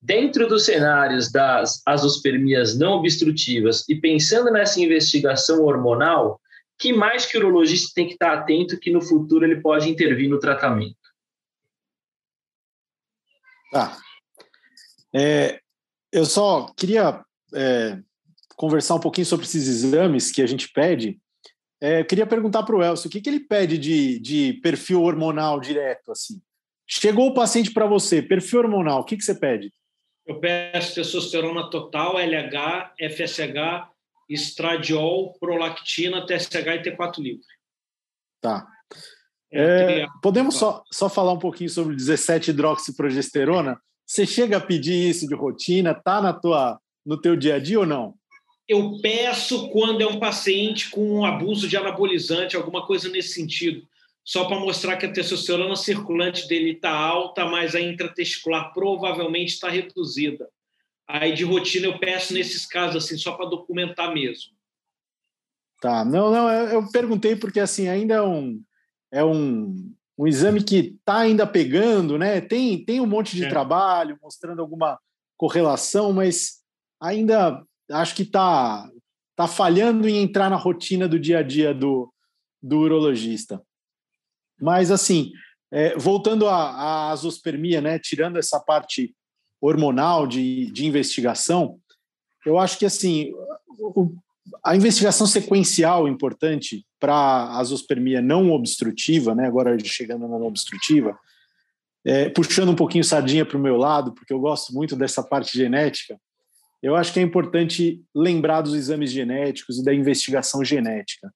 Dentro 0.00 0.48
dos 0.48 0.64
cenários 0.64 1.30
das 1.30 1.82
azospermias 1.86 2.78
não 2.78 2.94
obstrutivas 2.94 3.86
e 3.90 3.94
pensando 3.94 4.50
nessa 4.50 4.80
investigação 4.80 5.62
hormonal, 5.64 6.40
que 6.78 6.94
mais 6.94 7.26
que 7.26 7.36
o 7.36 7.40
urologista 7.40 7.92
tem 7.94 8.06
que 8.06 8.14
estar 8.14 8.32
atento 8.32 8.80
que 8.80 8.90
no 8.90 9.02
futuro 9.02 9.44
ele 9.44 9.60
pode 9.60 9.90
intervir 9.90 10.30
no 10.30 10.40
tratamento? 10.40 10.96
Tá. 13.70 13.98
É, 15.14 15.60
eu 16.10 16.24
só 16.24 16.72
queria 16.74 17.22
é, 17.54 17.98
conversar 18.56 18.94
um 18.94 19.00
pouquinho 19.00 19.26
sobre 19.26 19.44
esses 19.44 19.68
exames 19.68 20.32
que 20.32 20.40
a 20.40 20.46
gente 20.46 20.72
pede 20.72 21.20
é, 21.82 21.98
eu 21.98 22.04
queria 22.04 22.24
perguntar 22.24 22.62
para 22.62 22.76
o 22.76 22.82
Elcio, 22.82 23.08
o 23.08 23.10
que, 23.10 23.20
que 23.20 23.28
ele 23.28 23.40
pede 23.40 23.76
de, 23.76 24.20
de 24.20 24.52
perfil 24.62 25.02
hormonal 25.02 25.58
direto? 25.58 26.12
assim? 26.12 26.40
Chegou 26.86 27.26
o 27.26 27.34
paciente 27.34 27.72
para 27.72 27.86
você, 27.86 28.22
perfil 28.22 28.60
hormonal, 28.60 29.00
o 29.00 29.04
que, 29.04 29.16
que 29.16 29.24
você 29.24 29.34
pede? 29.34 29.74
Eu 30.24 30.38
peço 30.38 30.94
testosterona 30.94 31.68
total, 31.68 32.16
LH, 32.20 32.94
FSH, 33.10 33.90
estradiol, 34.28 35.32
prolactina, 35.40 36.24
TSH 36.24 36.54
e 36.54 36.82
T4 36.82 37.18
livre. 37.18 37.42
Tá. 38.40 38.64
É, 39.50 40.02
é 40.02 40.06
podemos 40.22 40.54
só, 40.54 40.84
só 40.92 41.08
falar 41.08 41.32
um 41.32 41.38
pouquinho 41.38 41.68
sobre 41.68 41.96
17-hidroxiprogesterona? 41.96 43.76
Você 44.06 44.24
chega 44.24 44.58
a 44.58 44.60
pedir 44.60 45.10
isso 45.10 45.26
de 45.26 45.34
rotina? 45.34 45.94
Tá 45.94 46.22
na 46.22 46.32
tua, 46.32 46.78
no 47.04 47.20
teu 47.20 47.34
dia 47.34 47.56
a 47.56 47.58
dia 47.58 47.80
ou 47.80 47.86
não? 47.86 48.14
Eu 48.72 48.98
peço 49.00 49.68
quando 49.68 50.00
é 50.00 50.06
um 50.06 50.18
paciente 50.18 50.90
com 50.90 51.18
um 51.18 51.24
abuso 51.24 51.68
de 51.68 51.76
anabolizante, 51.76 52.56
alguma 52.56 52.86
coisa 52.86 53.08
nesse 53.08 53.34
sentido. 53.34 53.86
só 54.24 54.44
para 54.44 54.60
mostrar 54.60 54.96
que 54.96 55.04
a 55.04 55.12
testosterona 55.12 55.74
circulante 55.74 56.46
dele 56.46 56.72
está 56.72 56.90
alta, 56.90 57.44
mas 57.44 57.74
a 57.74 57.80
intratesticular 57.80 58.72
provavelmente 58.72 59.54
está 59.54 59.68
reduzida. 59.68 60.48
Aí 61.08 61.34
de 61.34 61.44
rotina 61.44 61.86
eu 61.86 61.98
peço 61.98 62.32
nesses 62.32 62.64
casos 62.64 63.04
assim, 63.04 63.18
só 63.18 63.32
para 63.32 63.50
documentar 63.50 64.14
mesmo. 64.14 64.52
Tá, 65.80 66.04
não, 66.04 66.30
não, 66.30 66.48
eu 66.48 66.88
perguntei 66.92 67.34
porque 67.34 67.58
assim 67.58 67.88
ainda 67.88 68.14
é 68.14 68.22
um, 68.22 68.62
é 69.10 69.24
um, 69.24 69.92
um 70.16 70.26
exame 70.28 70.62
que 70.62 70.96
está 70.96 71.18
ainda 71.18 71.44
pegando, 71.44 72.16
né? 72.16 72.40
Tem, 72.40 72.84
tem 72.84 73.00
um 73.00 73.06
monte 73.06 73.34
de 73.34 73.44
é. 73.44 73.48
trabalho 73.48 74.16
mostrando 74.22 74.62
alguma 74.62 74.96
correlação, 75.36 76.12
mas 76.12 76.62
ainda 77.00 77.60
acho 77.92 78.14
que 78.14 78.22
está 78.22 78.90
tá 79.36 79.46
falhando 79.46 80.08
em 80.08 80.22
entrar 80.22 80.50
na 80.50 80.56
rotina 80.56 81.08
do 81.08 81.18
dia 81.18 81.38
a 81.38 81.42
dia 81.42 81.74
do, 81.74 82.12
do 82.62 82.78
urologista. 82.78 83.62
Mas, 84.60 84.90
assim, 84.90 85.32
é, 85.70 85.96
voltando 85.96 86.48
à, 86.48 87.10
azospermia, 87.10 87.80
né, 87.80 87.98
tirando 87.98 88.38
essa 88.38 88.60
parte 88.60 89.14
hormonal 89.60 90.26
de, 90.26 90.70
de 90.70 90.86
investigação, 90.86 91.78
eu 92.44 92.58
acho 92.58 92.78
que, 92.78 92.84
assim, 92.84 93.32
o, 93.78 94.14
a 94.64 94.76
investigação 94.76 95.26
sequencial 95.26 96.06
importante 96.06 96.84
para 97.00 97.14
a 97.14 97.58
azospermia 97.58 98.20
não 98.20 98.52
obstrutiva, 98.52 99.34
né, 99.34 99.46
agora 99.46 99.76
chegando 99.82 100.28
na 100.28 100.38
não 100.38 100.46
obstrutiva, 100.46 101.18
é, 102.04 102.28
puxando 102.28 102.70
um 102.70 102.76
pouquinho 102.76 103.04
sardinha 103.04 103.46
para 103.46 103.56
o 103.56 103.60
meu 103.60 103.76
lado, 103.76 104.12
porque 104.12 104.32
eu 104.32 104.40
gosto 104.40 104.74
muito 104.74 104.94
dessa 104.96 105.22
parte 105.22 105.56
genética, 105.56 106.18
eu 106.82 106.96
acho 106.96 107.12
que 107.12 107.20
é 107.20 107.22
importante 107.22 108.02
lembrar 108.14 108.62
dos 108.62 108.74
exames 108.74 109.12
genéticos 109.12 109.78
e 109.78 109.84
da 109.84 109.94
investigação 109.94 110.64
genética. 110.64 111.32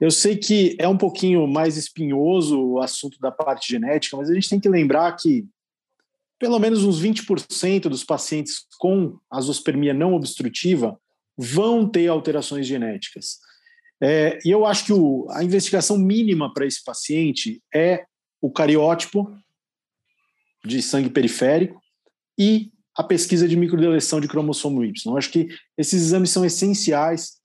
Eu 0.00 0.10
sei 0.10 0.36
que 0.36 0.76
é 0.78 0.86
um 0.86 0.98
pouquinho 0.98 1.46
mais 1.46 1.76
espinhoso 1.76 2.60
o 2.60 2.80
assunto 2.80 3.18
da 3.18 3.30
parte 3.30 3.70
genética, 3.70 4.16
mas 4.16 4.28
a 4.28 4.34
gente 4.34 4.50
tem 4.50 4.60
que 4.60 4.68
lembrar 4.68 5.12
que 5.16 5.46
pelo 6.38 6.58
menos 6.58 6.84
uns 6.84 7.00
20% 7.00 7.88
dos 7.88 8.04
pacientes 8.04 8.66
com 8.78 9.18
azospermia 9.30 9.94
não 9.94 10.12
obstrutiva 10.12 11.00
vão 11.38 11.88
ter 11.88 12.08
alterações 12.08 12.66
genéticas. 12.66 13.38
É, 14.02 14.38
e 14.44 14.50
eu 14.50 14.66
acho 14.66 14.84
que 14.84 14.92
o, 14.92 15.26
a 15.30 15.42
investigação 15.42 15.96
mínima 15.96 16.52
para 16.52 16.66
esse 16.66 16.84
paciente 16.84 17.62
é 17.74 18.04
o 18.42 18.50
cariótipo 18.50 19.34
de 20.62 20.82
sangue 20.82 21.08
periférico 21.08 21.80
e 22.38 22.73
a 22.96 23.02
pesquisa 23.02 23.48
de 23.48 23.56
microdeleção 23.56 24.20
de 24.20 24.28
cromossomo 24.28 24.84
Y. 24.84 24.92
Eu 25.06 25.16
acho 25.16 25.30
que 25.30 25.48
esses 25.76 26.02
exames 26.02 26.30
são 26.30 26.44
essenciais, 26.44 27.40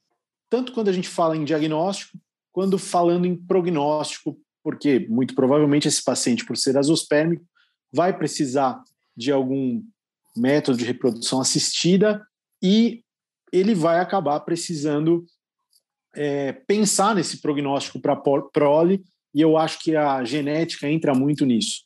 tanto 0.49 0.71
quando 0.73 0.89
a 0.89 0.93
gente 0.93 1.09
fala 1.09 1.35
em 1.35 1.43
diagnóstico, 1.43 2.19
quando 2.51 2.77
falando 2.77 3.25
em 3.25 3.35
prognóstico, 3.35 4.39
porque 4.63 5.07
muito 5.09 5.33
provavelmente 5.33 5.87
esse 5.87 6.03
paciente, 6.03 6.45
por 6.45 6.57
ser 6.57 6.77
azospérmico, 6.77 7.45
vai 7.91 8.15
precisar 8.15 8.81
de 9.15 9.31
algum 9.31 9.81
método 10.35 10.77
de 10.77 10.85
reprodução 10.85 11.41
assistida 11.41 12.25
e 12.61 13.03
ele 13.51 13.73
vai 13.73 13.99
acabar 13.99 14.39
precisando 14.41 15.25
é, 16.15 16.53
pensar 16.53 17.15
nesse 17.15 17.41
prognóstico 17.41 17.99
para 17.99 18.15
prole, 18.15 19.03
e 19.33 19.41
eu 19.41 19.57
acho 19.57 19.79
que 19.79 19.95
a 19.95 20.23
genética 20.23 20.89
entra 20.89 21.13
muito 21.13 21.45
nisso. 21.45 21.83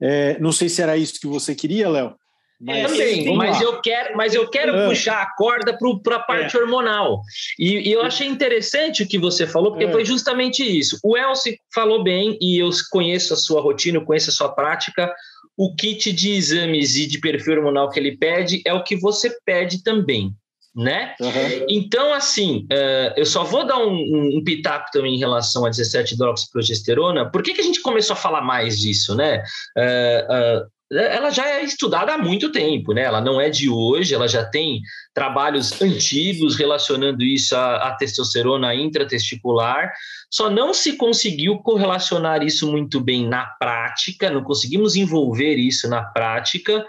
É, 0.00 0.38
não 0.38 0.52
sei 0.52 0.68
se 0.68 0.80
era 0.80 0.96
isso 0.96 1.20
que 1.20 1.26
você 1.26 1.54
queria, 1.54 1.88
Léo, 1.88 2.16
mas, 2.60 2.90
Também, 2.90 3.36
mas 3.36 3.60
eu 3.60 3.80
quero, 3.80 4.16
mas 4.16 4.34
eu 4.34 4.50
quero 4.50 4.74
é. 4.74 4.88
puxar 4.88 5.22
a 5.22 5.34
corda 5.36 5.78
para 6.02 6.16
a 6.16 6.20
parte 6.20 6.56
é. 6.56 6.60
hormonal. 6.60 7.22
E, 7.56 7.88
e, 7.88 7.92
eu 7.92 8.02
achei 8.02 8.26
interessante 8.26 9.04
o 9.04 9.08
que 9.08 9.18
você 9.18 9.46
falou, 9.46 9.70
porque 9.70 9.84
é. 9.84 9.92
foi 9.92 10.04
justamente 10.04 10.64
isso. 10.64 10.98
O 11.04 11.16
Elcio 11.16 11.56
falou 11.72 12.02
bem, 12.02 12.36
e 12.40 12.58
eu 12.58 12.68
conheço 12.90 13.32
a 13.32 13.36
sua 13.36 13.60
rotina, 13.60 13.98
eu 13.98 14.04
conheço 14.04 14.30
a 14.30 14.32
sua 14.32 14.48
prática. 14.48 15.12
O 15.56 15.74
kit 15.74 16.12
de 16.12 16.32
exames 16.32 16.96
e 16.96 17.06
de 17.06 17.20
perfil 17.20 17.54
hormonal 17.54 17.90
que 17.90 17.98
ele 18.00 18.16
pede 18.16 18.60
é 18.66 18.72
o 18.72 18.82
que 18.82 18.96
você 18.96 19.36
pede 19.44 19.82
também. 19.82 20.32
Né? 20.74 21.14
Uhum. 21.20 21.66
Então, 21.68 22.12
assim, 22.12 22.66
uh, 22.72 23.12
eu 23.16 23.26
só 23.26 23.42
vou 23.42 23.66
dar 23.66 23.78
um, 23.78 24.36
um, 24.36 24.44
pitaco 24.44 24.90
também 24.92 25.14
em 25.14 25.18
relação 25.18 25.64
a 25.64 25.70
17 25.70 26.14
hidroxiprogesterona. 26.14 27.28
Por 27.30 27.42
que, 27.42 27.52
que 27.52 27.60
a 27.60 27.64
gente 27.64 27.82
começou 27.82 28.14
a 28.14 28.16
falar 28.16 28.42
mais 28.42 28.78
disso, 28.78 29.16
né? 29.16 29.42
Uh, 29.76 30.62
uh, 30.62 30.77
ela 30.90 31.30
já 31.30 31.46
é 31.46 31.62
estudada 31.62 32.14
há 32.14 32.18
muito 32.18 32.50
tempo, 32.50 32.94
né? 32.94 33.02
Ela 33.02 33.20
não 33.20 33.40
é 33.40 33.50
de 33.50 33.68
hoje, 33.68 34.14
ela 34.14 34.26
já 34.26 34.44
tem 34.44 34.80
trabalhos 35.12 35.80
antigos 35.82 36.56
relacionando 36.56 37.22
isso 37.22 37.54
à, 37.54 37.88
à 37.88 37.96
testosterona 37.96 38.74
intratesticular. 38.74 39.92
Só 40.30 40.48
não 40.48 40.72
se 40.72 40.96
conseguiu 40.96 41.58
correlacionar 41.58 42.42
isso 42.42 42.70
muito 42.70 43.00
bem 43.00 43.26
na 43.28 43.44
prática, 43.58 44.30
não 44.30 44.42
conseguimos 44.42 44.96
envolver 44.96 45.56
isso 45.56 45.88
na 45.88 46.02
prática. 46.02 46.84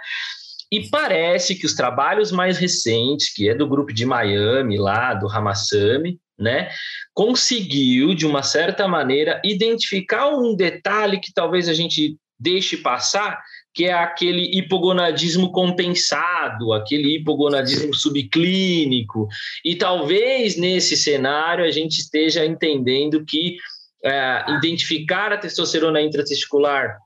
E 0.71 0.87
parece 0.89 1.55
que 1.55 1.65
os 1.65 1.73
trabalhos 1.73 2.31
mais 2.31 2.57
recentes, 2.57 3.33
que 3.33 3.49
é 3.49 3.55
do 3.55 3.67
grupo 3.67 3.91
de 3.91 4.05
Miami, 4.05 4.77
lá 4.77 5.13
do 5.13 5.27
Ramassami, 5.27 6.19
né, 6.37 6.69
conseguiu, 7.13 8.13
de 8.15 8.25
uma 8.25 8.43
certa 8.43 8.87
maneira, 8.87 9.41
identificar 9.43 10.29
um 10.29 10.55
detalhe 10.55 11.19
que 11.19 11.33
talvez 11.33 11.67
a 11.67 11.73
gente 11.73 12.15
deixe 12.39 12.77
passar, 12.77 13.41
que 13.79 13.85
é 13.85 13.93
aquele 13.93 14.57
hipogonadismo 14.57 15.53
compensado, 15.53 16.73
aquele 16.73 17.15
hipogonadismo 17.15 17.93
subclínico. 17.93 19.29
E 19.63 19.73
talvez 19.73 20.57
nesse 20.57 20.97
cenário 20.97 21.63
a 21.63 21.71
gente 21.71 21.99
esteja 21.99 22.45
entendendo 22.45 23.23
que 23.23 23.55
é, 24.03 24.43
identificar 24.57 25.31
a 25.31 25.37
testosterona 25.37 26.01
intratesticular 26.01 26.97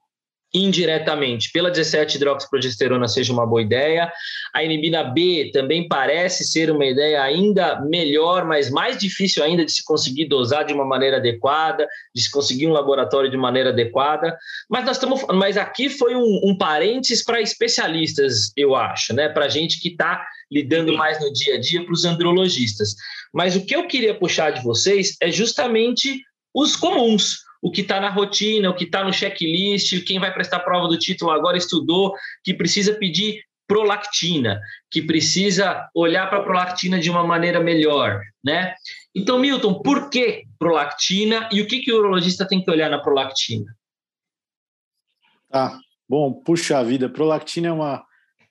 indiretamente 0.54 1.52
pela 1.52 1.72
17-hidroxiprogesterona 1.72 3.08
seja 3.08 3.34
uma 3.34 3.46
boa 3.46 3.62
ideia. 3.62 4.12
A 4.54 4.64
inibina 4.64 5.04
B 5.04 5.50
também 5.52 5.88
parece 5.88 6.44
ser 6.44 6.70
uma 6.70 6.86
ideia 6.86 7.24
ainda 7.24 7.82
melhor, 7.82 8.46
mas 8.46 8.70
mais 8.70 8.98
difícil 8.98 9.44
ainda 9.44 9.66
de 9.66 9.72
se 9.72 9.84
conseguir 9.84 10.26
dosar 10.26 10.64
de 10.64 10.74
uma 10.74 10.86
maneira 10.86 11.18
adequada, 11.18 11.88
de 12.14 12.22
se 12.22 12.30
conseguir 12.30 12.68
um 12.68 12.72
laboratório 12.72 13.32
de 13.32 13.38
maneira 13.38 13.70
adequada. 13.70 14.38
Mas 14.70 14.86
nós 14.86 14.98
estamos, 14.98 15.26
mas 15.34 15.58
aqui 15.58 15.90
foi 15.90 16.16
um, 16.16 16.42
um 16.44 16.56
parênteses 16.56 17.24
para 17.24 17.42
especialistas, 17.42 18.52
eu 18.56 18.76
acho, 18.76 19.14
né? 19.14 19.30
Para 19.30 19.48
gente 19.48 19.80
que 19.80 19.90
está 19.90 20.24
lidando 20.52 20.94
mais 20.94 21.20
no 21.20 21.34
dia 21.34 21.56
a 21.56 21.60
dia, 21.60 21.84
para 21.84 21.94
os 21.94 22.06
andrologistas. 22.06 22.96
Mas 23.34 23.56
o 23.56 23.66
que 23.66 23.76
eu 23.76 23.88
queria 23.88 24.14
puxar 24.14 24.52
de 24.52 24.64
vocês 24.64 25.18
é 25.20 25.32
justamente 25.32 26.22
os 26.54 26.76
comuns 26.76 27.40
o 27.64 27.72
que 27.72 27.80
está 27.80 27.98
na 28.02 28.10
rotina, 28.10 28.70
o 28.70 28.76
que 28.76 28.84
está 28.84 29.06
no 29.06 29.14
checklist, 29.14 30.04
quem 30.04 30.20
vai 30.20 30.34
prestar 30.34 30.60
prova 30.60 30.86
do 30.90 31.00
título 31.00 31.32
agora 31.32 31.58
estudou, 31.58 32.14
que 32.44 32.54
precisa 32.54 32.94
pedir 32.94 33.42
prolactina, 33.66 34.60
que 34.92 35.02
precisa 35.02 35.90
olhar 35.96 36.30
para 36.30 36.40
a 36.40 36.44
prolactina 36.44 37.00
de 37.00 37.10
uma 37.10 37.24
maneira 37.26 37.62
melhor, 37.62 38.22
né? 38.44 38.76
Então, 39.16 39.40
Milton, 39.40 39.82
por 39.82 40.10
que 40.10 40.44
prolactina 40.60 41.48
e 41.54 41.62
o 41.62 41.66
que, 41.66 41.80
que 41.80 41.94
o 41.94 42.00
urologista 42.00 42.46
tem 42.46 42.62
que 42.62 42.70
olhar 42.70 42.90
na 42.90 43.00
prolactina? 43.00 43.74
Tá, 45.50 45.80
bom, 46.08 46.34
puxa 46.34 46.84
vida, 46.84 47.08
prolactina 47.08 47.70
é 47.70 47.72
uma, 47.72 48.06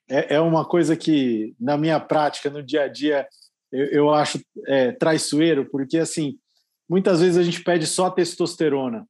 é, 0.08 0.36
é 0.36 0.40
uma 0.40 0.64
coisa 0.64 0.96
que, 0.96 1.54
na 1.60 1.76
minha 1.76 2.00
prática, 2.00 2.48
no 2.48 2.62
dia 2.62 2.84
a 2.84 2.88
dia, 2.88 3.28
eu, 3.70 3.84
eu 3.86 4.14
acho 4.14 4.40
é, 4.66 4.92
traiçoeiro, 4.92 5.68
porque, 5.70 5.98
assim, 5.98 6.38
muitas 6.92 7.22
vezes 7.22 7.38
a 7.38 7.42
gente 7.42 7.64
pede 7.64 7.86
só 7.86 8.10
testosterona. 8.10 9.08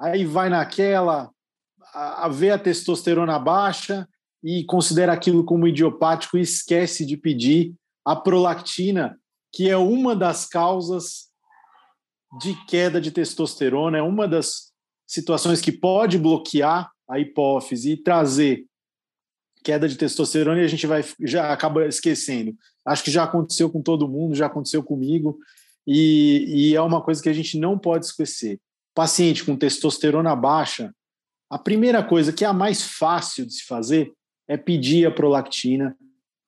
Aí 0.00 0.24
vai 0.24 0.48
naquela, 0.48 1.28
a, 1.92 2.26
a 2.26 2.28
ver 2.28 2.52
a 2.52 2.58
testosterona 2.58 3.36
baixa 3.36 4.08
e 4.44 4.62
considera 4.64 5.12
aquilo 5.12 5.44
como 5.44 5.66
idiopático 5.66 6.38
e 6.38 6.40
esquece 6.40 7.04
de 7.04 7.16
pedir 7.16 7.74
a 8.04 8.14
prolactina, 8.14 9.18
que 9.52 9.68
é 9.68 9.76
uma 9.76 10.14
das 10.14 10.46
causas 10.46 11.30
de 12.40 12.54
queda 12.66 13.00
de 13.00 13.10
testosterona, 13.10 13.98
é 13.98 14.02
uma 14.02 14.28
das 14.28 14.70
situações 15.04 15.60
que 15.60 15.72
pode 15.72 16.16
bloquear 16.16 16.92
a 17.08 17.18
hipófise 17.18 17.90
e 17.90 17.96
trazer 17.96 18.64
queda 19.64 19.88
de 19.88 19.96
testosterona 19.96 20.60
e 20.60 20.64
a 20.64 20.68
gente 20.68 20.86
vai 20.86 21.04
já 21.22 21.52
acaba 21.52 21.88
esquecendo. 21.88 22.54
Acho 22.86 23.02
que 23.02 23.10
já 23.10 23.24
aconteceu 23.24 23.68
com 23.68 23.82
todo 23.82 24.08
mundo, 24.08 24.36
já 24.36 24.46
aconteceu 24.46 24.80
comigo. 24.80 25.40
E, 25.92 26.44
e 26.46 26.76
é 26.76 26.80
uma 26.80 27.02
coisa 27.02 27.20
que 27.20 27.28
a 27.28 27.32
gente 27.32 27.58
não 27.58 27.76
pode 27.76 28.06
esquecer. 28.06 28.60
Paciente 28.94 29.44
com 29.44 29.56
testosterona 29.56 30.36
baixa, 30.36 30.94
a 31.50 31.58
primeira 31.58 32.00
coisa 32.00 32.32
que 32.32 32.44
é 32.44 32.46
a 32.46 32.52
mais 32.52 32.80
fácil 32.84 33.44
de 33.44 33.54
se 33.54 33.64
fazer 33.66 34.12
é 34.46 34.56
pedir 34.56 35.04
a 35.04 35.10
prolactina, 35.10 35.96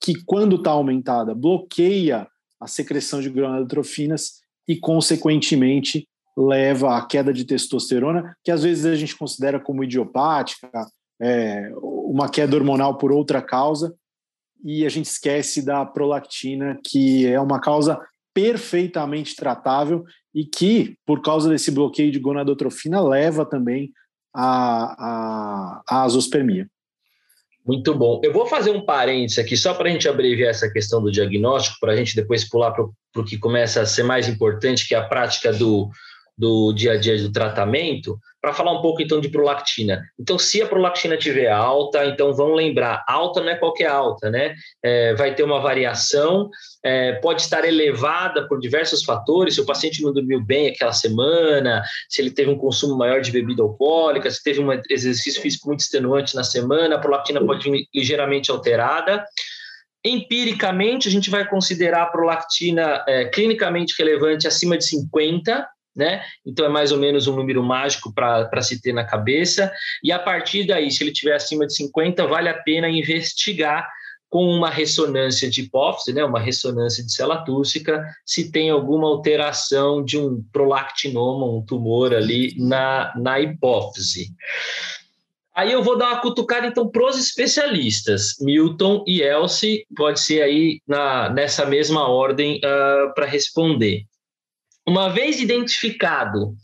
que 0.01 0.23
quando 0.23 0.55
está 0.55 0.71
aumentada, 0.71 1.35
bloqueia 1.35 2.25
a 2.57 2.67
secreção 2.67 3.19
de 3.19 3.29
gonadotrofinas 3.29 4.39
e, 4.65 4.77
consequentemente, 4.77 6.07
leva 6.37 6.97
à 6.97 7.05
queda 7.05 7.33
de 7.33 7.43
testosterona, 7.43 8.37
que 8.45 8.51
às 8.51 8.63
vezes 8.63 8.85
a 8.85 8.95
gente 8.95 9.17
considera 9.17 9.59
como 9.59 9.83
idiopática, 9.83 10.69
é, 11.21 11.69
uma 11.75 12.29
queda 12.29 12.55
hormonal 12.55 12.97
por 12.97 13.11
outra 13.11 13.41
causa, 13.41 13.93
e 14.63 14.85
a 14.85 14.89
gente 14.89 15.07
esquece 15.07 15.61
da 15.61 15.85
prolactina, 15.85 16.79
que 16.81 17.27
é 17.27 17.39
uma 17.41 17.59
causa 17.59 17.99
perfeitamente 18.33 19.35
tratável 19.35 20.03
e 20.33 20.45
que, 20.45 20.97
por 21.05 21.21
causa 21.21 21.49
desse 21.49 21.71
bloqueio 21.71 22.11
de 22.11 22.19
gonadotrofina, 22.19 23.01
leva 23.01 23.45
também 23.45 23.91
à, 24.33 25.77
à, 25.77 25.83
à 25.87 26.03
azospermia. 26.03 26.67
Muito 27.65 27.95
bom. 27.95 28.19
Eu 28.23 28.33
vou 28.33 28.45
fazer 28.45 28.71
um 28.71 28.85
parênteses 28.85 29.39
aqui, 29.39 29.55
só 29.55 29.73
para 29.73 29.87
a 29.87 29.91
gente 29.91 30.09
abreviar 30.09 30.49
essa 30.49 30.69
questão 30.69 31.01
do 31.01 31.11
diagnóstico, 31.11 31.77
para 31.79 31.93
a 31.93 31.95
gente 31.95 32.15
depois 32.15 32.47
pular 32.47 32.71
para 32.71 32.83
o 32.83 33.23
que 33.23 33.37
começa 33.37 33.81
a 33.81 33.85
ser 33.85 34.03
mais 34.03 34.27
importante, 34.27 34.85
que 34.85 34.93
é 34.93 34.97
a 34.97 35.07
prática 35.07 35.53
do, 35.53 35.89
do 36.37 36.73
dia 36.73 36.93
a 36.93 36.97
dia 36.97 37.17
do 37.17 37.31
tratamento, 37.31 38.17
para 38.41 38.53
falar 38.53 38.73
um 38.73 38.81
pouco 38.81 39.01
então 39.01 39.21
de 39.21 39.29
prolactina. 39.29 40.03
Então, 40.19 40.37
se 40.37 40.61
a 40.61 40.67
prolactina 40.67 41.15
tiver 41.15 41.49
alta, 41.49 42.05
então 42.05 42.33
vamos 42.33 42.57
lembrar, 42.57 43.03
alta 43.07 43.39
não 43.39 43.49
é 43.49 43.55
qualquer 43.55 43.87
alta, 43.87 44.29
né? 44.29 44.53
É, 44.83 45.13
vai 45.15 45.33
ter 45.33 45.43
uma 45.43 45.61
variação, 45.61 46.49
é, 46.83 47.13
pode 47.13 47.41
estar 47.41 47.63
elevada 47.63 48.45
por 48.47 48.59
diversos 48.59 49.03
fatores, 49.03 49.55
se 49.55 49.61
o 49.61 49.65
paciente 49.65 50.01
não 50.01 50.11
dormiu 50.11 50.43
bem 50.43 50.67
aquela 50.67 50.91
semana, 50.91 51.83
se 52.09 52.21
ele 52.21 52.31
teve 52.31 52.49
um 52.49 52.57
consumo 52.57 52.97
maior 52.97 53.21
de 53.21 53.31
bebida 53.31 53.63
alcoólica, 53.63 54.29
se 54.29 54.43
teve 54.43 54.59
um 54.59 54.71
exercício 54.89 55.41
físico 55.41 55.67
muito 55.67 55.79
extenuante 55.79 56.35
na 56.35 56.43
semana, 56.43 56.95
a 56.95 56.99
prolactina 56.99 57.39
pode 57.45 57.69
vir 57.69 57.87
ligeiramente 57.93 58.51
alterada. 58.51 59.23
Empiricamente, 60.05 61.07
a 61.07 61.11
gente 61.11 61.29
vai 61.29 61.47
considerar 61.47 62.03
a 62.03 62.07
prolactina 62.07 63.05
é, 63.07 63.23
clinicamente 63.23 63.95
relevante 63.97 64.45
acima 64.45 64.77
de 64.77 64.85
50, 64.85 65.65
né? 65.95 66.23
Então 66.45 66.65
é 66.65 66.69
mais 66.69 66.91
ou 66.91 66.97
menos 66.97 67.27
um 67.27 67.35
número 67.35 67.63
mágico 67.63 68.13
para 68.13 68.61
se 68.61 68.81
ter 68.81 68.93
na 68.93 69.03
cabeça. 69.03 69.71
E 70.03 70.11
a 70.11 70.19
partir 70.19 70.65
daí, 70.65 70.91
se 70.91 71.03
ele 71.03 71.11
tiver 71.11 71.35
acima 71.35 71.65
de 71.67 71.75
50, 71.75 72.25
vale 72.27 72.49
a 72.49 72.53
pena 72.53 72.89
investigar 72.89 73.87
com 74.33 74.47
uma 74.47 74.67
ressonância 74.67 75.47
de 75.47 75.61
hipófise, 75.61 76.11
né, 76.11 76.25
uma 76.25 76.39
ressonância 76.39 77.05
de 77.05 77.13
célula 77.13 77.45
túrcica, 77.45 78.03
se 78.25 78.51
tem 78.51 78.71
alguma 78.71 79.07
alteração 79.07 80.03
de 80.03 80.17
um 80.17 80.43
prolactinoma, 80.51 81.45
um 81.45 81.63
tumor 81.63 82.15
ali 82.15 82.55
na, 82.57 83.13
na 83.15 83.39
hipófise. 83.39 84.31
Aí 85.55 85.71
eu 85.71 85.83
vou 85.83 85.95
dar 85.95 86.13
uma 86.13 86.19
cutucada 86.19 86.65
então 86.65 86.89
para 86.89 87.05
os 87.05 87.19
especialistas, 87.19 88.33
Milton 88.41 89.03
e 89.05 89.21
Elsie, 89.21 89.85
pode 89.95 90.19
ser 90.19 90.41
aí 90.41 90.81
na, 90.87 91.29
nessa 91.29 91.63
mesma 91.63 92.09
ordem 92.09 92.57
uh, 92.57 93.13
para 93.13 93.27
responder. 93.27 94.03
Uma 94.85 95.09
vez 95.09 95.39
identificado 95.39 96.55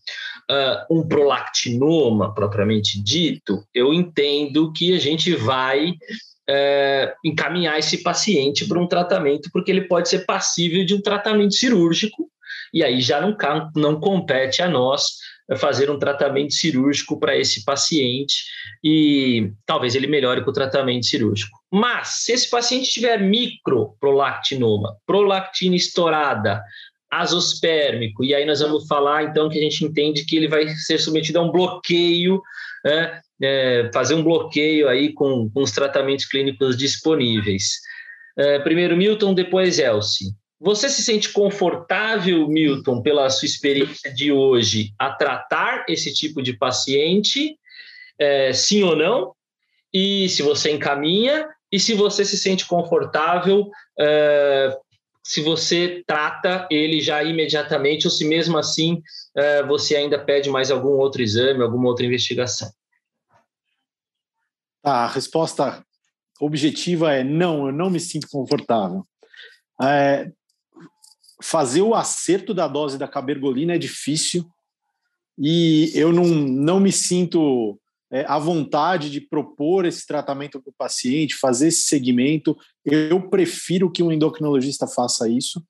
uh, 0.49 0.85
um 0.91 1.07
prolactinoma 1.07 2.33
propriamente 2.33 3.01
dito, 3.01 3.63
eu 3.73 3.93
entendo 3.93 4.73
que 4.73 4.93
a 4.93 4.99
gente 4.99 5.33
vai 5.35 5.91
uh, 5.91 7.13
encaminhar 7.23 7.79
esse 7.79 8.03
paciente 8.03 8.67
para 8.67 8.79
um 8.79 8.87
tratamento, 8.87 9.49
porque 9.53 9.71
ele 9.71 9.87
pode 9.87 10.09
ser 10.09 10.25
passível 10.25 10.85
de 10.85 10.95
um 10.95 11.01
tratamento 11.01 11.53
cirúrgico, 11.53 12.29
e 12.73 12.83
aí 12.83 12.99
já 12.99 13.21
não, 13.21 13.35
não 13.75 13.99
compete 13.99 14.61
a 14.61 14.67
nós 14.67 15.17
fazer 15.57 15.89
um 15.89 15.97
tratamento 15.97 16.53
cirúrgico 16.53 17.19
para 17.19 17.35
esse 17.35 17.63
paciente 17.65 18.43
e 18.83 19.51
talvez 19.65 19.95
ele 19.95 20.07
melhore 20.07 20.43
com 20.43 20.51
o 20.51 20.53
tratamento 20.53 21.05
cirúrgico. 21.05 21.57
Mas 21.71 22.23
se 22.23 22.33
esse 22.33 22.49
paciente 22.49 22.91
tiver 22.91 23.19
microprolactinoma, 23.19 24.95
prolactina 25.05 25.75
estourada, 25.75 26.61
azospérmico. 27.11 28.23
E 28.23 28.35
aí 28.35 28.45
nós 28.45 28.59
vamos 28.59 28.87
falar, 28.87 29.23
então, 29.23 29.49
que 29.49 29.57
a 29.57 29.61
gente 29.61 29.83
entende 29.83 30.25
que 30.25 30.35
ele 30.35 30.47
vai 30.47 30.67
ser 30.69 30.99
submetido 30.99 31.39
a 31.39 31.41
um 31.41 31.51
bloqueio, 31.51 32.41
né? 32.83 33.21
é, 33.41 33.89
fazer 33.93 34.15
um 34.15 34.23
bloqueio 34.23 34.87
aí 34.87 35.13
com, 35.13 35.49
com 35.49 35.61
os 35.61 35.71
tratamentos 35.71 36.25
clínicos 36.25 36.77
disponíveis. 36.77 37.79
É, 38.37 38.59
primeiro 38.59 38.95
Milton, 38.95 39.33
depois 39.33 39.79
Elsie. 39.79 40.33
Você 40.61 40.89
se 40.89 41.01
sente 41.01 41.31
confortável, 41.31 42.47
Milton, 42.47 43.01
pela 43.01 43.29
sua 43.29 43.45
experiência 43.45 44.13
de 44.13 44.31
hoje, 44.31 44.93
a 44.99 45.09
tratar 45.11 45.85
esse 45.87 46.13
tipo 46.13 46.41
de 46.41 46.53
paciente? 46.53 47.57
É, 48.19 48.51
sim 48.51 48.83
ou 48.83 48.95
não? 48.95 49.33
E 49.93 50.27
se 50.27 50.43
você 50.43 50.71
encaminha, 50.71 51.47
e 51.71 51.79
se 51.79 51.93
você 51.93 52.25
se 52.25 52.37
sente 52.37 52.65
confortável 52.65 53.69
é, 53.97 54.77
se 55.29 55.43
você 55.43 56.03
trata 56.07 56.67
ele 56.71 56.99
já 56.99 57.23
imediatamente 57.23 58.07
ou 58.07 58.11
se 58.11 58.27
mesmo 58.27 58.57
assim 58.57 58.95
uh, 58.95 59.67
você 59.67 59.95
ainda 59.95 60.17
pede 60.17 60.49
mais 60.49 60.71
algum 60.71 60.97
outro 60.97 61.21
exame, 61.21 61.61
alguma 61.61 61.87
outra 61.87 62.03
investigação. 62.03 62.67
A 64.83 65.05
resposta 65.05 65.85
objetiva 66.41 67.13
é 67.13 67.23
não, 67.23 67.67
eu 67.67 67.71
não 67.71 67.91
me 67.91 67.99
sinto 67.99 68.27
confortável. 68.27 69.05
É, 69.79 70.31
fazer 71.43 71.83
o 71.83 71.93
acerto 71.93 72.51
da 72.51 72.67
dose 72.67 72.97
da 72.97 73.07
cabergolina 73.07 73.75
é 73.75 73.77
difícil 73.77 74.49
e 75.37 75.91
eu 75.93 76.11
não, 76.11 76.25
não 76.25 76.79
me 76.79 76.91
sinto 76.91 77.79
é, 78.11 78.25
a 78.27 78.39
vontade 78.39 79.09
de 79.09 79.21
propor 79.21 79.85
esse 79.85 80.05
tratamento 80.05 80.59
para 80.61 80.69
o 80.69 80.75
paciente, 80.77 81.35
fazer 81.35 81.67
esse 81.67 81.83
segmento. 81.83 82.57
Eu 82.83 83.29
prefiro 83.29 83.91
que 83.91 84.01
um 84.01 84.11
endocrinologista 84.11 84.87
faça 84.87 85.29
isso. 85.29 85.63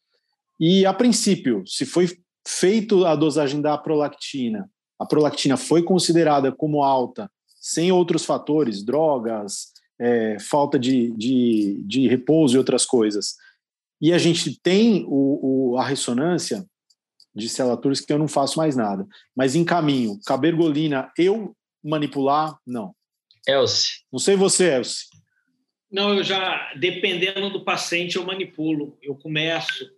E, 0.59 0.85
a 0.85 0.93
princípio, 0.93 1.63
se 1.65 1.85
foi 1.85 2.07
feito 2.47 3.05
a 3.05 3.15
dosagem 3.15 3.61
da 3.61 3.77
prolactina, 3.77 4.69
a 4.97 5.05
prolactina 5.05 5.55
foi 5.55 5.83
considerada 5.83 6.51
como 6.51 6.83
alta, 6.83 7.31
sem 7.59 7.91
outros 7.91 8.25
fatores, 8.25 8.83
drogas, 8.83 9.71
é, 9.99 10.37
falta 10.39 10.79
de, 10.79 11.11
de, 11.11 11.81
de, 11.85 12.07
repouso 12.07 12.55
e 12.55 12.57
outras 12.57 12.85
coisas, 12.85 13.35
e 14.01 14.13
a 14.13 14.17
gente 14.17 14.57
tem 14.61 15.05
o, 15.07 15.73
o, 15.73 15.77
a 15.77 15.85
ressonância 15.85 16.65
de 17.35 17.49
célula 17.49 17.79
que 17.79 18.13
eu 18.13 18.17
não 18.17 18.27
faço 18.27 18.57
mais 18.57 18.75
nada. 18.75 19.05
Mas 19.35 19.55
em 19.55 19.63
caminho, 19.63 20.19
cabergolina, 20.25 21.11
eu 21.17 21.55
manipular, 21.83 22.57
não. 22.65 22.95
Elcio. 23.47 24.01
Não 24.11 24.19
sei 24.19 24.35
você, 24.35 24.75
Elcio. 24.75 25.07
Não, 25.91 26.13
eu 26.13 26.23
já, 26.23 26.71
dependendo 26.75 27.49
do 27.49 27.63
paciente, 27.63 28.15
eu 28.15 28.25
manipulo. 28.25 28.97
Eu 29.01 29.15
começo 29.15 29.89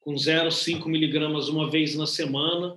com 0.00 0.14
0,5 0.14 0.86
miligramas 0.88 1.48
uma 1.48 1.70
vez 1.70 1.94
na 1.94 2.06
semana, 2.06 2.76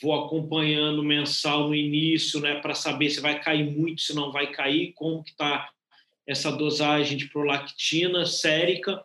vou 0.00 0.14
acompanhando 0.14 1.02
mensal 1.02 1.68
no 1.68 1.74
início, 1.74 2.40
né, 2.40 2.60
para 2.60 2.74
saber 2.74 3.10
se 3.10 3.20
vai 3.20 3.40
cair 3.40 3.68
muito, 3.68 4.00
se 4.00 4.14
não 4.14 4.30
vai 4.30 4.52
cair, 4.52 4.92
como 4.92 5.24
que 5.24 5.30
está 5.30 5.68
essa 6.26 6.52
dosagem 6.52 7.16
de 7.16 7.28
prolactina 7.28 8.24
sérica. 8.24 9.02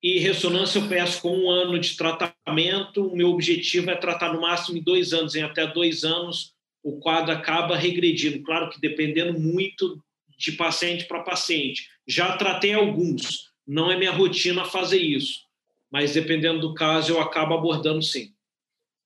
E 0.00 0.20
ressonância 0.20 0.78
eu 0.78 0.88
peço 0.88 1.20
com 1.20 1.36
um 1.36 1.50
ano 1.50 1.78
de 1.78 1.96
tratamento. 1.96 3.08
O 3.08 3.16
meu 3.16 3.30
objetivo 3.30 3.90
é 3.90 3.96
tratar 3.96 4.32
no 4.32 4.40
máximo 4.42 4.78
em 4.78 4.82
dois 4.82 5.12
anos, 5.12 5.34
em 5.34 5.42
até 5.42 5.66
dois 5.66 6.04
anos, 6.04 6.53
o 6.84 6.98
quadro 6.98 7.32
acaba 7.32 7.76
regredindo. 7.76 8.42
Claro 8.42 8.68
que 8.68 8.78
dependendo 8.78 9.40
muito 9.40 9.98
de 10.38 10.52
paciente 10.52 11.06
para 11.06 11.22
paciente. 11.22 11.88
Já 12.06 12.36
tratei 12.36 12.74
alguns, 12.74 13.50
não 13.66 13.90
é 13.90 13.96
minha 13.96 14.12
rotina 14.12 14.66
fazer 14.66 15.00
isso, 15.00 15.40
mas 15.90 16.12
dependendo 16.12 16.60
do 16.60 16.74
caso, 16.74 17.12
eu 17.12 17.20
acabo 17.20 17.54
abordando 17.54 18.02
sim. 18.02 18.33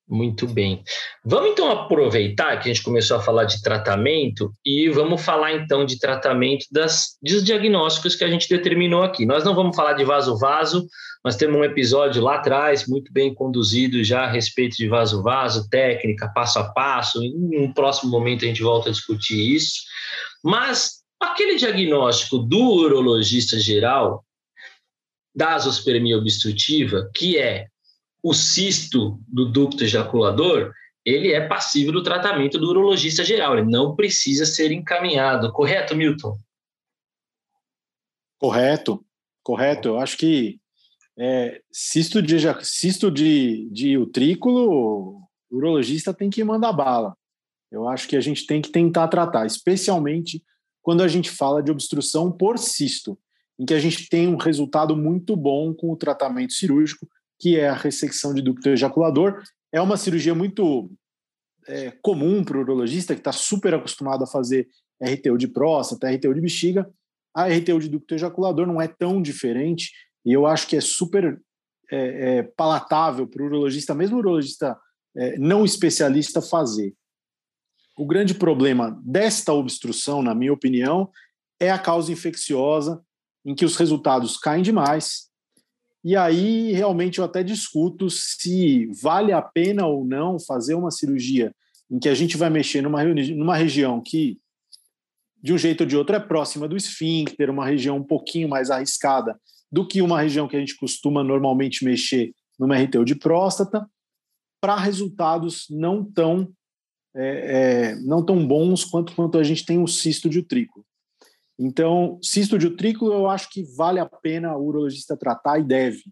Muito 0.09 0.47
bem. 0.47 0.83
Vamos 1.23 1.51
então 1.51 1.71
aproveitar 1.71 2.57
que 2.59 2.71
a 2.71 2.73
gente 2.73 2.83
começou 2.83 3.19
a 3.19 3.21
falar 3.21 3.45
de 3.45 3.61
tratamento 3.61 4.51
e 4.65 4.89
vamos 4.89 5.23
falar 5.23 5.53
então 5.53 5.85
de 5.85 5.99
tratamento 5.99 6.65
das, 6.73 7.19
dos 7.23 7.45
diagnósticos 7.45 8.17
que 8.17 8.25
a 8.25 8.29
gente 8.29 8.49
determinou 8.49 9.03
aqui. 9.03 9.27
Nós 9.27 9.45
não 9.45 9.55
vamos 9.55 9.77
falar 9.77 9.93
de 9.93 10.05
vaso-vaso, 10.05 10.89
nós 11.23 11.37
temos 11.37 11.59
um 11.59 11.65
episódio 11.65 12.23
lá 12.23 12.37
atrás, 12.37 12.87
muito 12.87 13.13
bem 13.13 13.35
conduzido 13.35 14.03
já 14.03 14.25
a 14.25 14.31
respeito 14.31 14.79
de 14.79 14.89
vaso-vaso, 14.89 15.69
técnica, 15.69 16.33
passo 16.35 16.59
a 16.59 16.73
passo. 16.73 17.23
Em 17.23 17.59
um 17.59 17.71
próximo 17.71 18.11
momento 18.11 18.47
a 18.47 18.49
gente 18.49 18.63
volta 18.63 18.89
a 18.89 18.93
discutir 18.93 19.55
isso. 19.55 19.83
Mas 20.43 21.03
aquele 21.21 21.57
diagnóstico 21.57 22.39
do 22.39 22.59
urologista 22.59 23.61
geral 23.61 24.25
da 25.35 25.55
azospermia 25.55 26.17
obstrutiva, 26.17 27.11
que 27.15 27.37
é 27.37 27.67
o 28.23 28.35
cisto 28.35 29.21
do 29.27 29.51
ducto 29.51 29.85
ejaculador, 29.85 30.73
ele 31.05 31.33
é 31.33 31.47
passível 31.47 31.93
do 31.93 32.03
tratamento 32.03 32.59
do 32.59 32.69
urologista 32.69 33.25
geral, 33.25 33.57
ele 33.57 33.71
não 33.71 33.95
precisa 33.95 34.45
ser 34.45 34.73
encaminhado. 34.73 35.53
Correto, 35.53 35.97
Milton? 35.97 36.39
Correto, 38.39 39.05
correto. 39.43 39.89
Eu 39.89 39.99
acho 39.99 40.17
que 40.17 40.61
é, 41.19 41.61
cisto 41.73 42.23
de, 42.23 42.37
cisto 42.63 43.11
de, 43.11 43.69
de 43.73 43.97
utrículo, 43.97 45.27
o 45.51 45.57
urologista 45.57 46.15
tem 46.15 46.31
que 46.31 46.45
mandar 46.45 46.73
bala. 46.73 47.17
Eu 47.71 47.89
acho 47.89 48.09
que 48.09 48.17
a 48.17 48.21
gente 48.21 48.47
tem 48.47 48.63
que 48.63 48.71
tentar 48.71 49.09
tratar, 49.09 49.47
especialmente 49.47 50.43
quando 50.81 51.03
a 51.03 51.09
gente 51.09 51.31
fala 51.31 51.63
de 51.63 51.71
obstrução 51.71 52.31
por 52.31 52.59
cisto, 52.59 53.19
em 53.59 53.67
que 53.67 53.75
a 53.75 53.81
gente 53.81 54.09
tem 54.09 54.29
um 54.29 54.37
resultado 54.37 54.97
muito 54.97 55.37
bom 55.37 55.75
com 55.75 55.93
o 55.93 55.97
tratamento 55.97 56.53
cirúrgico, 56.53 57.09
que 57.39 57.59
é 57.59 57.69
a 57.69 57.75
ressecção 57.75 58.35
de 58.35 58.43
ducto 58.43 58.69
ejaculador. 58.69 59.43
É 59.73 59.81
uma 59.81 59.97
cirurgia 59.97 60.35
muito 60.35 60.91
é, 61.67 61.91
comum 62.03 62.43
para 62.43 62.57
o 62.57 62.61
urologista, 62.61 63.15
que 63.15 63.21
está 63.21 63.33
super 63.33 63.75
acostumado 63.75 64.25
a 64.25 64.27
fazer 64.27 64.69
RTU 65.03 65.37
de 65.37 65.47
próstata, 65.47 66.11
RTU 66.11 66.35
de 66.35 66.41
bexiga. 66.41 66.89
A 67.35 67.47
RTU 67.47 67.79
de 67.79 67.89
ducto 67.89 68.15
ejaculador 68.15 68.67
não 68.67 68.81
é 68.81 68.89
tão 68.89 69.23
diferente, 69.23 69.93
e 70.25 70.33
eu 70.33 70.47
acho 70.47 70.67
que 70.67 70.77
é 70.77 70.81
super 70.81 71.41
é, 71.91 72.39
é, 72.39 72.43
palatável 72.43 73.27
para 73.27 73.43
o 73.43 73.47
urologista, 73.47 73.95
mesmo 73.95 74.19
urologista 74.19 74.77
é, 75.17 75.39
não 75.39 75.65
especialista, 75.65 76.43
fazer. 76.43 76.95
O 77.97 78.07
grande 78.07 78.35
problema 78.35 79.01
desta 79.05 79.53
obstrução, 79.53 80.23
na 80.23 80.35
minha 80.35 80.53
opinião, 80.53 81.11
é 81.61 81.71
a 81.71 81.79
causa 81.79 82.13
infecciosa, 82.13 83.03
em 83.45 83.55
que 83.55 83.65
os 83.65 83.77
resultados 83.77 84.37
caem 84.37 84.63
demais. 84.63 85.28
E 86.05 86.17
aí, 86.17 86.73
realmente, 86.73 87.19
eu 87.19 87.25
até 87.25 87.43
discuto 87.43 88.09
se 88.09 88.87
vale 89.03 89.33
a 89.33 89.43
pena 89.43 89.87
ou 89.87 90.05
não 90.05 90.39
fazer 90.39 90.75
uma 90.75 90.91
cirurgia 90.91 91.53
em 91.91 91.99
que 91.99 92.09
a 92.09 92.15
gente 92.15 92.37
vai 92.37 92.51
mexer 92.51 92.83
numa, 92.83 93.03
numa 93.05 93.57
região 93.57 94.01
que, 94.01 94.39
de 95.43 95.53
um 95.53 95.59
jeito 95.59 95.83
ou 95.83 95.87
de 95.87 95.97
outro, 95.97 96.15
é 96.15 96.21
próxima 96.21 96.69
do 96.69 96.77
esfíncter, 96.77 97.51
uma 97.51 97.67
região 97.67 97.97
um 97.97 98.05
pouquinho 98.05 98.49
mais 98.49 98.71
arriscada 98.71 99.39
do 99.71 99.87
que 99.87 100.01
uma 100.01 100.21
região 100.21 100.49
que 100.49 100.57
a 100.57 100.61
gente 100.61 100.77
costuma 100.77 101.23
normalmente 101.23 101.85
mexer 101.85 102.33
numa 102.59 102.77
RTU 102.77 103.05
de 103.05 103.15
próstata, 103.15 103.89
para 104.61 104.77
resultados 104.77 105.67
não 105.71 106.05
tão, 106.05 106.53
é, 107.15 107.93
é, 107.93 107.97
não 108.01 108.25
tão 108.25 108.45
bons 108.47 108.85
quanto, 108.85 109.15
quanto 109.15 109.39
a 109.39 109.45
gente 109.45 109.65
tem 109.65 109.81
o 109.81 109.87
cisto 109.87 110.29
de 110.29 110.39
utrículo. 110.39 110.85
Então, 111.59 112.19
cisto 112.23 112.57
de 112.57 112.67
utrículo, 112.67 113.13
eu 113.13 113.29
acho 113.29 113.51
que 113.51 113.65
vale 113.77 113.99
a 113.99 114.07
pena 114.07 114.57
o 114.57 114.65
urologista 114.65 115.17
tratar 115.17 115.59
e 115.59 115.65
deve. 115.65 116.05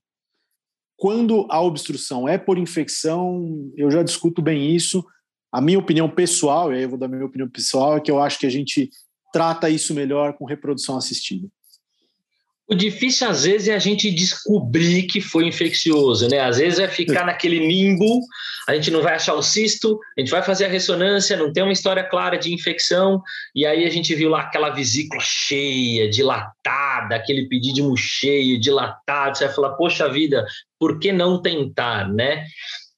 Quando 0.99 1.47
a 1.51 1.61
obstrução 1.61 2.28
é 2.28 2.36
por 2.36 2.59
infecção, 2.59 3.70
eu 3.76 3.90
já 3.90 4.03
discuto 4.03 4.42
bem 4.42 4.74
isso. 4.74 5.05
A 5.53 5.61
minha 5.61 5.78
opinião 5.78 6.11
pessoal, 6.11 6.72
e 6.72 6.76
aí 6.76 6.82
eu 6.82 6.90
vou 6.90 6.99
dar 6.99 7.07
minha 7.07 7.24
opinião 7.24 7.49
pessoal, 7.49 7.97
é 7.97 8.01
que 8.01 8.11
eu 8.11 8.20
acho 8.20 8.38
que 8.38 8.47
a 8.47 8.51
gente 8.51 8.90
trata 9.32 9.70
isso 9.70 9.94
melhor 9.94 10.36
com 10.36 10.44
reprodução 10.44 10.97
assistida. 10.97 11.47
O 12.68 12.74
difícil, 12.74 13.28
às 13.28 13.44
vezes, 13.44 13.68
é 13.68 13.74
a 13.74 13.78
gente 13.78 14.10
descobrir 14.10 15.04
que 15.04 15.20
foi 15.20 15.46
infeccioso, 15.46 16.28
né? 16.28 16.40
Às 16.40 16.58
vezes 16.58 16.80
é 16.80 16.88
ficar 16.88 17.24
naquele 17.24 17.60
limbo, 17.60 18.20
a 18.68 18.74
gente 18.74 18.90
não 18.90 19.02
vai 19.02 19.14
achar 19.14 19.34
o 19.34 19.42
cisto, 19.42 20.00
a 20.18 20.20
gente 20.20 20.32
vai 20.32 20.42
fazer 20.42 20.64
a 20.64 20.68
ressonância, 20.68 21.36
não 21.36 21.52
tem 21.52 21.62
uma 21.62 21.72
história 21.72 22.02
clara 22.02 22.36
de 22.36 22.52
infecção, 22.52 23.22
e 23.54 23.64
aí 23.64 23.84
a 23.84 23.90
gente 23.90 24.12
viu 24.16 24.30
lá 24.30 24.40
aquela 24.40 24.70
vesícula 24.70 25.22
cheia, 25.22 26.10
dilatada, 26.10 27.14
aquele 27.14 27.46
pedídimo 27.48 27.96
cheio, 27.96 28.58
dilatado, 28.58 29.38
você 29.38 29.46
vai 29.46 29.54
falar, 29.54 29.76
poxa 29.76 30.08
vida, 30.08 30.44
por 30.76 30.98
que 30.98 31.12
não 31.12 31.40
tentar, 31.40 32.12
né? 32.12 32.46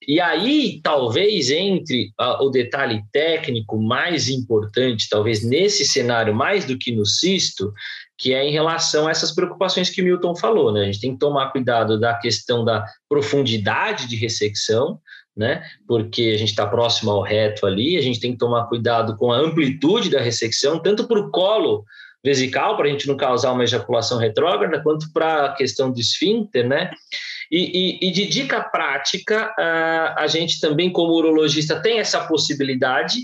E 0.06 0.18
aí, 0.18 0.80
talvez 0.82 1.50
entre 1.50 2.10
o 2.40 2.48
detalhe 2.48 3.02
técnico 3.12 3.76
mais 3.76 4.30
importante, 4.30 5.06
talvez 5.10 5.44
nesse 5.44 5.84
cenário 5.84 6.34
mais 6.34 6.64
do 6.64 6.78
que 6.78 6.90
no 6.90 7.04
cisto, 7.04 7.70
que 8.18 8.34
é 8.34 8.44
em 8.44 8.50
relação 8.50 9.06
a 9.06 9.12
essas 9.12 9.30
preocupações 9.30 9.88
que 9.88 10.02
o 10.02 10.04
Milton 10.04 10.34
falou, 10.34 10.72
né? 10.72 10.82
A 10.82 10.84
gente 10.86 11.00
tem 11.00 11.12
que 11.12 11.20
tomar 11.20 11.52
cuidado 11.52 12.00
da 12.00 12.14
questão 12.14 12.64
da 12.64 12.84
profundidade 13.08 14.08
de 14.08 14.16
ressecção, 14.16 15.00
né? 15.36 15.62
Porque 15.86 16.32
a 16.34 16.36
gente 16.36 16.50
está 16.50 16.66
próximo 16.66 17.12
ao 17.12 17.22
reto 17.22 17.64
ali, 17.64 17.96
a 17.96 18.02
gente 18.02 18.18
tem 18.18 18.32
que 18.32 18.38
tomar 18.38 18.66
cuidado 18.66 19.16
com 19.16 19.30
a 19.30 19.38
amplitude 19.38 20.10
da 20.10 20.20
ressecção, 20.20 20.80
tanto 20.80 21.06
para 21.06 21.20
o 21.20 21.30
colo 21.30 21.84
vesical, 22.24 22.76
para 22.76 22.88
a 22.88 22.90
gente 22.90 23.06
não 23.06 23.16
causar 23.16 23.52
uma 23.52 23.62
ejaculação 23.62 24.18
retrógrada, 24.18 24.82
quanto 24.82 25.12
para 25.12 25.46
a 25.46 25.52
questão 25.52 25.92
do 25.92 26.00
esfíncter, 26.00 26.66
né? 26.66 26.90
E, 27.48 28.00
e, 28.02 28.08
e 28.08 28.10
de 28.10 28.26
dica 28.26 28.60
prática, 28.60 29.54
a, 30.16 30.26
gente 30.26 30.60
também, 30.60 30.92
como 30.92 31.14
urologista, 31.14 31.80
tem 31.80 32.00
essa 32.00 32.26
possibilidade, 32.26 33.20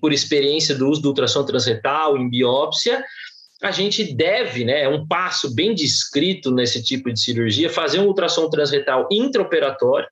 por 0.00 0.12
experiência 0.12 0.74
do 0.74 0.88
uso 0.88 1.02
do 1.02 1.08
ultrassom 1.08 1.44
transretal 1.44 2.16
em 2.16 2.30
biópsia, 2.30 3.04
a 3.64 3.70
gente 3.70 4.14
deve, 4.14 4.62
né, 4.62 4.82
é 4.82 4.88
um 4.90 5.06
passo 5.06 5.54
bem 5.54 5.74
descrito 5.74 6.50
nesse 6.50 6.82
tipo 6.82 7.10
de 7.10 7.18
cirurgia, 7.18 7.70
fazer 7.70 7.98
um 7.98 8.06
ultrassom 8.06 8.50
transretal 8.50 9.08
intraoperatório, 9.10 10.06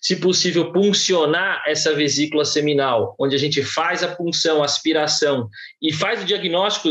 se 0.00 0.16
possível, 0.16 0.72
puncionar 0.72 1.62
essa 1.66 1.92
vesícula 1.92 2.46
seminal, 2.46 3.14
onde 3.20 3.36
a 3.36 3.38
gente 3.38 3.62
faz 3.62 4.02
a 4.02 4.16
punção, 4.16 4.62
aspiração 4.62 5.50
e 5.82 5.92
faz 5.92 6.22
o 6.22 6.24
diagnóstico 6.24 6.88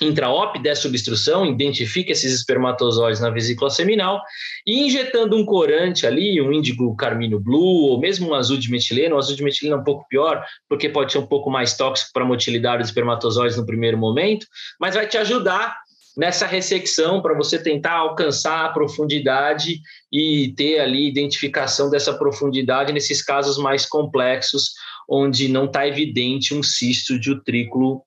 intraop 0.00 0.58
dessa 0.58 0.88
obstrução, 0.88 1.46
identifica 1.46 2.10
esses 2.10 2.32
espermatozoides 2.34 3.20
na 3.20 3.30
vesícula 3.30 3.70
seminal 3.70 4.20
e 4.66 4.86
injetando 4.86 5.36
um 5.36 5.44
corante 5.44 6.06
ali, 6.06 6.40
um 6.40 6.52
índigo 6.52 6.96
carmínio 6.96 7.38
blue 7.38 7.90
ou 7.90 8.00
mesmo 8.00 8.30
um 8.30 8.34
azul 8.34 8.56
de 8.56 8.70
metileno, 8.70 9.14
o 9.14 9.18
azul 9.18 9.36
de 9.36 9.44
metileno 9.44 9.76
é 9.76 9.80
um 9.80 9.84
pouco 9.84 10.06
pior 10.08 10.44
porque 10.68 10.88
pode 10.88 11.12
ser 11.12 11.18
um 11.18 11.26
pouco 11.26 11.48
mais 11.48 11.76
tóxico 11.76 12.10
para 12.12 12.24
a 12.24 12.26
motilidade 12.26 12.78
dos 12.78 12.88
espermatozoides 12.88 13.56
no 13.56 13.66
primeiro 13.66 13.96
momento, 13.96 14.46
mas 14.80 14.94
vai 14.94 15.06
te 15.06 15.16
ajudar 15.16 15.76
nessa 16.16 16.46
ressecção 16.46 17.20
para 17.20 17.34
você 17.34 17.60
tentar 17.60 17.94
alcançar 17.94 18.64
a 18.64 18.68
profundidade 18.70 19.80
e 20.12 20.52
ter 20.56 20.80
ali 20.80 21.08
identificação 21.08 21.90
dessa 21.90 22.14
profundidade 22.14 22.92
nesses 22.92 23.22
casos 23.22 23.58
mais 23.58 23.84
complexos 23.86 24.72
onde 25.08 25.48
não 25.48 25.66
está 25.66 25.86
evidente 25.86 26.54
um 26.54 26.62
cisto 26.62 27.18
de 27.18 27.30
utrículo 27.30 28.02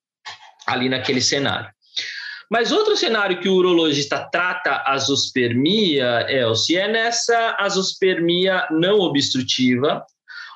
ali 0.66 0.90
naquele 0.90 1.22
cenário. 1.22 1.70
Mas 2.50 2.72
outro 2.72 2.96
cenário 2.96 3.40
que 3.40 3.50
o 3.50 3.56
urologista 3.56 4.28
trata 4.32 4.72
a 4.72 4.94
azospermia, 4.94 6.26
Elcio, 6.30 6.80
é 6.80 6.88
nessa 6.88 7.58
azospermia 7.60 8.66
não 8.72 9.00
obstrutiva, 9.00 10.06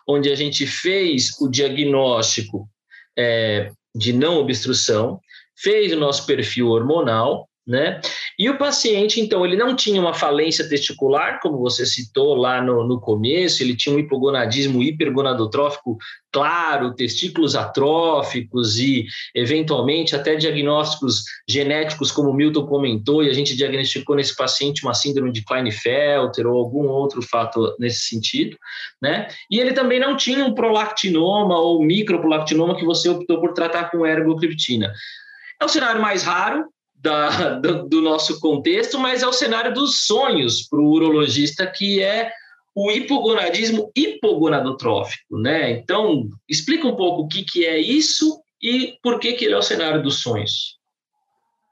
onde 0.07 0.31
a 0.31 0.35
gente 0.35 0.65
fez 0.65 1.29
o 1.39 1.49
diagnóstico 1.49 2.67
é, 3.17 3.71
de 3.93 4.13
não 4.13 4.37
obstrução, 4.37 5.19
fez 5.57 5.91
o 5.91 5.99
nosso 5.99 6.25
perfil 6.25 6.69
hormonal, 6.69 7.47
né? 7.65 8.01
E 8.39 8.49
o 8.49 8.57
paciente, 8.57 9.21
então, 9.21 9.45
ele 9.45 9.55
não 9.55 9.75
tinha 9.75 10.01
uma 10.01 10.13
falência 10.13 10.67
testicular, 10.67 11.39
como 11.41 11.59
você 11.59 11.85
citou 11.85 12.35
lá 12.35 12.61
no, 12.61 12.87
no 12.87 12.99
começo, 12.99 13.61
ele 13.61 13.75
tinha 13.75 13.95
um 13.95 13.99
hipogonadismo 13.99 14.81
hipergonadotrófico 14.81 15.97
claro, 16.31 16.95
testículos 16.95 17.55
atróficos 17.55 18.79
e, 18.79 19.05
eventualmente, 19.35 20.15
até 20.15 20.35
diagnósticos 20.35 21.23
genéticos, 21.47 22.11
como 22.11 22.29
o 22.29 22.33
Milton 22.33 22.65
comentou, 22.65 23.23
e 23.23 23.29
a 23.29 23.33
gente 23.33 23.55
diagnosticou 23.55 24.15
nesse 24.15 24.35
paciente 24.35 24.83
uma 24.83 24.93
síndrome 24.93 25.31
de 25.31 25.43
Klinefelter 25.43 26.47
ou 26.47 26.57
algum 26.57 26.87
outro 26.87 27.21
fato 27.21 27.75
nesse 27.77 28.07
sentido, 28.07 28.57
né? 29.01 29.27
E 29.51 29.59
ele 29.59 29.73
também 29.73 29.99
não 29.99 30.15
tinha 30.15 30.45
um 30.45 30.55
prolactinoma 30.55 31.59
ou 31.59 31.83
microprolactinoma 31.83 32.75
que 32.75 32.85
você 32.85 33.09
optou 33.09 33.39
por 33.39 33.53
tratar 33.53 33.91
com 33.91 34.05
ergocriptina. 34.05 34.91
É 35.61 35.65
um 35.65 35.69
cenário 35.69 36.01
mais 36.01 36.23
raro, 36.23 36.65
da, 37.01 37.55
do, 37.55 37.87
do, 37.87 38.01
nosso 38.01 38.39
contexto, 38.39 38.99
mas 38.99 39.23
é 39.23 39.27
o 39.27 39.33
cenário 39.33 39.73
dos 39.73 40.05
sonhos 40.05 40.67
para 40.67 40.79
o 40.79 40.91
urologista, 40.91 41.65
que 41.65 42.01
é 42.01 42.31
o 42.75 42.91
hipogonadismo 42.91 43.91
hipogonadotrófico, 43.95 45.37
né? 45.39 45.71
Então, 45.71 46.29
explica 46.47 46.87
um 46.87 46.95
pouco 46.95 47.23
o 47.23 47.27
que, 47.27 47.43
que 47.43 47.65
é 47.65 47.77
isso 47.77 48.39
e 48.61 48.97
por 49.01 49.19
que, 49.19 49.33
que 49.33 49.45
ele 49.45 49.55
é 49.55 49.57
o 49.57 49.63
cenário 49.63 50.01
dos 50.01 50.21
sonhos. 50.21 50.77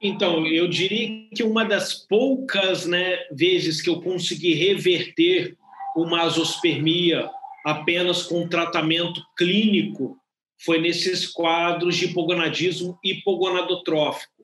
Então, 0.02 0.46
eu 0.48 0.68
diria 0.68 1.30
que 1.36 1.44
uma 1.44 1.64
das 1.64 1.94
poucas 1.94 2.86
né, 2.86 3.18
vezes 3.32 3.82
que 3.82 3.90
eu 3.90 4.02
consegui 4.02 4.54
reverter 4.54 5.56
uma 5.96 6.22
azospermia 6.22 7.30
apenas 7.66 8.24
com 8.24 8.48
tratamento 8.48 9.22
clínico 9.38 10.18
foi 10.66 10.80
nesses 10.80 11.28
quadros 11.28 11.98
de 11.98 12.06
hipogonadismo 12.06 12.98
hipogonadotrófico 13.04 14.39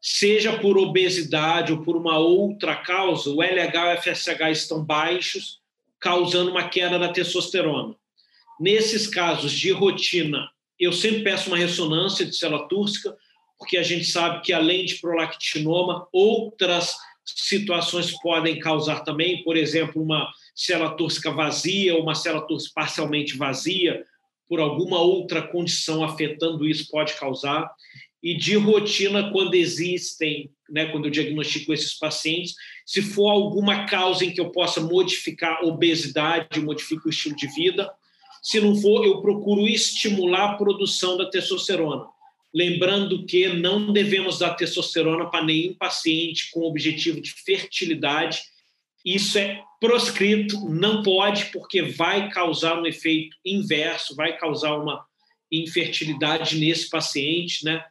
seja 0.00 0.58
por 0.58 0.78
obesidade 0.78 1.72
ou 1.72 1.82
por 1.82 1.96
uma 1.96 2.18
outra 2.18 2.74
causa, 2.76 3.30
o 3.30 3.42
LH 3.42 3.74
e 3.74 3.94
o 3.94 4.02
FSH 4.02 4.50
estão 4.50 4.82
baixos, 4.82 5.60
causando 5.98 6.50
uma 6.50 6.68
queda 6.68 6.98
da 6.98 7.12
testosterona. 7.12 7.94
Nesses 8.58 9.06
casos 9.06 9.52
de 9.52 9.70
rotina, 9.70 10.50
eu 10.78 10.92
sempre 10.92 11.22
peço 11.22 11.48
uma 11.48 11.58
ressonância 11.58 12.24
de 12.24 12.34
célula 12.34 12.66
túrcica, 12.66 13.14
porque 13.58 13.76
a 13.76 13.82
gente 13.82 14.06
sabe 14.06 14.40
que 14.40 14.52
além 14.52 14.86
de 14.86 14.94
prolactinoma, 14.96 16.08
outras 16.10 16.96
situações 17.24 18.18
podem 18.22 18.58
causar 18.58 19.00
também, 19.00 19.42
por 19.44 19.56
exemplo, 19.56 20.02
uma 20.02 20.32
célula 20.54 20.96
túrcica 20.96 21.30
vazia, 21.30 21.98
uma 21.98 22.14
célula 22.14 22.46
túrcica 22.46 22.72
parcialmente 22.74 23.36
vazia, 23.36 24.04
por 24.48 24.58
alguma 24.58 24.98
outra 24.98 25.42
condição 25.42 26.02
afetando 26.02 26.66
isso 26.66 26.90
pode 26.90 27.14
causar 27.14 27.70
e 28.22 28.36
de 28.36 28.54
rotina 28.56 29.30
quando 29.30 29.54
existem, 29.54 30.50
né, 30.68 30.86
quando 30.86 31.06
eu 31.06 31.10
diagnostico 31.10 31.72
esses 31.72 31.94
pacientes, 31.94 32.54
se 32.84 33.00
for 33.00 33.30
alguma 33.30 33.86
causa 33.86 34.24
em 34.24 34.32
que 34.32 34.40
eu 34.40 34.50
possa 34.50 34.80
modificar 34.80 35.64
obesidade, 35.64 36.60
modifico 36.60 37.08
o 37.08 37.10
estilo 37.10 37.34
de 37.34 37.46
vida. 37.48 37.90
Se 38.42 38.60
não 38.60 38.76
for, 38.76 39.04
eu 39.04 39.20
procuro 39.20 39.66
estimular 39.66 40.50
a 40.50 40.54
produção 40.54 41.16
da 41.16 41.28
testosterona. 41.28 42.06
Lembrando 42.52 43.24
que 43.24 43.48
não 43.48 43.92
devemos 43.92 44.38
dar 44.38 44.54
testosterona 44.54 45.30
para 45.30 45.44
nenhum 45.44 45.74
paciente 45.74 46.50
com 46.50 46.60
objetivo 46.62 47.20
de 47.20 47.32
fertilidade. 47.32 48.40
Isso 49.04 49.38
é 49.38 49.62
proscrito, 49.80 50.68
não 50.68 51.02
pode, 51.02 51.46
porque 51.46 51.80
vai 51.80 52.28
causar 52.28 52.78
um 52.78 52.86
efeito 52.86 53.36
inverso, 53.44 54.14
vai 54.14 54.36
causar 54.36 54.76
uma 54.76 55.06
infertilidade 55.50 56.58
nesse 56.58 56.88
paciente, 56.88 57.64
né? 57.64 57.82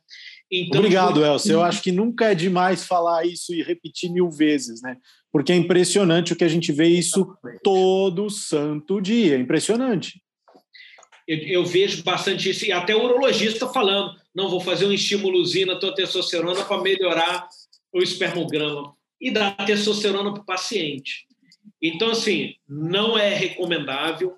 Então, 0.51 0.79
Obrigado, 0.79 1.23
Elcio. 1.23 1.53
Eu 1.53 1.63
acho 1.63 1.81
que 1.81 1.91
nunca 1.91 2.31
é 2.31 2.35
demais 2.35 2.83
falar 2.83 3.25
isso 3.25 3.53
e 3.53 3.61
repetir 3.61 4.11
mil 4.11 4.31
vezes, 4.31 4.81
né? 4.81 4.97
porque 5.31 5.51
é 5.51 5.55
impressionante 5.55 6.33
o 6.33 6.35
que 6.35 6.43
a 6.43 6.49
gente 6.49 6.71
vê 6.71 6.87
isso 6.87 7.35
todo 7.63 8.29
santo 8.29 9.01
dia. 9.01 9.35
É 9.35 9.39
impressionante. 9.39 10.21
Eu, 11.27 11.37
eu, 11.37 11.65
vejo 11.65 12.03
bastante 12.03 12.49
isso, 12.49 12.65
e 12.65 12.71
até 12.71 12.95
o 12.95 13.03
urologista 13.03 13.67
falando: 13.67 14.15
não, 14.33 14.49
vou 14.49 14.59
fazer 14.59 14.85
um 14.85 14.91
estímulozinho 14.91 15.67
na 15.67 15.75
tua 15.75 15.93
testosterona 15.93 16.63
para 16.65 16.81
melhorar 16.81 17.47
o 17.93 18.01
espermograma. 18.01 18.93
E 19.21 19.31
dar 19.31 19.51
testosterona 19.65 20.33
para 20.33 20.41
o 20.41 20.45
paciente. 20.45 21.27
Então, 21.81 22.11
assim, 22.11 22.55
não 22.67 23.17
é 23.17 23.33
recomendável. 23.33 24.33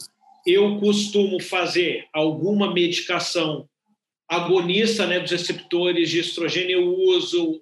Eu 0.45 0.79
costumo 0.79 1.39
fazer 1.39 2.07
alguma 2.13 2.73
medicação 2.73 3.67
agonista 4.27 5.05
né, 5.05 5.19
dos 5.19 5.31
receptores 5.31 6.09
de 6.09 6.19
estrogênio, 6.19 6.79
eu 6.79 6.95
uso 6.95 7.61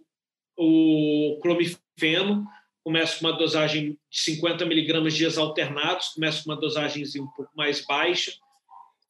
o 0.56 1.40
clomifeno, 1.42 2.46
começo 2.84 3.20
com 3.20 3.26
uma 3.26 3.38
dosagem 3.38 3.92
de 3.92 3.98
50 4.12 4.66
miligramas 4.66 5.16
dias 5.16 5.38
alternados, 5.38 6.10
começo 6.10 6.44
com 6.44 6.52
uma 6.52 6.60
dosagem 6.60 7.04
um 7.20 7.28
pouco 7.28 7.52
mais 7.56 7.84
baixa, 7.86 8.34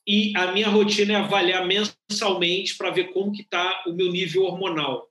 e 0.08 0.32
a 0.36 0.52
minha 0.52 0.70
rotina 0.70 1.14
é 1.14 1.16
avaliar 1.18 1.68
mensalmente 1.68 2.78
para 2.78 2.92
ver 2.92 3.12
como 3.12 3.32
que 3.32 3.42
está 3.42 3.84
o 3.86 3.94
meu 3.94 4.10
nível 4.10 4.44
hormonal. 4.44 5.08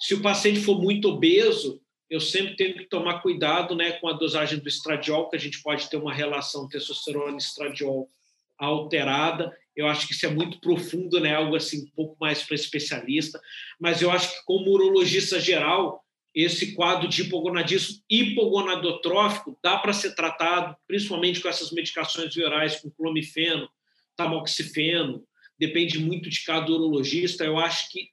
Se 0.00 0.14
o 0.14 0.22
paciente 0.22 0.60
for 0.60 0.80
muito 0.80 1.08
obeso, 1.08 1.80
eu 2.10 2.20
sempre 2.20 2.56
tenho 2.56 2.74
que 2.74 2.86
tomar 2.86 3.20
cuidado 3.20 3.76
né, 3.76 3.92
com 3.92 4.08
a 4.08 4.12
dosagem 4.12 4.58
do 4.58 4.68
estradiol, 4.68 5.30
que 5.30 5.36
a 5.36 5.38
gente 5.38 5.62
pode 5.62 5.88
ter 5.88 5.96
uma 5.96 6.12
relação 6.12 6.68
testosterona-estradiol 6.68 8.10
alterada. 8.58 9.56
Eu 9.76 9.86
acho 9.86 10.08
que 10.08 10.12
isso 10.12 10.26
é 10.26 10.30
muito 10.30 10.60
profundo, 10.60 11.20
né, 11.20 11.36
algo 11.36 11.54
assim 11.54 11.84
um 11.84 11.90
pouco 11.94 12.16
mais 12.20 12.42
para 12.42 12.56
especialista. 12.56 13.40
Mas 13.78 14.02
eu 14.02 14.10
acho 14.10 14.28
que, 14.28 14.44
como 14.44 14.72
urologista 14.72 15.38
geral, 15.38 16.04
esse 16.34 16.74
quadro 16.74 17.08
de 17.08 17.22
hipogonadismo 17.22 18.02
hipogonadotrófico 18.10 19.56
dá 19.62 19.78
para 19.78 19.92
ser 19.92 20.14
tratado, 20.16 20.76
principalmente 20.88 21.40
com 21.40 21.48
essas 21.48 21.70
medicações 21.70 22.34
virais, 22.34 22.80
com 22.80 22.90
clomifeno, 22.90 23.68
tamoxifeno, 24.16 25.24
depende 25.56 25.98
muito 26.00 26.28
de 26.28 26.42
cada 26.42 26.72
urologista. 26.72 27.44
Eu 27.44 27.56
acho 27.56 27.88
que 27.90 28.10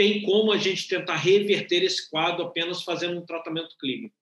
tem 0.00 0.22
como 0.22 0.50
a 0.50 0.56
gente 0.56 0.88
tentar 0.88 1.16
reverter 1.16 1.82
esse 1.82 2.08
quadro 2.08 2.42
apenas 2.42 2.82
fazendo 2.82 3.18
um 3.18 3.26
tratamento 3.26 3.76
clínico. 3.78 4.14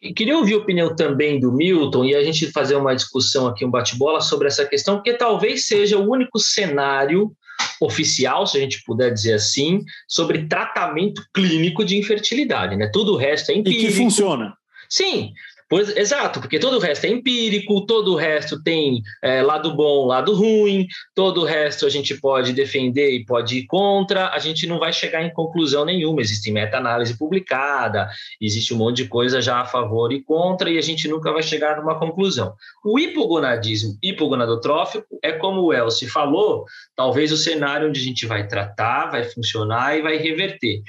E 0.00 0.14
queria 0.14 0.38
ouvir 0.38 0.54
a 0.54 0.58
opinião 0.58 0.94
também 0.94 1.40
do 1.40 1.50
Milton 1.50 2.04
e 2.04 2.14
a 2.14 2.22
gente 2.22 2.52
fazer 2.52 2.76
uma 2.76 2.94
discussão 2.94 3.48
aqui, 3.48 3.64
um 3.64 3.70
bate-bola 3.70 4.20
sobre 4.20 4.46
essa 4.46 4.64
questão, 4.64 4.94
porque 4.94 5.14
talvez 5.14 5.66
seja 5.66 5.98
o 5.98 6.08
único 6.08 6.38
cenário 6.38 7.32
oficial, 7.80 8.46
se 8.46 8.56
a 8.56 8.60
gente 8.60 8.80
puder 8.84 9.12
dizer 9.12 9.32
assim, 9.32 9.82
sobre 10.06 10.46
tratamento 10.46 11.20
clínico 11.34 11.84
de 11.84 11.96
infertilidade, 11.98 12.76
né? 12.76 12.88
Tudo 12.92 13.14
o 13.14 13.16
resto 13.16 13.50
é 13.50 13.56
empírico. 13.56 13.86
E 13.86 13.88
que 13.88 13.92
funciona. 13.92 14.56
Sim, 14.88 15.32
Pois, 15.68 15.94
exato, 15.94 16.40
porque 16.40 16.58
todo 16.58 16.78
o 16.78 16.80
resto 16.80 17.04
é 17.04 17.10
empírico, 17.10 17.84
todo 17.84 18.14
o 18.14 18.16
resto 18.16 18.62
tem 18.62 19.02
é, 19.22 19.42
lado 19.42 19.74
bom, 19.74 20.06
lado 20.06 20.34
ruim, 20.34 20.86
todo 21.14 21.42
o 21.42 21.44
resto 21.44 21.84
a 21.84 21.90
gente 21.90 22.18
pode 22.18 22.54
defender 22.54 23.10
e 23.10 23.26
pode 23.26 23.58
ir 23.58 23.66
contra, 23.66 24.30
a 24.30 24.38
gente 24.38 24.66
não 24.66 24.78
vai 24.78 24.94
chegar 24.94 25.22
em 25.22 25.32
conclusão 25.32 25.84
nenhuma. 25.84 26.22
Existe 26.22 26.50
meta-análise 26.50 27.18
publicada, 27.18 28.08
existe 28.40 28.72
um 28.72 28.78
monte 28.78 29.02
de 29.02 29.08
coisa 29.08 29.42
já 29.42 29.60
a 29.60 29.66
favor 29.66 30.10
e 30.10 30.22
contra, 30.22 30.70
e 30.70 30.78
a 30.78 30.82
gente 30.82 31.06
nunca 31.06 31.30
vai 31.32 31.42
chegar 31.42 31.76
numa 31.76 31.98
conclusão. 31.98 32.54
O 32.82 32.98
hipogonadismo 32.98 33.98
hipogonadotrófico 34.02 35.18
é 35.22 35.32
como 35.32 35.60
o 35.60 35.72
Elcio 35.74 36.10
falou, 36.10 36.64
talvez 36.96 37.30
o 37.30 37.36
cenário 37.36 37.88
onde 37.90 38.00
a 38.00 38.04
gente 38.04 38.24
vai 38.24 38.48
tratar, 38.48 39.10
vai 39.10 39.24
funcionar 39.24 39.98
e 39.98 40.00
vai 40.00 40.16
reverter. 40.16 40.82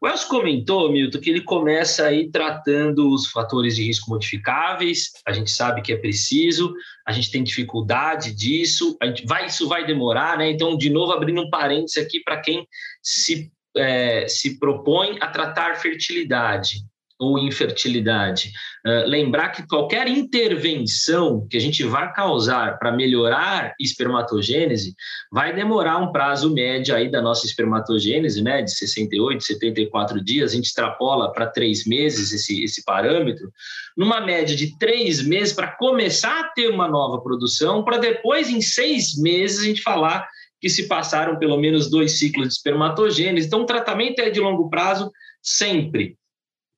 O 0.00 0.06
Elcio 0.06 0.28
comentou, 0.28 0.92
Milton, 0.92 1.20
que 1.20 1.30
ele 1.30 1.40
começa 1.40 2.06
aí 2.06 2.30
tratando 2.30 3.12
os 3.12 3.28
fatores 3.28 3.76
de 3.76 3.84
risco 3.84 4.10
modificáveis, 4.10 5.12
a 5.26 5.32
gente 5.32 5.50
sabe 5.50 5.80
que 5.80 5.92
é 5.92 5.96
preciso, 5.96 6.74
a 7.06 7.12
gente 7.12 7.30
tem 7.30 7.42
dificuldade 7.42 8.34
disso, 8.34 8.96
a 9.00 9.06
gente 9.06 9.26
vai, 9.26 9.46
isso 9.46 9.66
vai 9.66 9.86
demorar, 9.86 10.36
né? 10.36 10.50
Então, 10.50 10.76
de 10.76 10.90
novo, 10.90 11.12
abrindo 11.12 11.40
um 11.40 11.48
parênteses 11.48 11.96
aqui 11.96 12.20
para 12.20 12.40
quem 12.40 12.68
se, 13.02 13.50
é, 13.74 14.28
se 14.28 14.58
propõe 14.58 15.16
a 15.20 15.28
tratar 15.28 15.76
fertilidade 15.76 16.80
ou 17.18 17.38
infertilidade. 17.38 18.50
Uh, 18.86 19.08
lembrar 19.08 19.50
que 19.50 19.66
qualquer 19.66 20.06
intervenção 20.08 21.46
que 21.48 21.56
a 21.56 21.60
gente 21.60 21.82
vai 21.84 22.12
causar 22.12 22.78
para 22.78 22.92
melhorar 22.92 23.74
espermatogênese 23.80 24.94
vai 25.32 25.54
demorar 25.54 25.98
um 25.98 26.12
prazo 26.12 26.52
médio 26.52 26.94
aí 26.94 27.10
da 27.10 27.22
nossa 27.22 27.46
espermatogênese, 27.46 28.42
né, 28.42 28.62
de 28.62 28.70
68, 28.70 29.42
74 29.42 30.22
dias, 30.22 30.52
a 30.52 30.54
gente 30.54 30.66
extrapola 30.66 31.32
para 31.32 31.46
três 31.46 31.86
meses 31.86 32.32
esse, 32.32 32.62
esse 32.62 32.84
parâmetro, 32.84 33.50
numa 33.96 34.20
média 34.20 34.54
de 34.54 34.78
três 34.78 35.22
meses 35.22 35.54
para 35.54 35.68
começar 35.76 36.40
a 36.40 36.48
ter 36.48 36.68
uma 36.68 36.86
nova 36.86 37.20
produção, 37.22 37.82
para 37.82 37.98
depois, 37.98 38.50
em 38.50 38.60
seis 38.60 39.16
meses, 39.16 39.60
a 39.60 39.64
gente 39.64 39.82
falar 39.82 40.28
que 40.60 40.68
se 40.68 40.86
passaram 40.86 41.38
pelo 41.38 41.56
menos 41.58 41.90
dois 41.90 42.18
ciclos 42.18 42.48
de 42.48 42.54
espermatogênese. 42.54 43.46
Então, 43.46 43.62
o 43.62 43.66
tratamento 43.66 44.20
é 44.20 44.30
de 44.30 44.40
longo 44.40 44.68
prazo 44.68 45.10
sempre. 45.42 46.16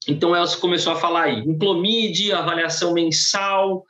Então, 0.07 0.34
Elcio 0.34 0.61
começou 0.61 0.92
a 0.92 0.96
falar 0.96 1.24
aí, 1.24 1.40
Implomide, 1.40 2.32
avaliação 2.32 2.92
mensal. 2.92 3.84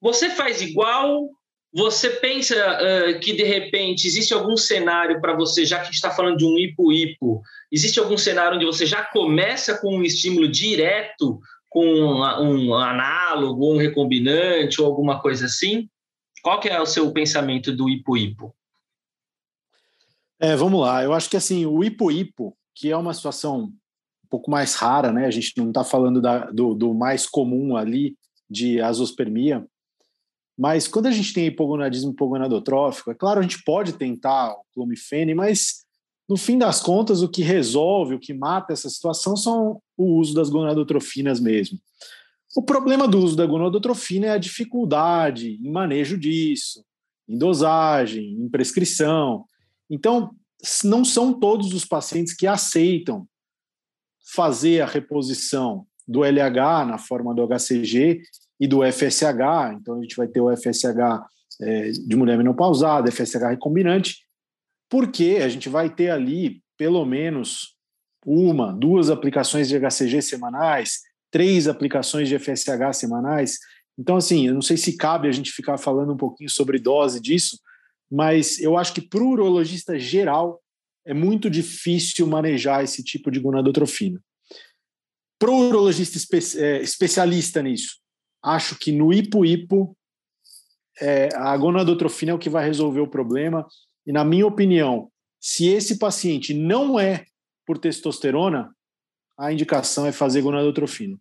Você 0.00 0.30
faz 0.30 0.60
igual? 0.60 1.28
Você 1.72 2.10
pensa 2.10 2.54
uh, 2.56 3.20
que, 3.20 3.32
de 3.32 3.44
repente, 3.44 4.06
existe 4.06 4.34
algum 4.34 4.56
cenário 4.56 5.20
para 5.20 5.34
você, 5.36 5.64
já 5.64 5.76
que 5.76 5.82
a 5.82 5.84
gente 5.86 5.94
está 5.94 6.10
falando 6.10 6.36
de 6.36 6.44
um 6.44 6.58
hipo-hipo, 6.58 7.42
existe 7.70 8.00
algum 8.00 8.18
cenário 8.18 8.56
onde 8.56 8.66
você 8.66 8.84
já 8.84 9.04
começa 9.04 9.78
com 9.78 9.96
um 9.96 10.02
estímulo 10.02 10.48
direto, 10.48 11.40
com 11.68 11.86
um, 11.86 12.22
um 12.22 12.74
análogo, 12.74 13.72
um 13.72 13.78
recombinante 13.78 14.80
ou 14.80 14.86
alguma 14.86 15.22
coisa 15.22 15.46
assim? 15.46 15.88
Qual 16.42 16.58
que 16.58 16.68
é 16.68 16.80
o 16.80 16.86
seu 16.86 17.12
pensamento 17.12 17.70
do 17.70 17.88
hipo-hipo? 17.88 18.52
É, 20.40 20.56
vamos 20.56 20.80
lá. 20.80 21.04
Eu 21.04 21.12
acho 21.12 21.30
que 21.30 21.36
assim 21.36 21.66
o 21.66 21.84
hipo-hipo, 21.84 22.56
que 22.74 22.90
é 22.90 22.96
uma 22.96 23.14
situação 23.14 23.72
pouco 24.30 24.50
mais 24.50 24.74
rara, 24.74 25.12
né? 25.12 25.26
A 25.26 25.30
gente 25.30 25.52
não 25.56 25.68
está 25.68 25.82
falando 25.82 26.20
da, 26.20 26.50
do, 26.50 26.74
do, 26.74 26.94
mais 26.94 27.26
comum 27.26 27.76
ali 27.76 28.16
de 28.48 28.80
azospermia, 28.80 29.66
mas 30.56 30.86
quando 30.86 31.06
a 31.06 31.10
gente 31.10 31.32
tem 31.32 31.46
hipogonadismo 31.46 32.12
hipogonadotrófico, 32.12 33.10
é 33.10 33.14
claro, 33.14 33.40
a 33.40 33.42
gente 33.42 33.62
pode 33.64 33.94
tentar 33.94 34.52
o 34.52 34.62
clomifene, 34.74 35.34
mas 35.34 35.84
no 36.28 36.36
fim 36.36 36.56
das 36.56 36.80
contas, 36.80 37.22
o 37.22 37.28
que 37.28 37.42
resolve, 37.42 38.14
o 38.14 38.20
que 38.20 38.32
mata 38.32 38.72
essa 38.72 38.88
situação 38.88 39.36
são 39.36 39.82
o 39.96 40.18
uso 40.18 40.32
das 40.32 40.48
gonadotrofinas 40.48 41.40
mesmo. 41.40 41.78
O 42.56 42.62
problema 42.62 43.08
do 43.08 43.18
uso 43.18 43.36
da 43.36 43.46
gonadotrofina 43.46 44.26
é 44.26 44.30
a 44.30 44.38
dificuldade 44.38 45.58
em 45.62 45.70
manejo 45.70 46.18
disso, 46.18 46.84
em 47.28 47.38
dosagem, 47.38 48.32
em 48.32 48.48
prescrição. 48.48 49.44
Então, 49.88 50.30
não 50.84 51.04
são 51.04 51.32
todos 51.32 51.72
os 51.72 51.84
pacientes 51.84 52.34
que 52.34 52.46
aceitam 52.46 53.26
fazer 54.34 54.80
a 54.80 54.86
reposição 54.86 55.86
do 56.06 56.24
LH 56.24 56.86
na 56.86 56.98
forma 56.98 57.34
do 57.34 57.46
HCG 57.46 58.22
e 58.58 58.66
do 58.66 58.80
FSH. 58.84 59.74
Então, 59.74 59.98
a 59.98 60.02
gente 60.02 60.16
vai 60.16 60.28
ter 60.28 60.40
o 60.40 60.54
FSH 60.54 61.24
é, 61.60 61.90
de 61.90 62.16
mulher 62.16 62.36
menopausada, 62.36 63.10
FSH 63.10 63.50
recombinante, 63.50 64.18
porque 64.88 65.40
a 65.42 65.48
gente 65.48 65.68
vai 65.68 65.88
ter 65.88 66.10
ali 66.10 66.62
pelo 66.76 67.04
menos 67.04 67.76
uma, 68.24 68.72
duas 68.72 69.10
aplicações 69.10 69.68
de 69.68 69.78
HCG 69.78 70.22
semanais, 70.22 71.00
três 71.30 71.68
aplicações 71.68 72.28
de 72.28 72.38
FSH 72.38 72.94
semanais. 72.94 73.58
Então, 73.98 74.16
assim, 74.16 74.46
eu 74.46 74.54
não 74.54 74.62
sei 74.62 74.76
se 74.76 74.96
cabe 74.96 75.28
a 75.28 75.32
gente 75.32 75.52
ficar 75.52 75.78
falando 75.78 76.12
um 76.12 76.16
pouquinho 76.16 76.50
sobre 76.50 76.78
dose 76.78 77.20
disso, 77.20 77.58
mas 78.10 78.58
eu 78.58 78.76
acho 78.76 78.92
que 78.92 79.00
para 79.00 79.22
o 79.22 79.28
urologista 79.28 79.98
geral, 79.98 80.60
é 81.04 81.14
muito 81.14 81.48
difícil 81.50 82.26
manejar 82.26 82.84
esse 82.84 83.02
tipo 83.02 83.30
de 83.30 83.40
gonadotrofina. 83.40 84.20
Para 85.38 85.50
o 85.50 85.68
urologista 85.68 86.18
espe 86.18 86.38
é, 86.58 86.82
especialista 86.82 87.62
nisso, 87.62 87.98
acho 88.42 88.78
que 88.78 88.92
no 88.92 89.12
hipo-hipo 89.12 89.96
é, 91.00 91.28
a 91.34 91.56
gonadotrofina 91.56 92.32
é 92.32 92.34
o 92.34 92.38
que 92.38 92.50
vai 92.50 92.66
resolver 92.66 93.00
o 93.00 93.08
problema. 93.08 93.66
E, 94.06 94.12
na 94.12 94.24
minha 94.24 94.46
opinião, 94.46 95.10
se 95.40 95.66
esse 95.66 95.98
paciente 95.98 96.52
não 96.52 97.00
é 97.00 97.24
por 97.66 97.78
testosterona, 97.78 98.74
a 99.38 99.52
indicação 99.52 100.04
é 100.04 100.12
fazer 100.12 100.42
gonadotrofina. 100.42 101.18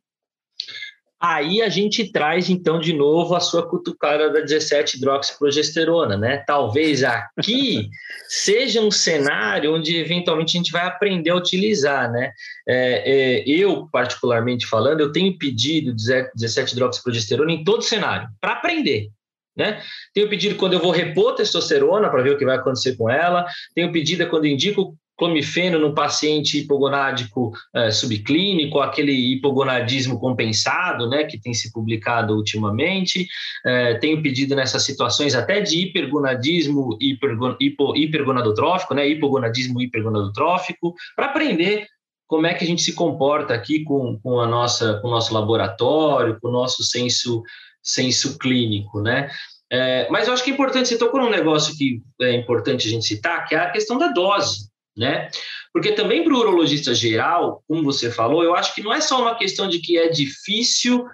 Aí 1.22 1.61
a 1.61 1.67
gente 1.67 2.09
traz, 2.11 2.49
então, 2.49 2.80
de 2.80 2.93
novo 2.93 3.36
a 3.36 3.41
sua 3.41 3.67
cutucada 3.67 4.32
da 4.32 4.39
17-hidroxiprogesterona, 4.41 6.15
né? 6.17 6.38
Talvez 6.47 7.03
aqui 7.03 7.89
seja 8.30 8.80
um 8.80 8.89
cenário 8.89 9.76
onde, 9.76 9.97
eventualmente, 9.97 10.55
a 10.55 10.59
gente 10.59 10.72
vai 10.72 10.86
aprender 10.86 11.32
a 11.32 11.36
utilizar, 11.36 12.09
né? 12.09 12.32
É, 12.65 13.03
é, 13.05 13.43
eu, 13.49 13.89
particularmente 13.91 14.65
falando, 14.65 15.01
eu 15.01 15.11
tenho 15.11 15.38
pedido 15.38 15.93
17-hidroxiprogesterona 15.93 17.51
em 17.51 17.65
todo 17.65 17.82
cenário, 17.82 18.30
para 18.39 18.53
aprender, 18.53 19.09
né? 19.57 19.82
Tenho 20.13 20.30
pedido 20.30 20.55
quando 20.55 20.74
eu 20.74 20.80
vou 20.80 20.91
repor 20.91 21.36
testosterona, 21.36 22.09
para 22.09 22.24
ver 22.24 22.32
o 22.32 22.38
que 22.38 22.45
vai 22.45 22.55
acontecer 22.55 22.95
com 22.95 23.09
ela. 23.09 23.45
Tenho 23.76 23.91
pedido 23.91 24.26
quando 24.30 24.47
indico 24.47 24.95
clomifeno 25.20 25.78
no 25.78 25.93
paciente 25.93 26.59
hipogonádico 26.59 27.51
é, 27.76 27.91
subclínico, 27.91 28.80
aquele 28.80 29.11
hipogonadismo 29.11 30.17
compensado, 30.17 31.09
né, 31.09 31.26
que 31.26 31.38
tem 31.38 31.53
se 31.53 31.72
publicado 31.74 32.34
ultimamente. 32.34 33.28
É, 33.65 33.95
tenho 33.95 34.24
pedido 34.24 34.55
nessas 34.55 34.84
situações 34.84 35.36
até 35.36 35.59
de 35.59 35.82
hipergonadismo 35.82 36.97
hipergon, 37.01 37.57
hipo, 37.59 37.95
hipergonadotrófico, 37.95 38.95
né, 38.95 39.07
hipogonadismo 39.09 39.82
hipergonadotrófico, 39.82 40.95
para 41.15 41.26
aprender 41.26 41.86
como 42.26 42.47
é 42.47 42.53
que 42.53 42.63
a 42.63 42.67
gente 42.67 42.82
se 42.82 42.93
comporta 42.93 43.53
aqui 43.53 43.84
com, 43.84 44.17
com, 44.24 44.39
a 44.39 44.47
nossa, 44.47 44.99
com 45.01 45.09
o 45.09 45.11
nosso 45.11 45.34
laboratório, 45.34 46.39
com 46.39 46.47
o 46.47 46.51
nosso 46.51 46.84
senso, 46.84 47.43
senso 47.84 48.38
clínico, 48.38 49.01
né? 49.01 49.30
É, 49.72 50.07
mas 50.09 50.28
eu 50.28 50.34
acho 50.34 50.43
que 50.43 50.51
é 50.51 50.53
importante, 50.53 50.89
você 50.89 50.97
tocou 50.97 51.20
num 51.22 51.30
negócio 51.30 51.76
que 51.76 52.01
é 52.22 52.36
importante 52.36 52.88
a 52.88 52.91
gente 52.91 53.05
citar, 53.05 53.47
que 53.47 53.53
é 53.53 53.59
a 53.59 53.72
questão 53.72 53.97
da 53.97 54.07
dose 54.07 54.68
né? 54.98 55.30
Porque 55.74 55.92
também 55.92 56.24
para 56.24 56.34
o 56.34 56.40
urologista 56.40 56.94
geral, 56.94 57.64
como 57.68 57.84
você 57.84 58.12
falou, 58.12 58.44
eu 58.44 58.56
acho 58.56 58.74
que 58.74 58.84
não 58.84 58.94
é 58.94 59.02
só 59.02 59.22
uma 59.22 59.36
questão 59.36 59.68
de 59.68 59.80
que 59.80 59.98
é 59.98 60.10
difícil 60.10 61.06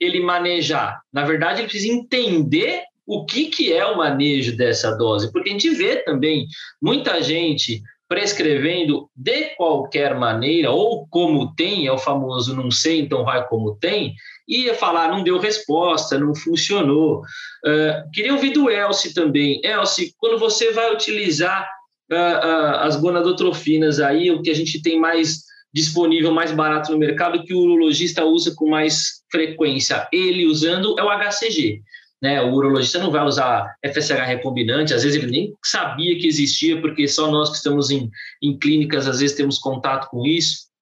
ele 0.00 0.20
manejar. 0.20 1.00
Na 1.12 1.24
verdade, 1.24 1.60
ele 1.60 1.68
precisa 1.68 1.92
entender 1.92 2.82
o 3.06 3.24
que, 3.24 3.46
que 3.46 3.72
é 3.72 3.84
o 3.84 3.98
manejo 3.98 4.56
dessa 4.56 4.92
dose, 4.96 5.30
porque 5.30 5.50
a 5.50 5.52
gente 5.52 5.70
vê 5.70 5.96
também 5.96 6.46
muita 6.80 7.22
gente 7.22 7.82
prescrevendo 8.08 9.08
de 9.14 9.54
qualquer 9.56 10.14
maneira, 10.14 10.70
ou 10.70 11.06
como 11.08 11.54
tem, 11.54 11.86
é 11.86 11.92
o 11.92 11.98
famoso 11.98 12.54
não 12.54 12.70
sei, 12.70 13.00
então 13.00 13.24
vai 13.24 13.46
como 13.48 13.76
tem, 13.76 14.14
e 14.46 14.72
falar, 14.74 15.08
não 15.08 15.22
deu 15.22 15.38
resposta, 15.38 16.18
não 16.18 16.34
funcionou. 16.34 17.20
Uh, 17.64 18.10
queria 18.12 18.34
ouvir 18.34 18.50
do 18.52 18.70
Elcio 18.70 19.14
também. 19.14 19.60
Elcio, 19.64 20.10
quando 20.18 20.38
você 20.38 20.70
vai 20.72 20.92
utilizar 20.92 21.68
as 22.14 22.96
gonadotrofinas 22.96 24.00
aí, 24.00 24.30
o 24.30 24.42
que 24.42 24.50
a 24.50 24.54
gente 24.54 24.80
tem 24.82 24.98
mais 24.98 25.44
disponível, 25.72 26.32
mais 26.32 26.52
barato 26.52 26.92
no 26.92 26.98
mercado, 26.98 27.42
que 27.42 27.52
o 27.52 27.58
urologista 27.58 28.24
usa 28.24 28.54
com 28.54 28.68
mais 28.68 29.22
frequência. 29.30 30.08
Ele 30.12 30.46
usando 30.46 30.98
é 30.98 31.02
o 31.02 31.10
HCG. 31.10 31.82
Né? 32.22 32.40
O 32.40 32.52
urologista 32.54 32.98
não 32.98 33.10
vai 33.10 33.24
usar 33.24 33.74
FSH 33.84 34.24
recombinante, 34.24 34.94
às 34.94 35.02
vezes 35.02 35.20
ele 35.20 35.30
nem 35.30 35.52
sabia 35.64 36.16
que 36.18 36.26
existia, 36.26 36.80
porque 36.80 37.06
só 37.08 37.30
nós 37.30 37.50
que 37.50 37.56
estamos 37.56 37.90
em, 37.90 38.08
em 38.42 38.56
clínicas, 38.56 39.06
às 39.06 39.20
vezes 39.20 39.36
temos 39.36 39.58
contato 39.58 40.08
com 40.08 40.24
isso 40.24 40.72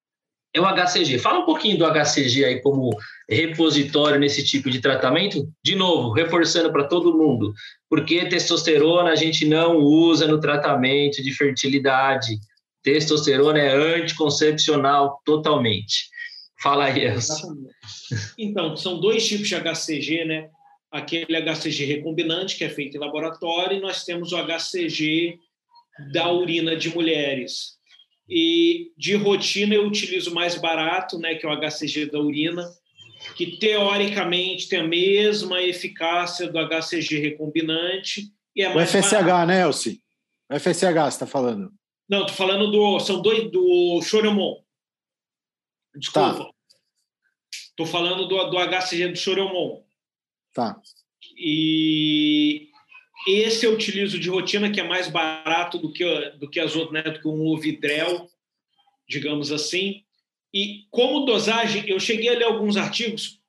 é 0.53 0.61
o 0.61 0.65
HCG. 0.65 1.17
Fala 1.17 1.39
um 1.39 1.45
pouquinho 1.45 1.77
do 1.77 1.85
HCG 1.85 2.45
aí 2.45 2.61
como 2.61 2.91
repositório 3.27 4.19
nesse 4.19 4.43
tipo 4.45 4.69
de 4.69 4.79
tratamento. 4.79 5.49
De 5.63 5.75
novo, 5.75 6.11
reforçando 6.11 6.71
para 6.71 6.87
todo 6.87 7.17
mundo, 7.17 7.53
porque 7.89 8.25
testosterona 8.25 9.09
a 9.09 9.15
gente 9.15 9.45
não 9.45 9.77
usa 9.77 10.27
no 10.27 10.39
tratamento 10.39 11.23
de 11.23 11.33
fertilidade. 11.33 12.37
Testosterona 12.83 13.59
é 13.59 13.73
anticoncepcional 13.73 15.19
totalmente. 15.25 16.09
Fala 16.61 16.85
aí. 16.85 17.01
Então, 18.37 18.77
são 18.77 18.99
dois 18.99 19.27
tipos 19.27 19.47
de 19.47 19.55
HCG, 19.55 20.25
né? 20.25 20.49
Aquele 20.91 21.41
HCG 21.41 21.85
recombinante, 21.85 22.55
que 22.55 22.63
é 22.63 22.69
feito 22.69 22.95
em 22.95 22.99
laboratório, 22.99 23.77
e 23.77 23.81
nós 23.81 24.05
temos 24.05 24.31
o 24.31 24.37
HCG 24.37 25.39
da 26.13 26.31
urina 26.31 26.75
de 26.75 26.89
mulheres. 26.89 27.77
E 28.29 28.91
de 28.97 29.15
rotina 29.15 29.75
eu 29.75 29.85
utilizo 29.85 30.33
mais 30.33 30.55
barato, 30.55 31.19
né, 31.19 31.35
que 31.35 31.45
é 31.45 31.49
o 31.49 31.59
HCG 31.59 32.07
da 32.07 32.19
urina, 32.19 32.69
que 33.35 33.57
teoricamente 33.57 34.69
tem 34.69 34.79
a 34.79 34.87
mesma 34.87 35.61
eficácia 35.61 36.49
do 36.49 36.59
HCG 36.59 37.19
recombinante. 37.19 38.31
E 38.55 38.61
é 38.61 38.73
mais 38.73 38.89
o 38.89 38.97
FSH, 38.97 39.11
barato. 39.11 39.47
né, 39.47 39.61
Elci? 39.61 40.01
O 40.49 40.59
FSH 40.59 40.81
você 40.81 41.07
está 41.07 41.27
falando? 41.27 41.71
Não, 42.07 42.21
estou 42.21 42.35
falando 42.35 42.69
do. 42.69 42.99
São 42.99 43.21
dois 43.21 43.49
do 43.49 44.01
Choromon. 44.01 44.61
Desculpa. 45.95 46.51
Estou 47.51 47.85
tá. 47.85 47.91
falando 47.91 48.27
do, 48.27 48.49
do 48.49 48.57
HCG 48.57 49.09
do 49.09 49.17
Choromon. 49.17 49.83
Tá. 50.53 50.79
E 51.37 52.69
esse 53.27 53.65
eu 53.65 53.73
utilizo 53.73 54.19
de 54.19 54.29
rotina, 54.29 54.71
que 54.71 54.79
é 54.79 54.83
mais 54.83 55.07
barato 55.07 55.77
do 55.77 55.91
que, 55.91 56.03
do 56.39 56.49
que 56.49 56.59
as 56.59 56.75
outras, 56.75 57.03
né? 57.03 57.11
do 57.11 57.19
que 57.19 57.27
um 57.27 57.47
Ovidrel, 57.47 58.29
digamos 59.07 59.51
assim. 59.51 60.03
E 60.53 60.85
como 60.91 61.25
dosagem, 61.25 61.83
eu 61.87 61.99
cheguei 61.99 62.29
a 62.29 62.37
ler 62.37 62.45
alguns 62.45 62.77
artigos, 62.77 63.39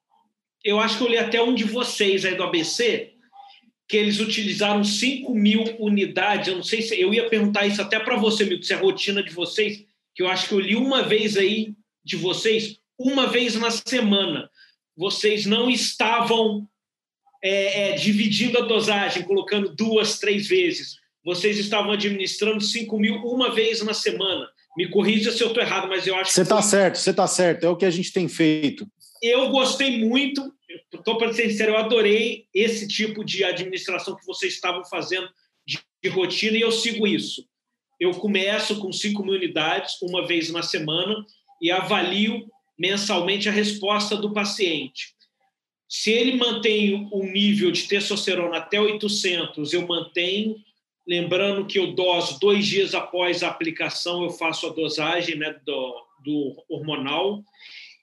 eu 0.65 0.81
acho 0.81 0.97
que 0.97 1.05
eu 1.05 1.09
li 1.09 1.19
até 1.19 1.43
um 1.43 1.55
de 1.55 1.65
vocês 1.65 2.25
aí 2.25 2.35
do 2.35 2.43
ABC, 2.43 3.13
que 3.87 3.97
eles 3.97 4.19
utilizaram 4.19 4.83
5 4.83 5.35
mil 5.35 5.63
unidades. 5.79 6.49
Eu 6.49 6.57
não 6.57 6.63
sei 6.63 6.81
se. 6.81 6.99
Eu 6.99 7.13
ia 7.13 7.29
perguntar 7.29 7.67
isso 7.67 7.83
até 7.83 8.01
para 8.01 8.17
você, 8.17 8.45
Milton, 8.45 8.63
se 8.65 8.73
é 8.73 8.77
a 8.77 8.81
rotina 8.81 9.23
de 9.23 9.31
vocês, 9.31 9.85
que 10.15 10.23
eu 10.23 10.29
acho 10.29 10.49
que 10.49 10.55
eu 10.55 10.61
li 10.61 10.75
uma 10.75 11.03
vez 11.03 11.37
aí 11.37 11.75
de 12.03 12.17
vocês, 12.17 12.79
uma 12.99 13.27
vez 13.27 13.55
na 13.57 13.71
semana. 13.71 14.51
Vocês 14.97 15.45
não 15.45 15.69
estavam 15.69 16.67
é, 17.45 17.91
é, 17.91 17.93
dividindo 17.93 18.57
a 18.57 18.63
dosagem, 18.63 19.23
colocando 19.23 19.69
duas, 19.69 20.19
três 20.19 20.49
vezes. 20.49 20.97
Vocês 21.23 21.59
estavam 21.59 21.93
administrando 21.93 22.63
5 22.63 22.99
mil 22.99 23.17
uma 23.17 23.55
vez 23.55 23.83
na 23.83 23.93
semana. 23.93 24.49
Me 24.75 24.89
corrija 24.89 25.31
se 25.31 25.43
eu 25.43 25.49
estou 25.49 25.63
errado, 25.63 25.87
mas 25.87 26.07
eu 26.07 26.17
acho 26.17 26.33
Você 26.33 26.41
está 26.41 26.63
certo, 26.63 26.97
você 26.97 27.11
está 27.11 27.27
certo. 27.27 27.65
É 27.65 27.69
o 27.69 27.77
que 27.77 27.85
a 27.85 27.91
gente 27.91 28.13
tem 28.13 28.29
feito. 28.29 28.87
Eu 29.23 29.51
gostei 29.51 30.03
muito, 30.05 30.53
estou 30.93 31.19
para 31.19 31.35
ser 31.35 31.51
sincero, 31.51 31.73
eu 31.73 31.77
adorei 31.77 32.47
esse 32.55 32.89
tipo 32.89 33.23
de 33.23 33.45
administração 33.45 34.17
que 34.17 34.25
vocês 34.25 34.55
estavam 34.55 34.83
fazendo 34.87 35.29
de, 35.67 35.79
de 36.03 36.09
rotina 36.09 36.57
e 36.57 36.63
eu 36.63 36.73
sigo 36.73 37.07
isso. 37.07 37.47
Eu 38.01 38.13
começo 38.13 38.81
com 38.81 38.91
5 38.91 39.23
mil 39.23 39.35
unidades 39.35 40.01
uma 40.03 40.27
vez 40.27 40.51
na 40.51 40.63
semana 40.63 41.15
e 41.61 41.71
avalio 41.71 42.47
mensalmente 42.79 43.49
a 43.49 43.53
resposta 43.53 44.17
do 44.17 44.33
paciente. 44.33 45.14
Se 45.89 46.11
ele 46.11 46.37
mantém 46.37 47.09
o 47.13 47.23
nível 47.25 47.71
de 47.71 47.87
testosterona 47.87 48.59
até 48.59 48.81
800, 48.81 49.73
eu 49.73 49.87
mantenho. 49.87 50.57
Lembrando 51.07 51.67
que 51.67 51.79
eu 51.79 51.93
doso 51.93 52.41
dois 52.41 52.67
dias 52.67 52.95
após 52.95 53.43
a 53.43 53.49
aplicação, 53.49 54.25
eu 54.25 54.31
faço 54.31 54.67
a 54.67 54.73
dosagem 54.73 55.37
né, 55.37 55.55
do, 55.65 56.07
do 56.25 56.65
hormonal. 56.69 57.45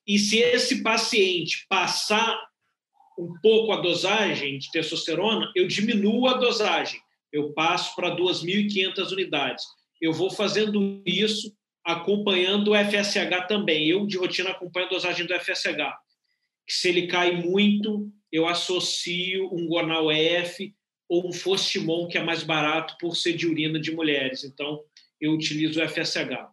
E 0.08 0.20
se 0.20 0.38
esse 0.38 0.84
paciente 0.84 1.66
passar 1.68 2.40
um 3.18 3.34
pouco 3.42 3.72
a 3.72 3.82
dosagem 3.82 4.58
de 4.60 4.70
testosterona, 4.72 5.52
eu 5.56 5.68
diminuo 5.68 6.28
a 6.28 6.34
dosagem. 6.34 7.00
Eu 7.32 7.54
passo 7.54 7.96
para 7.96 8.16
2.500 8.16 9.12
unidades. 9.12 9.66
Eu 10.00 10.14
vou 10.14 10.30
fazendo 10.30 11.02
isso 11.06 11.52
acompanhando 11.84 12.72
o 12.72 12.76
FSH 12.76 13.48
também. 13.48 13.88
Eu, 13.88 14.06
de 14.06 14.18
rotina, 14.18 14.52
acompanho 14.52 14.86
a 14.86 14.90
dosagem 14.90 15.26
do 15.26 15.34
FSH 15.34 15.78
que 16.68 16.74
se 16.74 16.90
ele 16.90 17.08
cai 17.08 17.32
muito, 17.32 18.10
eu 18.32 18.48
associo 18.48 19.50
um 19.54 19.68
Gonal 19.68 20.12
F 20.12 20.74
ou 21.10 21.28
um 21.28 21.34
Fostimon, 21.34 22.08
que 22.08 22.18
é 22.18 22.24
mais 22.24 22.44
barato 22.44 22.96
por 23.00 23.16
ser 23.16 23.34
de 23.34 23.46
urina 23.46 23.80
de 23.80 23.92
mulheres. 23.92 24.44
Então, 24.44 24.82
eu 25.20 25.34
utilizo 25.34 25.82
o 25.82 25.88
FSH. 25.88 26.48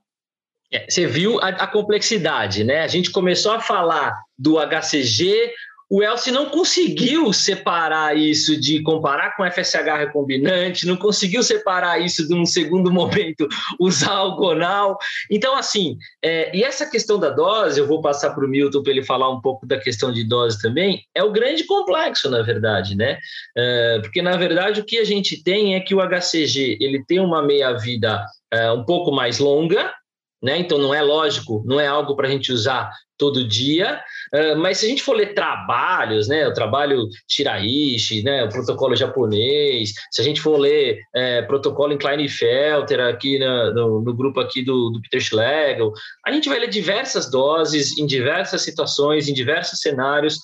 É, 0.71 0.85
você 0.89 1.07
viu 1.07 1.41
a, 1.41 1.49
a, 1.49 1.67
complexidade, 1.67 2.63
né? 2.63 2.81
A 2.81 2.87
gente 2.87 3.11
começou 3.11 3.53
a 3.53 3.61
falar 3.61 4.15
do 4.37 4.57
HCG, 4.59 5.53
o 5.91 6.03
Elcio 6.03 6.33
não 6.33 6.47
conseguiu 6.47 7.33
separar 7.33 8.17
isso 8.17 8.61
de 8.61 8.83
comparar 8.83 9.35
com 9.37 9.51
FSH 9.51 9.97
recombinante, 9.99 10.87
não 10.87 10.97
conseguiu 10.97 11.43
separar 11.43 11.99
isso 11.99 12.29
de 12.29 12.35
um 12.35 12.45
segundo 12.45 12.91
momento 12.93 13.49
usar 13.81 14.23
o 14.23 14.37
gonal. 14.37 14.99
Então, 15.31 15.57
assim, 15.57 15.97
é, 16.23 16.55
e 16.55 16.63
essa 16.63 16.85
questão 16.89 17.19
da 17.19 17.31
dose, 17.31 17.81
eu 17.81 17.87
vou 17.87 18.03
passar 18.03 18.35
para 18.35 18.45
o 18.45 18.49
Milton 18.49 18.83
para 18.83 18.93
ele 18.93 19.03
falar 19.03 19.31
um 19.31 19.41
pouco 19.41 19.67
da 19.67 19.79
questão 19.79 20.13
de 20.13 20.25
dose 20.25 20.61
também, 20.61 21.03
é 21.15 21.23
o 21.23 21.33
grande 21.33 21.65
complexo, 21.65 22.31
na 22.31 22.43
verdade, 22.43 22.95
né? 22.95 23.19
É, 23.57 24.01
porque, 24.01 24.21
na 24.21 24.37
verdade, 24.37 24.81
o 24.81 24.85
que 24.85 24.99
a 24.99 25.05
gente 25.05 25.43
tem 25.43 25.75
é 25.75 25.81
que 25.81 25.95
o 25.95 26.01
HCG 26.01 26.77
ele 26.81 27.03
tem 27.07 27.19
uma 27.19 27.43
meia-vida 27.43 28.25
é, 28.53 28.71
um 28.73 28.85
pouco 28.85 29.11
mais 29.11 29.39
longa, 29.39 29.93
né? 30.43 30.59
Então 30.59 30.79
não 30.79 30.95
é 30.95 31.03
lógico, 31.03 31.63
não 31.67 31.81
é 31.81 31.87
algo 31.87 32.15
para 32.15 32.29
a 32.29 32.31
gente 32.31 32.53
usar 32.53 32.91
todo 33.19 33.47
dia, 33.47 34.01
uh, 34.33 34.57
mas 34.59 34.79
se 34.79 34.87
a 34.87 34.89
gente 34.89 35.03
for 35.03 35.15
ler 35.15 35.35
trabalhos, 35.35 36.29
né, 36.29 36.47
o 36.47 36.55
trabalho 36.55 37.09
Shiraishi, 37.29 38.23
né, 38.23 38.45
o 38.45 38.49
protocolo 38.49 38.95
japonês, 38.95 39.93
se 40.11 40.21
a 40.21 40.25
gente 40.25 40.41
for 40.41 40.57
ler 40.57 41.01
é, 41.15 41.43
protocolo 41.43 41.99
Kleinfelter 41.99 43.01
aqui 43.01 43.39
na, 43.41 43.73
no, 43.73 44.01
no, 44.01 44.15
grupo 44.15 44.39
aqui 44.39 44.63
do, 44.65 44.91
do 44.91 45.03
Peter 45.03 45.21
Schlegel, 45.21 45.93
a 46.25 46.31
gente 46.31 46.49
vai 46.49 46.61
ler 46.61 46.69
diversas 46.69 47.29
doses 47.29 47.99
em 47.99 48.07
diversas 48.07 48.63
situações, 48.63 49.29
em 49.29 49.35
diversos 49.35 49.81
cenários. 49.81 50.39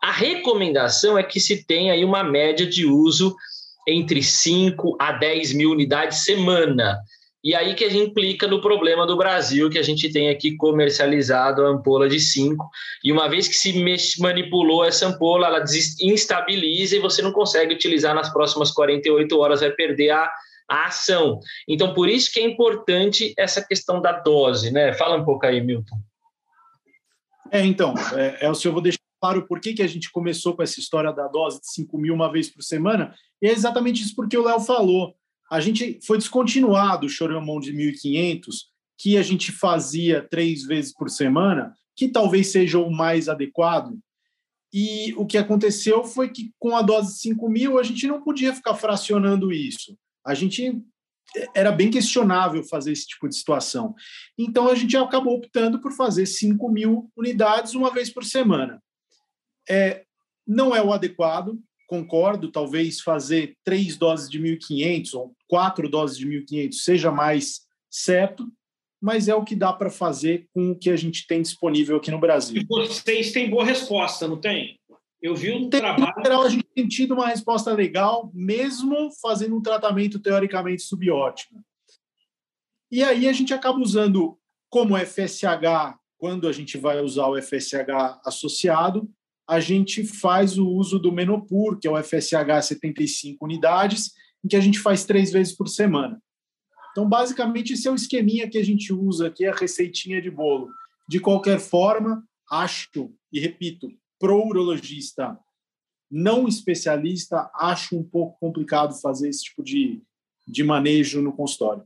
A 0.00 0.12
recomendação 0.12 1.18
é 1.18 1.24
que 1.24 1.40
se 1.40 1.66
tenha 1.66 1.92
aí 1.94 2.04
uma 2.04 2.22
média 2.22 2.64
de 2.64 2.86
uso 2.86 3.34
entre 3.88 4.22
5 4.22 4.96
a 5.00 5.12
10 5.12 5.54
mil 5.54 5.72
unidades 5.72 6.24
semana. 6.24 6.96
E 7.48 7.54
aí 7.54 7.74
que 7.74 7.82
a 7.82 7.88
gente 7.88 8.10
implica 8.10 8.46
no 8.46 8.60
problema 8.60 9.06
do 9.06 9.16
Brasil, 9.16 9.70
que 9.70 9.78
a 9.78 9.82
gente 9.82 10.12
tem 10.12 10.28
aqui 10.28 10.54
comercializado 10.54 11.64
a 11.64 11.70
ampola 11.70 12.06
de 12.06 12.20
5, 12.20 12.68
e 13.02 13.10
uma 13.10 13.26
vez 13.26 13.48
que 13.48 13.54
se 13.54 13.72
manipulou 14.20 14.84
essa 14.84 15.06
ampola, 15.06 15.46
ela 15.46 15.64
instabiliza 15.98 16.96
e 16.96 17.00
você 17.00 17.22
não 17.22 17.32
consegue 17.32 17.72
utilizar 17.72 18.14
nas 18.14 18.30
próximas 18.30 18.70
48 18.70 19.38
horas, 19.38 19.60
vai 19.60 19.70
perder 19.70 20.10
a 20.10 20.30
a 20.70 20.88
ação. 20.88 21.40
Então, 21.66 21.94
por 21.94 22.10
isso 22.10 22.30
que 22.30 22.38
é 22.38 22.44
importante 22.44 23.32
essa 23.38 23.64
questão 23.64 24.02
da 24.02 24.12
dose, 24.12 24.70
né? 24.70 24.92
Fala 24.92 25.16
um 25.16 25.24
pouco 25.24 25.46
aí, 25.46 25.62
Milton. 25.62 25.96
É, 27.50 27.64
então, 27.64 27.94
é, 28.14 28.44
é, 28.44 28.50
eu 28.50 28.72
vou 28.72 28.82
deixar 28.82 28.98
claro 29.18 29.46
por 29.46 29.58
que, 29.58 29.72
que 29.72 29.82
a 29.82 29.86
gente 29.86 30.12
começou 30.12 30.54
com 30.54 30.62
essa 30.62 30.78
história 30.78 31.10
da 31.10 31.26
dose 31.26 31.62
de 31.62 31.72
5 31.72 31.96
mil 31.96 32.12
uma 32.12 32.30
vez 32.30 32.50
por 32.50 32.62
semana, 32.62 33.14
e 33.40 33.48
é 33.48 33.52
exatamente 33.52 34.02
isso 34.02 34.14
porque 34.14 34.36
o 34.36 34.44
Léo 34.44 34.60
falou. 34.60 35.16
A 35.50 35.60
gente 35.60 35.98
foi 36.04 36.18
descontinuado 36.18 37.06
o 37.06 37.08
Choramon 37.08 37.60
de 37.60 37.72
1.500, 37.72 38.54
que 38.98 39.16
a 39.16 39.22
gente 39.22 39.52
fazia 39.52 40.26
três 40.28 40.64
vezes 40.64 40.92
por 40.92 41.08
semana, 41.08 41.74
que 41.96 42.08
talvez 42.08 42.48
seja 42.48 42.78
o 42.78 42.90
mais 42.90 43.28
adequado. 43.28 43.98
E 44.72 45.14
o 45.16 45.24
que 45.24 45.38
aconteceu 45.38 46.04
foi 46.04 46.28
que 46.28 46.52
com 46.58 46.76
a 46.76 46.82
dose 46.82 47.14
de 47.14 47.20
5 47.20 47.48
mil 47.48 47.78
a 47.78 47.82
gente 47.82 48.06
não 48.06 48.22
podia 48.22 48.54
ficar 48.54 48.74
fracionando 48.74 49.50
isso. 49.50 49.96
A 50.26 50.34
gente 50.34 50.82
era 51.54 51.72
bem 51.72 51.90
questionável 51.90 52.62
fazer 52.64 52.92
esse 52.92 53.06
tipo 53.06 53.28
de 53.28 53.36
situação. 53.36 53.94
Então 54.36 54.68
a 54.68 54.74
gente 54.74 54.96
acabou 54.96 55.34
optando 55.34 55.80
por 55.80 55.92
fazer 55.92 56.26
5 56.26 56.70
mil 56.70 57.10
unidades 57.16 57.74
uma 57.74 57.92
vez 57.92 58.10
por 58.10 58.24
semana. 58.24 58.82
É, 59.68 60.04
não 60.46 60.74
é 60.74 60.82
o 60.82 60.92
adequado, 60.92 61.58
concordo, 61.88 62.52
talvez 62.52 63.00
fazer 63.00 63.56
três 63.64 63.96
doses 63.96 64.28
de 64.30 64.38
1.500 64.38 65.14
ou 65.14 65.34
quatro 65.48 65.88
doses 65.88 66.18
de 66.18 66.28
1.500 66.28 66.72
seja 66.74 67.10
mais 67.10 67.62
certo, 67.90 68.46
mas 69.00 69.26
é 69.26 69.34
o 69.34 69.42
que 69.42 69.56
dá 69.56 69.72
para 69.72 69.90
fazer 69.90 70.46
com 70.52 70.72
o 70.72 70.78
que 70.78 70.90
a 70.90 70.96
gente 70.96 71.26
tem 71.26 71.40
disponível 71.40 71.96
aqui 71.96 72.10
no 72.10 72.20
Brasil. 72.20 72.60
E 72.60 72.66
vocês 72.66 73.32
têm 73.32 73.48
boa 73.48 73.64
resposta, 73.64 74.28
não 74.28 74.38
tem? 74.38 74.78
Eu 75.20 75.34
vi 75.34 75.50
um 75.50 75.70
tem, 75.70 75.80
trabalho. 75.80 76.14
Em 76.18 76.22
geral, 76.22 76.42
a 76.42 76.48
gente 76.48 76.66
tem 76.74 76.86
tido 76.86 77.14
uma 77.14 77.26
resposta 77.26 77.72
legal, 77.72 78.30
mesmo 78.34 79.10
fazendo 79.20 79.56
um 79.56 79.62
tratamento 79.62 80.18
teoricamente 80.18 80.82
subótimo. 80.82 81.64
E 82.90 83.02
aí 83.02 83.26
a 83.26 83.32
gente 83.32 83.54
acaba 83.54 83.78
usando 83.78 84.38
como 84.70 84.96
FSH, 84.96 85.96
quando 86.18 86.46
a 86.46 86.52
gente 86.52 86.76
vai 86.76 87.00
usar 87.00 87.28
o 87.28 87.40
FSH 87.40 88.20
associado, 88.24 89.08
a 89.48 89.60
gente 89.60 90.04
faz 90.04 90.58
o 90.58 90.68
uso 90.68 90.98
do 90.98 91.10
Menopur, 91.10 91.78
que 91.78 91.88
é 91.88 91.90
o 91.90 91.96
FSH 92.02 92.66
75 92.66 93.44
unidades, 93.44 94.12
em 94.44 94.48
que 94.48 94.56
a 94.56 94.60
gente 94.60 94.78
faz 94.78 95.04
três 95.04 95.32
vezes 95.32 95.56
por 95.56 95.68
semana. 95.68 96.20
Então, 96.90 97.08
basicamente, 97.08 97.72
esse 97.72 97.88
é 97.88 97.90
o 97.90 97.94
esqueminha 97.94 98.48
que 98.48 98.58
a 98.58 98.64
gente 98.64 98.92
usa 98.92 99.28
aqui, 99.28 99.46
a 99.46 99.54
receitinha 99.54 100.20
de 100.20 100.30
bolo. 100.30 100.68
De 101.08 101.18
qualquer 101.18 101.58
forma, 101.58 102.22
acho, 102.50 103.10
e 103.32 103.40
repito, 103.40 103.88
pro 104.18 104.46
urologista 104.46 105.38
não 106.10 106.48
especialista, 106.48 107.50
acho 107.54 107.96
um 107.96 108.02
pouco 108.02 108.38
complicado 108.40 108.98
fazer 109.00 109.28
esse 109.28 109.44
tipo 109.44 109.62
de, 109.62 110.02
de 110.46 110.64
manejo 110.64 111.20
no 111.20 111.32
consultório. 111.32 111.84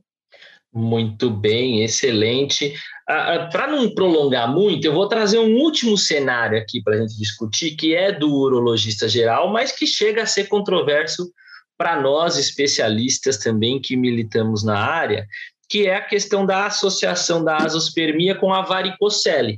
Muito 0.73 1.29
bem, 1.29 1.83
excelente. 1.83 2.73
Para 3.05 3.67
não 3.67 3.93
prolongar 3.93 4.49
muito, 4.49 4.85
eu 4.85 4.93
vou 4.93 5.07
trazer 5.07 5.37
um 5.37 5.55
último 5.57 5.97
cenário 5.97 6.57
aqui 6.57 6.81
para 6.81 6.95
a 6.95 6.97
gente 7.01 7.17
discutir, 7.17 7.75
que 7.75 7.93
é 7.93 8.11
do 8.11 8.33
urologista 8.33 9.09
geral, 9.09 9.51
mas 9.51 9.71
que 9.71 9.85
chega 9.85 10.23
a 10.23 10.27
ser 10.27 10.47
controverso 10.47 11.31
para 11.77 11.99
nós 11.99 12.37
especialistas 12.37 13.37
também 13.37 13.81
que 13.81 13.97
militamos 13.97 14.63
na 14.63 14.77
área, 14.77 15.27
que 15.69 15.87
é 15.87 15.95
a 15.95 16.01
questão 16.01 16.45
da 16.45 16.65
associação 16.65 17.43
da 17.43 17.57
azospermia 17.57 18.35
com 18.35 18.53
a 18.53 18.61
varicocele, 18.61 19.57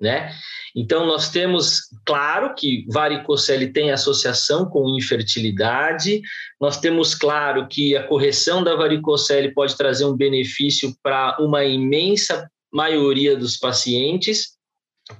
né? 0.00 0.32
Então 0.74 1.06
nós 1.06 1.30
temos, 1.30 1.82
claro, 2.06 2.54
que 2.54 2.86
varicocele 2.88 3.68
tem 3.68 3.90
associação 3.90 4.68
com 4.68 4.88
infertilidade. 4.88 6.22
Nós 6.60 6.78
temos 6.78 7.14
claro 7.14 7.68
que 7.68 7.96
a 7.96 8.04
correção 8.04 8.64
da 8.64 8.74
varicocele 8.74 9.52
pode 9.52 9.76
trazer 9.76 10.04
um 10.04 10.16
benefício 10.16 10.94
para 11.02 11.36
uma 11.40 11.64
imensa 11.64 12.50
maioria 12.72 13.36
dos 13.36 13.56
pacientes, 13.56 14.58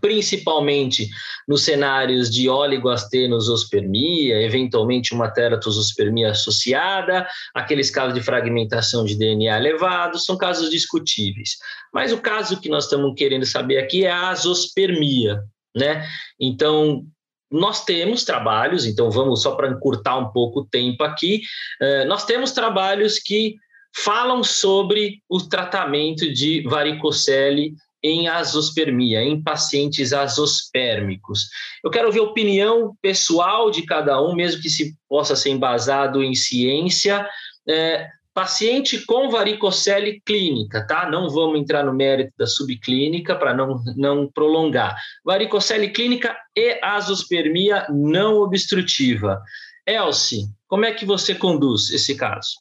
principalmente 0.00 1.08
nos 1.48 1.64
cenários 1.64 2.30
de 2.30 2.48
oligoastenosospermia, 2.48 4.40
eventualmente 4.42 5.12
uma 5.12 5.28
teratosospermia 5.30 6.30
associada, 6.30 7.26
aqueles 7.54 7.90
casos 7.90 8.14
de 8.14 8.22
fragmentação 8.22 9.04
de 9.04 9.16
DNA 9.16 9.56
elevado, 9.56 10.18
são 10.18 10.36
casos 10.36 10.70
discutíveis. 10.70 11.56
Mas 11.92 12.12
o 12.12 12.20
caso 12.20 12.60
que 12.60 12.68
nós 12.68 12.84
estamos 12.84 13.14
querendo 13.16 13.46
saber 13.46 13.78
aqui 13.78 14.04
é 14.04 14.10
a 14.10 14.28
azospermia, 14.28 15.42
né? 15.76 16.06
Então, 16.38 17.04
nós 17.50 17.84
temos 17.84 18.24
trabalhos, 18.24 18.86
então 18.86 19.10
vamos 19.10 19.42
só 19.42 19.56
para 19.56 19.68
encurtar 19.68 20.16
um 20.18 20.30
pouco 20.30 20.60
o 20.60 20.66
tempo 20.66 21.02
aqui, 21.02 21.40
eh, 21.82 22.04
nós 22.04 22.24
temos 22.24 22.52
trabalhos 22.52 23.18
que 23.18 23.56
falam 23.94 24.42
sobre 24.42 25.22
o 25.28 25.40
tratamento 25.40 26.32
de 26.32 26.62
varicocele 26.62 27.74
em 28.02 28.28
azospermia, 28.28 29.22
em 29.22 29.42
pacientes 29.42 30.12
azospérmicos. 30.12 31.48
Eu 31.84 31.90
quero 31.90 32.06
ouvir 32.06 32.20
a 32.20 32.24
opinião 32.24 32.96
pessoal 33.02 33.70
de 33.70 33.82
cada 33.82 34.22
um, 34.22 34.34
mesmo 34.34 34.62
que 34.62 34.70
se 34.70 34.94
possa 35.08 35.36
ser 35.36 35.50
embasado 35.50 36.22
em 36.22 36.34
ciência. 36.34 37.26
É, 37.68 38.08
paciente 38.32 39.04
com 39.04 39.28
varicocele 39.28 40.22
clínica, 40.24 40.86
tá? 40.86 41.10
Não 41.10 41.28
vamos 41.28 41.60
entrar 41.60 41.84
no 41.84 41.92
mérito 41.92 42.32
da 42.38 42.46
subclínica 42.46 43.36
para 43.36 43.52
não, 43.52 43.82
não 43.96 44.30
prolongar. 44.32 44.96
Varicocele 45.24 45.90
clínica 45.90 46.36
e 46.56 46.78
azospermia 46.82 47.86
não 47.90 48.36
obstrutiva. 48.36 49.42
Elsie, 49.86 50.46
como 50.68 50.84
é 50.84 50.92
que 50.92 51.04
você 51.04 51.34
conduz 51.34 51.90
esse 51.90 52.14
caso? 52.14 52.52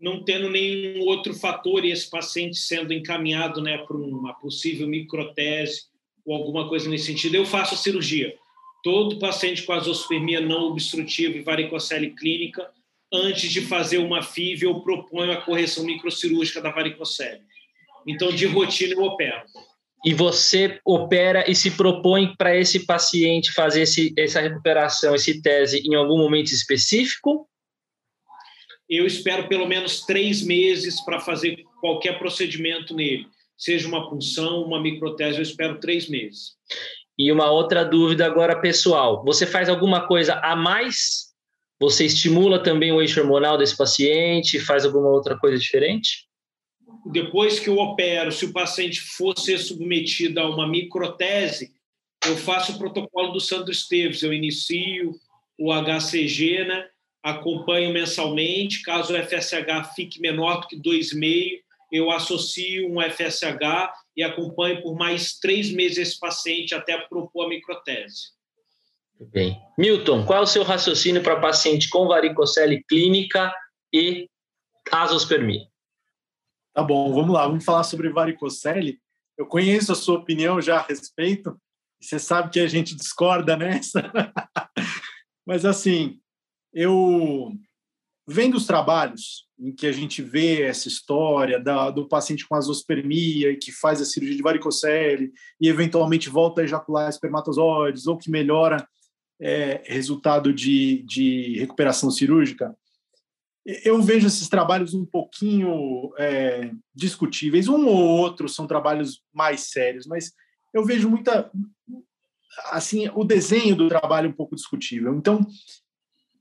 Não 0.00 0.22
tendo 0.22 0.48
nenhum 0.48 1.00
outro 1.00 1.34
fator 1.34 1.84
e 1.84 1.90
esse 1.90 2.08
paciente 2.08 2.56
sendo 2.56 2.92
encaminhado 2.92 3.60
né, 3.60 3.78
para 3.78 3.96
uma 3.96 4.32
possível 4.34 4.88
microtese 4.88 5.82
ou 6.24 6.34
alguma 6.34 6.68
coisa 6.68 6.88
nesse 6.88 7.06
sentido, 7.06 7.34
eu 7.34 7.44
faço 7.44 7.74
a 7.74 7.78
cirurgia. 7.78 8.34
Todo 8.82 9.18
paciente 9.18 9.62
com 9.62 9.72
azospermia 9.72 10.40
não 10.40 10.68
obstrutiva 10.68 11.36
e 11.36 11.42
varicocele 11.42 12.10
clínica, 12.10 12.70
antes 13.12 13.50
de 13.50 13.60
fazer 13.60 13.98
uma 13.98 14.22
FIV, 14.22 14.64
eu 14.64 14.80
proponho 14.80 15.32
a 15.32 15.42
correção 15.42 15.84
microcirúrgica 15.84 16.62
da 16.62 16.70
varicocele. 16.70 17.42
Então, 18.06 18.32
de 18.32 18.46
rotina, 18.46 18.94
eu 18.94 19.02
opero. 19.02 19.42
E 20.04 20.14
você 20.14 20.80
opera 20.82 21.44
e 21.50 21.54
se 21.54 21.72
propõe 21.72 22.34
para 22.36 22.56
esse 22.56 22.86
paciente 22.86 23.52
fazer 23.52 23.82
esse, 23.82 24.14
essa 24.16 24.40
recuperação, 24.40 25.14
esse 25.14 25.42
tese 25.42 25.80
em 25.80 25.94
algum 25.94 26.16
momento 26.16 26.52
específico? 26.52 27.49
Eu 28.90 29.06
espero 29.06 29.48
pelo 29.48 29.68
menos 29.68 30.04
três 30.04 30.42
meses 30.42 31.00
para 31.04 31.20
fazer 31.20 31.62
qualquer 31.80 32.18
procedimento 32.18 32.94
nele, 32.94 33.26
seja 33.56 33.86
uma 33.86 34.10
punção, 34.10 34.62
uma 34.62 34.80
microtese, 34.82 35.38
eu 35.38 35.42
espero 35.42 35.78
três 35.78 36.08
meses. 36.08 36.56
E 37.16 37.30
uma 37.30 37.50
outra 37.50 37.84
dúvida 37.84 38.26
agora 38.26 38.60
pessoal: 38.60 39.22
você 39.24 39.46
faz 39.46 39.68
alguma 39.68 40.06
coisa 40.06 40.34
a 40.42 40.56
mais? 40.56 41.30
Você 41.78 42.04
estimula 42.04 42.62
também 42.62 42.92
o 42.92 43.00
eixo 43.00 43.20
hormonal 43.20 43.56
desse 43.56 43.76
paciente? 43.76 44.58
Faz 44.58 44.84
alguma 44.84 45.08
outra 45.08 45.38
coisa 45.38 45.58
diferente? 45.58 46.26
Depois 47.06 47.58
que 47.58 47.68
eu 47.68 47.78
opero, 47.78 48.32
se 48.32 48.44
o 48.44 48.52
paciente 48.52 49.00
for 49.00 49.38
ser 49.38 49.58
submetido 49.58 50.40
a 50.40 50.48
uma 50.48 50.66
microtese, 50.66 51.72
eu 52.26 52.36
faço 52.36 52.72
o 52.72 52.78
protocolo 52.78 53.32
do 53.32 53.40
Sandro 53.40 53.70
Esteves, 53.70 54.22
eu 54.22 54.32
inicio 54.32 55.14
o 55.58 55.72
HCG, 55.72 56.64
né? 56.64 56.86
Acompanho 57.22 57.92
mensalmente. 57.92 58.82
Caso 58.82 59.14
o 59.14 59.16
FSH 59.16 59.94
fique 59.94 60.20
menor 60.20 60.60
do 60.60 60.68
que 60.68 60.76
2,5, 60.80 61.60
eu 61.92 62.10
associo 62.10 62.88
um 62.88 63.00
FSH 63.00 63.92
e 64.16 64.22
acompanho 64.22 64.80
por 64.82 64.96
mais 64.96 65.38
três 65.38 65.72
meses 65.72 65.98
esse 65.98 66.18
paciente 66.18 66.74
até 66.74 66.96
propor 66.98 67.46
a 67.46 67.48
microtese. 67.48 68.30
Bem. 69.32 69.60
Milton, 69.76 70.24
qual 70.24 70.38
é 70.38 70.42
o 70.42 70.46
seu 70.46 70.62
raciocínio 70.62 71.22
para 71.22 71.40
paciente 71.40 71.90
com 71.90 72.08
varicocele 72.08 72.82
clínica 72.88 73.52
e 73.92 74.28
azospermia? 74.90 75.66
Tá 76.72 76.82
bom, 76.82 77.12
vamos 77.12 77.34
lá, 77.34 77.46
vamos 77.46 77.64
falar 77.64 77.82
sobre 77.82 78.08
varicocele. 78.08 78.98
Eu 79.36 79.46
conheço 79.46 79.92
a 79.92 79.96
sua 79.96 80.18
opinião 80.18 80.60
já 80.60 80.78
a 80.78 80.82
respeito, 80.82 81.60
você 82.00 82.18
sabe 82.18 82.50
que 82.50 82.60
a 82.60 82.66
gente 82.66 82.94
discorda 82.94 83.56
nessa. 83.56 84.10
Mas 85.44 85.64
assim, 85.66 86.18
eu 86.72 87.52
vendo 88.26 88.56
os 88.56 88.66
trabalhos 88.66 89.48
em 89.58 89.72
que 89.74 89.86
a 89.86 89.92
gente 89.92 90.22
vê 90.22 90.62
essa 90.62 90.88
história 90.88 91.58
da, 91.58 91.90
do 91.90 92.08
paciente 92.08 92.46
com 92.46 92.54
azospermia 92.54 93.50
e 93.50 93.56
que 93.56 93.72
faz 93.72 94.00
a 94.00 94.04
cirurgia 94.04 94.36
de 94.36 94.42
varicocele 94.42 95.32
e 95.60 95.68
eventualmente 95.68 96.30
volta 96.30 96.60
a 96.60 96.64
ejacular 96.64 97.08
espermatozoides 97.08 98.06
ou 98.06 98.16
que 98.16 98.30
melhora 98.30 98.86
é, 99.40 99.82
resultado 99.84 100.52
de, 100.52 101.02
de 101.02 101.58
recuperação 101.58 102.10
cirúrgica, 102.10 102.76
eu 103.84 104.00
vejo 104.00 104.26
esses 104.26 104.48
trabalhos 104.48 104.94
um 104.94 105.04
pouquinho 105.04 106.12
é, 106.18 106.70
discutíveis. 106.94 107.68
Um 107.68 107.86
ou 107.86 107.96
outro 107.96 108.48
são 108.48 108.66
trabalhos 108.66 109.22
mais 109.32 109.70
sérios, 109.70 110.06
mas 110.06 110.32
eu 110.72 110.84
vejo 110.84 111.08
muita 111.08 111.50
assim 112.70 113.08
o 113.14 113.24
desenho 113.24 113.76
do 113.76 113.88
trabalho 113.88 114.28
um 114.28 114.32
pouco 114.32 114.56
discutível. 114.56 115.14
Então, 115.14 115.46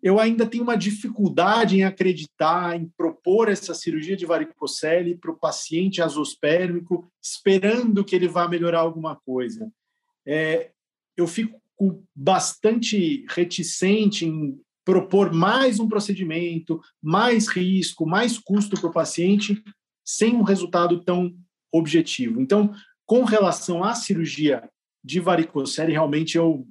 eu 0.01 0.19
ainda 0.19 0.45
tenho 0.45 0.63
uma 0.63 0.77
dificuldade 0.77 1.77
em 1.77 1.83
acreditar, 1.83 2.79
em 2.79 2.87
propor 2.97 3.49
essa 3.49 3.73
cirurgia 3.73 4.15
de 4.15 4.25
varicocele 4.25 5.17
para 5.17 5.31
o 5.31 5.37
paciente 5.37 6.01
azospérmico, 6.01 7.11
esperando 7.21 8.03
que 8.03 8.15
ele 8.15 8.27
vá 8.27 8.47
melhorar 8.47 8.79
alguma 8.79 9.15
coisa. 9.15 9.69
É, 10.25 10.71
eu 11.17 11.27
fico 11.27 11.59
bastante 12.15 13.25
reticente 13.29 14.25
em 14.25 14.59
propor 14.85 15.33
mais 15.33 15.79
um 15.79 15.87
procedimento, 15.87 16.81
mais 17.01 17.47
risco, 17.47 18.05
mais 18.05 18.37
custo 18.37 18.79
para 18.79 18.89
o 18.89 18.93
paciente, 18.93 19.61
sem 20.03 20.35
um 20.35 20.43
resultado 20.43 21.03
tão 21.03 21.35
objetivo. 21.71 22.41
Então, 22.41 22.73
com 23.05 23.23
relação 23.23 23.83
à 23.83 23.93
cirurgia 23.93 24.67
de 25.03 25.19
varicocele, 25.19 25.91
realmente 25.91 26.37
eu 26.37 26.65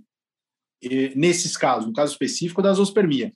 nesses 1.14 1.56
casos, 1.56 1.86
no 1.86 1.92
caso 1.92 2.12
específico 2.12 2.62
da 2.62 2.72
zoospermia. 2.72 3.32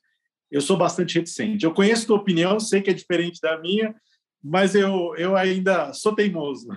Eu 0.51 0.61
sou 0.61 0.76
bastante 0.76 1.18
reticente. 1.18 1.64
Eu 1.64 1.72
conheço 1.72 2.07
tua 2.07 2.16
opinião, 2.18 2.61
sei 2.61 2.82
que 2.82 2.90
é 2.90 2.95
diferente 2.95 3.40
da 3.40 3.59
minha, 3.59 3.95
mas 4.43 4.74
eu, 4.74 5.14
eu 5.16 5.36
ainda 5.36 5.93
sou 5.93 6.14
teimoso. 6.14 6.68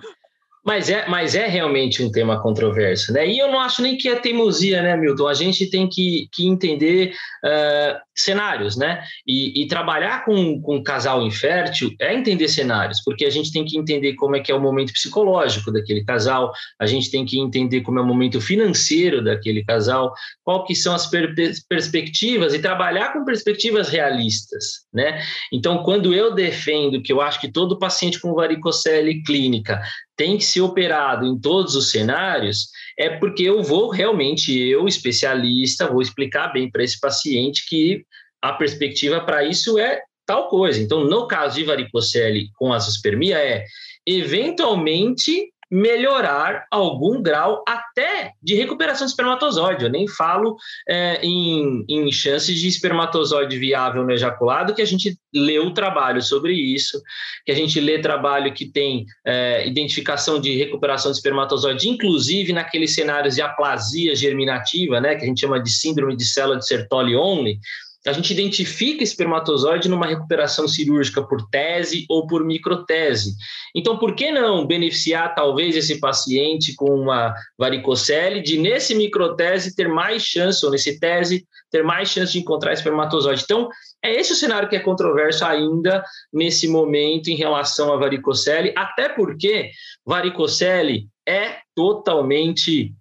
Mas 0.66 0.90
é, 0.90 1.08
mas 1.08 1.36
é 1.36 1.46
realmente 1.46 2.02
um 2.02 2.10
tema 2.10 2.42
controverso, 2.42 3.12
né? 3.12 3.24
E 3.24 3.38
eu 3.38 3.46
não 3.46 3.60
acho 3.60 3.80
nem 3.80 3.96
que 3.96 4.08
é 4.08 4.16
teimosia, 4.16 4.82
né, 4.82 4.96
Milton? 4.96 5.28
A 5.28 5.34
gente 5.34 5.70
tem 5.70 5.88
que, 5.88 6.28
que 6.32 6.44
entender 6.44 7.14
uh, 7.44 8.00
cenários, 8.12 8.76
né? 8.76 9.04
E, 9.24 9.62
e, 9.62 9.68
trabalhar 9.68 10.24
com, 10.24 10.60
com 10.60 10.76
um 10.76 10.82
casal 10.82 11.22
infértil 11.22 11.94
é 12.00 12.12
entender 12.12 12.48
cenários, 12.48 13.00
porque 13.04 13.24
a 13.24 13.30
gente 13.30 13.52
tem 13.52 13.64
que 13.64 13.78
entender 13.78 14.14
como 14.14 14.34
é 14.34 14.40
que 14.40 14.50
é 14.50 14.54
o 14.54 14.60
momento 14.60 14.92
psicológico 14.92 15.70
daquele 15.70 16.02
casal, 16.02 16.50
a 16.80 16.86
gente 16.86 17.12
tem 17.12 17.24
que 17.24 17.38
entender 17.38 17.82
como 17.82 18.00
é 18.00 18.02
o 18.02 18.06
momento 18.06 18.40
financeiro 18.40 19.22
daquele 19.22 19.62
casal, 19.64 20.12
qual 20.42 20.64
que 20.64 20.74
são 20.74 20.94
as 20.94 21.06
per 21.06 21.32
perspectivas 21.68 22.54
e 22.54 22.58
trabalhar 22.58 23.12
com 23.12 23.24
perspectivas 23.24 23.88
realistas, 23.88 24.86
né? 24.92 25.22
Então, 25.52 25.84
quando 25.84 26.12
eu 26.12 26.34
defendo 26.34 27.00
que 27.00 27.12
eu 27.12 27.20
acho 27.20 27.40
que 27.40 27.52
todo 27.52 27.78
paciente 27.78 28.20
com 28.20 28.34
varicocele 28.34 29.22
clínica 29.22 29.80
tem 30.16 30.38
que 30.38 30.44
ser 30.44 30.62
operado 30.62 31.26
em 31.26 31.38
todos 31.38 31.76
os 31.76 31.90
cenários, 31.90 32.68
é 32.98 33.10
porque 33.10 33.42
eu 33.42 33.62
vou 33.62 33.90
realmente, 33.90 34.56
eu, 34.56 34.88
especialista, 34.88 35.86
vou 35.86 36.00
explicar 36.00 36.52
bem 36.52 36.70
para 36.70 36.82
esse 36.82 36.98
paciente 36.98 37.66
que 37.68 38.04
a 38.42 38.52
perspectiva 38.52 39.20
para 39.20 39.44
isso 39.44 39.78
é 39.78 40.00
tal 40.24 40.48
coisa. 40.48 40.80
Então, 40.80 41.04
no 41.04 41.26
caso 41.26 41.56
de 41.56 41.64
varicocele 41.64 42.48
com 42.56 42.72
azospermia, 42.72 43.38
é 43.38 43.64
eventualmente 44.06 45.52
melhorar 45.70 46.66
algum 46.70 47.20
grau 47.20 47.64
até 47.66 48.32
de 48.42 48.54
recuperação 48.54 49.06
de 49.06 49.12
espermatozoide. 49.12 49.84
Eu 49.84 49.90
nem 49.90 50.06
falo 50.06 50.56
é, 50.88 51.20
em, 51.22 51.84
em 51.88 52.12
chances 52.12 52.58
de 52.58 52.68
espermatozoide 52.68 53.58
viável 53.58 54.04
no 54.04 54.12
ejaculado, 54.12 54.74
que 54.74 54.82
a 54.82 54.86
gente 54.86 55.18
lê 55.34 55.58
o 55.58 55.72
trabalho 55.72 56.22
sobre 56.22 56.52
isso, 56.52 57.02
que 57.44 57.52
a 57.52 57.54
gente 57.54 57.80
lê 57.80 57.98
trabalho 57.98 58.54
que 58.54 58.66
tem 58.66 59.04
é, 59.26 59.66
identificação 59.66 60.40
de 60.40 60.56
recuperação 60.56 61.10
de 61.10 61.16
espermatozoide, 61.16 61.88
inclusive 61.88 62.52
naqueles 62.52 62.94
cenários 62.94 63.34
de 63.34 63.42
aplasia 63.42 64.14
germinativa, 64.14 65.00
né, 65.00 65.14
que 65.14 65.24
a 65.24 65.26
gente 65.26 65.40
chama 65.40 65.60
de 65.60 65.70
síndrome 65.70 66.16
de 66.16 66.24
célula 66.24 66.58
de 66.58 66.66
Sertoli 66.66 67.16
only, 67.16 67.58
a 68.06 68.12
gente 68.12 68.32
identifica 68.32 69.02
espermatozoide 69.02 69.88
numa 69.88 70.06
recuperação 70.06 70.68
cirúrgica 70.68 71.22
por 71.22 71.48
tese 71.48 72.06
ou 72.08 72.26
por 72.26 72.44
microtese. 72.44 73.34
Então, 73.74 73.98
por 73.98 74.14
que 74.14 74.30
não 74.30 74.64
beneficiar 74.64 75.34
talvez 75.34 75.74
esse 75.76 75.98
paciente 75.98 76.74
com 76.76 76.94
uma 76.94 77.34
varicocele 77.58 78.40
de 78.40 78.58
nesse 78.58 78.94
microtese 78.94 79.74
ter 79.74 79.88
mais 79.88 80.22
chance, 80.22 80.64
ou 80.64 80.70
nesse 80.70 81.00
tese, 81.00 81.44
ter 81.70 81.82
mais 81.82 82.08
chance 82.08 82.32
de 82.32 82.38
encontrar 82.38 82.72
espermatozoide? 82.72 83.42
Então, 83.44 83.68
é 84.02 84.14
esse 84.14 84.32
o 84.32 84.36
cenário 84.36 84.68
que 84.68 84.76
é 84.76 84.80
controverso 84.80 85.44
ainda 85.44 86.04
nesse 86.32 86.68
momento 86.68 87.28
em 87.28 87.34
relação 87.34 87.92
à 87.92 87.96
varicocele, 87.96 88.72
até 88.76 89.08
porque 89.08 89.70
varicocele 90.06 91.08
é 91.26 91.56
totalmente 91.74 92.94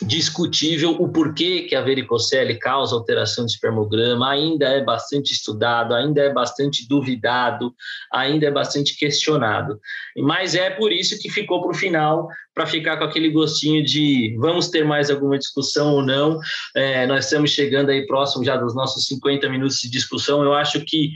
discutível 0.00 0.92
o 0.92 1.08
porquê 1.12 1.62
que 1.62 1.74
a 1.74 1.80
varicocele 1.80 2.58
causa 2.58 2.94
alteração 2.94 3.44
de 3.44 3.52
espermograma, 3.52 4.30
ainda 4.30 4.66
é 4.66 4.82
bastante 4.82 5.32
estudado, 5.32 5.94
ainda 5.94 6.22
é 6.22 6.32
bastante 6.32 6.88
duvidado, 6.88 7.74
ainda 8.12 8.46
é 8.46 8.50
bastante 8.50 8.96
questionado. 8.96 9.78
Mas 10.16 10.54
é 10.54 10.70
por 10.70 10.92
isso 10.92 11.18
que 11.20 11.30
ficou 11.30 11.60
para 11.60 11.70
o 11.70 11.74
final, 11.74 12.28
para 12.54 12.66
ficar 12.66 12.96
com 12.96 13.04
aquele 13.04 13.30
gostinho 13.30 13.84
de 13.84 14.36
vamos 14.38 14.68
ter 14.68 14.84
mais 14.84 15.10
alguma 15.10 15.38
discussão 15.38 15.94
ou 15.94 16.02
não. 16.02 16.40
É, 16.74 17.06
nós 17.06 17.26
estamos 17.26 17.50
chegando 17.50 17.90
aí 17.90 18.06
próximo 18.06 18.44
já 18.44 18.56
dos 18.56 18.74
nossos 18.74 19.06
50 19.06 19.48
minutos 19.48 19.78
de 19.78 19.90
discussão. 19.90 20.42
Eu 20.42 20.54
acho 20.54 20.80
que 20.84 21.10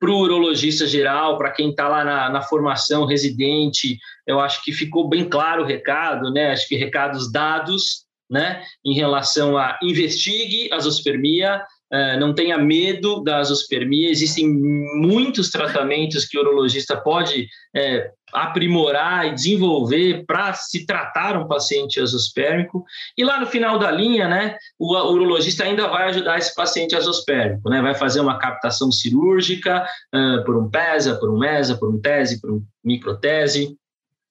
para 0.00 0.10
o 0.10 0.18
urologista 0.18 0.86
geral, 0.86 1.38
para 1.38 1.52
quem 1.52 1.70
está 1.70 1.88
lá 1.88 2.04
na, 2.04 2.28
na, 2.28 2.42
formação 2.42 3.06
residente, 3.06 3.98
eu 4.26 4.38
acho 4.40 4.62
que 4.62 4.72
ficou 4.72 5.08
bem 5.08 5.26
claro 5.26 5.62
o 5.62 5.66
recado, 5.66 6.30
né? 6.30 6.50
Acho 6.50 6.68
que 6.68 6.76
recados 6.76 7.30
dados 7.32 8.03
né, 8.30 8.62
em 8.84 8.94
relação 8.94 9.56
a 9.56 9.78
investigue 9.82 10.68
a 10.72 10.78
zoospermia, 10.78 11.62
uh, 11.92 12.18
não 12.18 12.34
tenha 12.34 12.58
medo 12.58 13.22
da 13.22 13.42
zoospermia, 13.42 14.10
existem 14.10 14.48
muitos 14.48 15.50
tratamentos 15.50 16.24
que 16.24 16.38
o 16.38 16.40
urologista 16.40 16.96
pode 16.96 17.46
é, 17.76 18.10
aprimorar 18.32 19.26
e 19.26 19.34
desenvolver 19.34 20.24
para 20.26 20.52
se 20.54 20.84
tratar 20.84 21.36
um 21.36 21.46
paciente 21.46 22.00
azospérmico. 22.00 22.84
E 23.16 23.24
lá 23.24 23.38
no 23.38 23.46
final 23.46 23.78
da 23.78 23.90
linha, 23.90 24.26
né, 24.26 24.56
o, 24.78 24.94
o 24.94 25.12
urologista 25.12 25.64
ainda 25.64 25.86
vai 25.88 26.08
ajudar 26.08 26.38
esse 26.38 26.54
paciente 26.54 26.96
azospérmico, 26.96 27.70
né, 27.70 27.80
vai 27.80 27.94
fazer 27.94 28.20
uma 28.20 28.38
captação 28.38 28.90
cirúrgica 28.90 29.86
uh, 30.14 30.44
por 30.44 30.56
um 30.56 30.68
PESA, 30.68 31.14
por 31.16 31.30
um 31.30 31.38
MESA, 31.38 31.76
por 31.76 31.94
um 31.94 32.00
TESE, 32.00 32.40
por 32.40 32.50
um 32.50 32.62
microtese, 32.82 33.76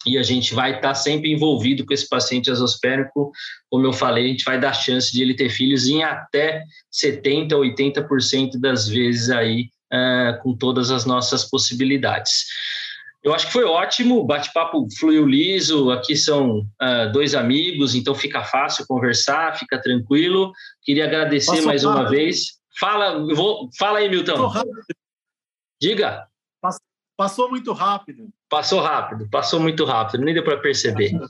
e 0.06 0.18
a 0.18 0.24
gente 0.24 0.54
vai 0.54 0.76
estar 0.76 0.90
tá 0.90 0.96
sempre 0.96 1.32
envolvido 1.32 1.86
com 1.86 1.94
esse 1.94 2.08
paciente 2.08 2.52
azospérmico. 2.52 3.32
Como 3.70 3.86
eu 3.86 3.94
falei, 3.94 4.26
a 4.26 4.28
gente 4.28 4.46
vai 4.46 4.60
dar 4.60 4.74
chance 4.74 5.12
de 5.12 5.22
ele 5.22 5.34
ter 5.34 5.50
filhos 5.50 5.88
em 5.88 6.04
até 6.04 6.64
70%, 6.92 7.50
80% 7.50 8.60
das 8.60 8.88
vezes 8.88 9.30
aí, 9.30 9.70
uh, 9.94 10.42
com 10.42 10.56
todas 10.56 10.92
as 10.92 11.06
nossas 11.06 11.50
possibilidades. 11.50 12.46
Eu 13.24 13.34
acho 13.34 13.48
que 13.48 13.54
foi 13.54 13.64
ótimo, 13.64 14.20
o 14.20 14.26
bate-papo 14.26 14.86
fluiu 15.00 15.26
liso, 15.26 15.90
aqui 15.92 16.14
são 16.14 16.60
uh, 16.60 17.12
dois 17.14 17.34
amigos, 17.34 17.96
então 17.96 18.14
fica 18.14 18.44
fácil 18.44 18.86
conversar, 18.86 19.58
fica 19.58 19.82
tranquilo. 19.82 20.52
Queria 20.84 21.06
agradecer 21.06 21.62
mais 21.62 21.86
uma 21.86 22.10
vez. 22.10 22.60
Fala, 22.78 23.26
vou, 23.34 23.70
fala 23.78 24.00
aí, 24.00 24.10
Milton. 24.10 24.52
Diga. 25.82 26.28
Passou 27.18 27.50
muito 27.50 27.72
rápido. 27.74 28.30
Passou 28.50 28.82
rápido, 28.82 29.28
passou 29.30 29.60
muito 29.60 29.86
rápido, 29.86 30.24
nem 30.24 30.34
deu 30.34 30.44
para 30.44 30.58
perceber. 30.58 31.12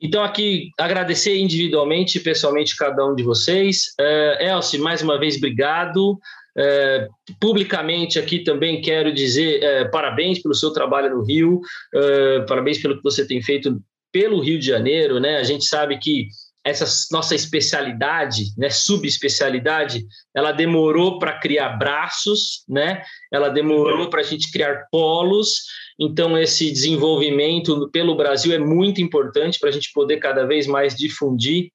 Então, 0.00 0.24
aqui, 0.24 0.70
agradecer 0.78 1.38
individualmente, 1.38 2.18
pessoalmente, 2.18 2.74
cada 2.74 3.06
um 3.06 3.14
de 3.14 3.22
vocês. 3.22 3.94
Uh, 4.00 4.42
Elcio, 4.42 4.82
mais 4.82 5.02
uma 5.02 5.18
vez, 5.18 5.36
obrigado. 5.36 6.18
Uh, 6.56 7.34
publicamente 7.40 8.18
aqui 8.18 8.40
também 8.40 8.80
quero 8.80 9.12
dizer 9.12 9.60
uh, 9.62 9.90
parabéns 9.90 10.40
pelo 10.40 10.54
seu 10.54 10.72
trabalho 10.72 11.14
no 11.14 11.24
Rio, 11.24 11.60
uh, 11.94 12.46
parabéns 12.46 12.78
pelo 12.78 12.96
que 12.96 13.02
você 13.02 13.26
tem 13.26 13.42
feito 13.42 13.80
pelo 14.12 14.40
Rio 14.40 14.58
de 14.58 14.66
Janeiro, 14.66 15.18
né? 15.18 15.36
A 15.36 15.42
gente 15.42 15.64
sabe 15.64 15.98
que 15.98 16.28
essa 16.64 16.86
nossa 17.12 17.34
especialidade, 17.34 18.46
né, 18.56 18.70
subespecialidade, 18.70 20.06
ela 20.34 20.50
demorou 20.50 21.18
para 21.18 21.38
criar 21.38 21.76
braços, 21.76 22.64
né? 22.66 23.02
Ela 23.30 23.50
demorou 23.50 24.08
para 24.08 24.20
a 24.20 24.24
gente 24.24 24.50
criar 24.50 24.86
polos. 24.90 25.64
Então 26.00 26.38
esse 26.38 26.72
desenvolvimento 26.72 27.90
pelo 27.92 28.16
Brasil 28.16 28.52
é 28.54 28.58
muito 28.58 29.02
importante 29.02 29.58
para 29.58 29.68
a 29.68 29.72
gente 29.72 29.92
poder 29.92 30.16
cada 30.16 30.46
vez 30.46 30.66
mais 30.66 30.94
difundir 30.94 31.70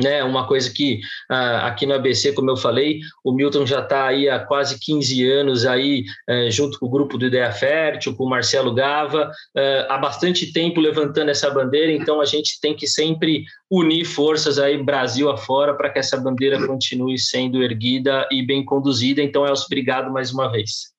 né, 0.00 0.24
uma 0.24 0.46
coisa 0.46 0.72
que 0.72 1.00
ah, 1.30 1.66
aqui 1.66 1.86
no 1.86 1.94
ABC, 1.94 2.32
como 2.32 2.50
eu 2.50 2.56
falei, 2.56 3.00
o 3.24 3.32
Milton 3.32 3.66
já 3.66 3.80
está 3.80 4.06
aí 4.06 4.28
há 4.28 4.38
quase 4.38 4.78
15 4.78 5.30
anos 5.30 5.66
aí, 5.66 6.04
eh, 6.28 6.50
junto 6.50 6.78
com 6.78 6.86
o 6.86 6.90
grupo 6.90 7.18
do 7.18 7.26
Ideia 7.26 7.52
Fértil, 7.52 8.16
com 8.16 8.24
o 8.24 8.28
Marcelo 8.28 8.74
Gava, 8.74 9.30
eh, 9.56 9.86
há 9.88 9.98
bastante 9.98 10.52
tempo 10.52 10.80
levantando 10.80 11.30
essa 11.30 11.50
bandeira, 11.50 11.92
então 11.92 12.20
a 12.20 12.24
gente 12.24 12.60
tem 12.60 12.74
que 12.74 12.86
sempre 12.86 13.44
unir 13.70 14.04
forças 14.04 14.58
aí 14.58 14.82
Brasil 14.82 15.30
afora 15.30 15.74
para 15.74 15.90
que 15.90 15.98
essa 15.98 16.16
bandeira 16.16 16.66
continue 16.66 17.18
sendo 17.18 17.62
erguida 17.62 18.26
e 18.30 18.44
bem 18.44 18.64
conduzida. 18.64 19.22
Então, 19.22 19.46
Elcio, 19.46 19.66
obrigado 19.66 20.12
mais 20.12 20.32
uma 20.32 20.50
vez. 20.50 20.92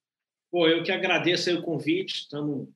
Pô, 0.50 0.68
eu 0.68 0.82
que 0.82 0.92
agradeço 0.92 1.52
o 1.52 1.62
convite, 1.62 2.28
tamo... 2.28 2.68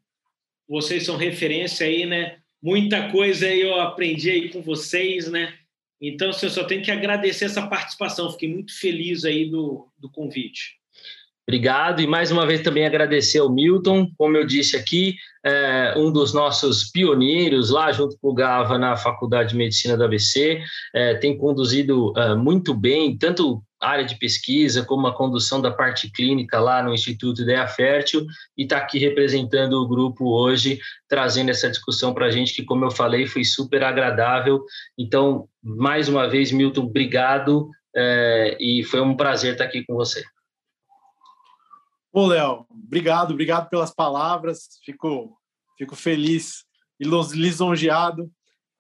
vocês 0.69 1.05
são 1.05 1.17
referência 1.17 1.87
aí, 1.87 2.07
né? 2.07 2.39
Muita 2.61 3.09
coisa 3.11 3.47
eu 3.47 3.81
aprendi 3.81 4.31
aí 4.31 4.49
com 4.49 4.61
vocês, 4.61 5.31
né? 5.31 5.55
Então, 6.01 6.31
assim, 6.31 6.47
eu 6.47 6.51
só 6.51 6.65
tenho 6.65 6.83
que 6.83 6.91
agradecer 6.91 7.47
essa 7.47 7.67
participação. 7.67 8.31
Fiquei 8.31 8.49
muito 8.49 8.79
feliz 8.79 9.25
aí 9.25 9.51
do, 9.51 9.89
do 9.99 10.11
convite. 10.11 10.79
Obrigado 11.49 12.03
e 12.03 12.07
mais 12.07 12.31
uma 12.31 12.47
vez 12.47 12.61
também 12.61 12.85
agradecer 12.85 13.39
ao 13.39 13.51
Milton, 13.51 14.11
como 14.19 14.37
eu 14.37 14.47
disse 14.47 14.77
aqui, 14.77 15.17
é 15.43 15.95
um 15.97 16.13
dos 16.13 16.35
nossos 16.35 16.91
pioneiros 16.91 17.71
lá 17.71 17.91
junto 17.91 18.19
com 18.21 18.29
o 18.29 18.35
Gava 18.35 18.77
na 18.77 18.99
Faculdade 18.99 19.53
de 19.53 19.57
Medicina 19.57 19.97
da 19.97 20.05
ABC, 20.05 20.61
é, 20.95 21.15
tem 21.15 21.39
conduzido 21.39 22.13
é, 22.19 22.35
muito 22.35 22.75
bem, 22.75 23.17
tanto 23.17 23.63
área 23.81 24.05
de 24.05 24.17
pesquisa, 24.17 24.85
como 24.85 25.07
a 25.07 25.15
condução 25.15 25.61
da 25.61 25.71
parte 25.71 26.11
clínica 26.11 26.59
lá 26.59 26.83
no 26.83 26.93
Instituto 26.93 27.43
Ideia 27.43 27.67
Fértil, 27.67 28.27
e 28.57 28.65
está 28.65 28.79
aqui 28.79 28.99
representando 28.99 29.75
o 29.75 29.89
grupo 29.89 30.31
hoje, 30.31 30.81
trazendo 31.09 31.51
essa 31.51 31.71
discussão 31.71 32.13
para 32.13 32.27
a 32.27 32.31
gente, 32.31 32.55
que, 32.55 32.65
como 32.65 32.85
eu 32.85 32.91
falei, 32.91 33.27
foi 33.27 33.45
super 33.45 33.85
agradável. 33.85 34.65
Então, 34.97 35.49
mais 35.63 36.09
uma 36.09 36.29
vez, 36.29 36.51
Milton, 36.51 36.83
obrigado, 36.83 37.71
é, 37.95 38.57
e 38.61 38.83
foi 38.85 39.01
um 39.01 39.17
prazer 39.17 39.53
estar 39.53 39.65
aqui 39.65 39.85
com 39.85 39.95
você. 39.95 40.25
Ô, 42.13 42.27
Léo, 42.27 42.67
obrigado, 42.71 43.33
obrigado 43.33 43.69
pelas 43.69 43.95
palavras, 43.95 44.81
fico, 44.85 45.39
fico 45.77 45.95
feliz 45.95 46.65
e 46.99 47.05
lisonjeado 47.05 48.31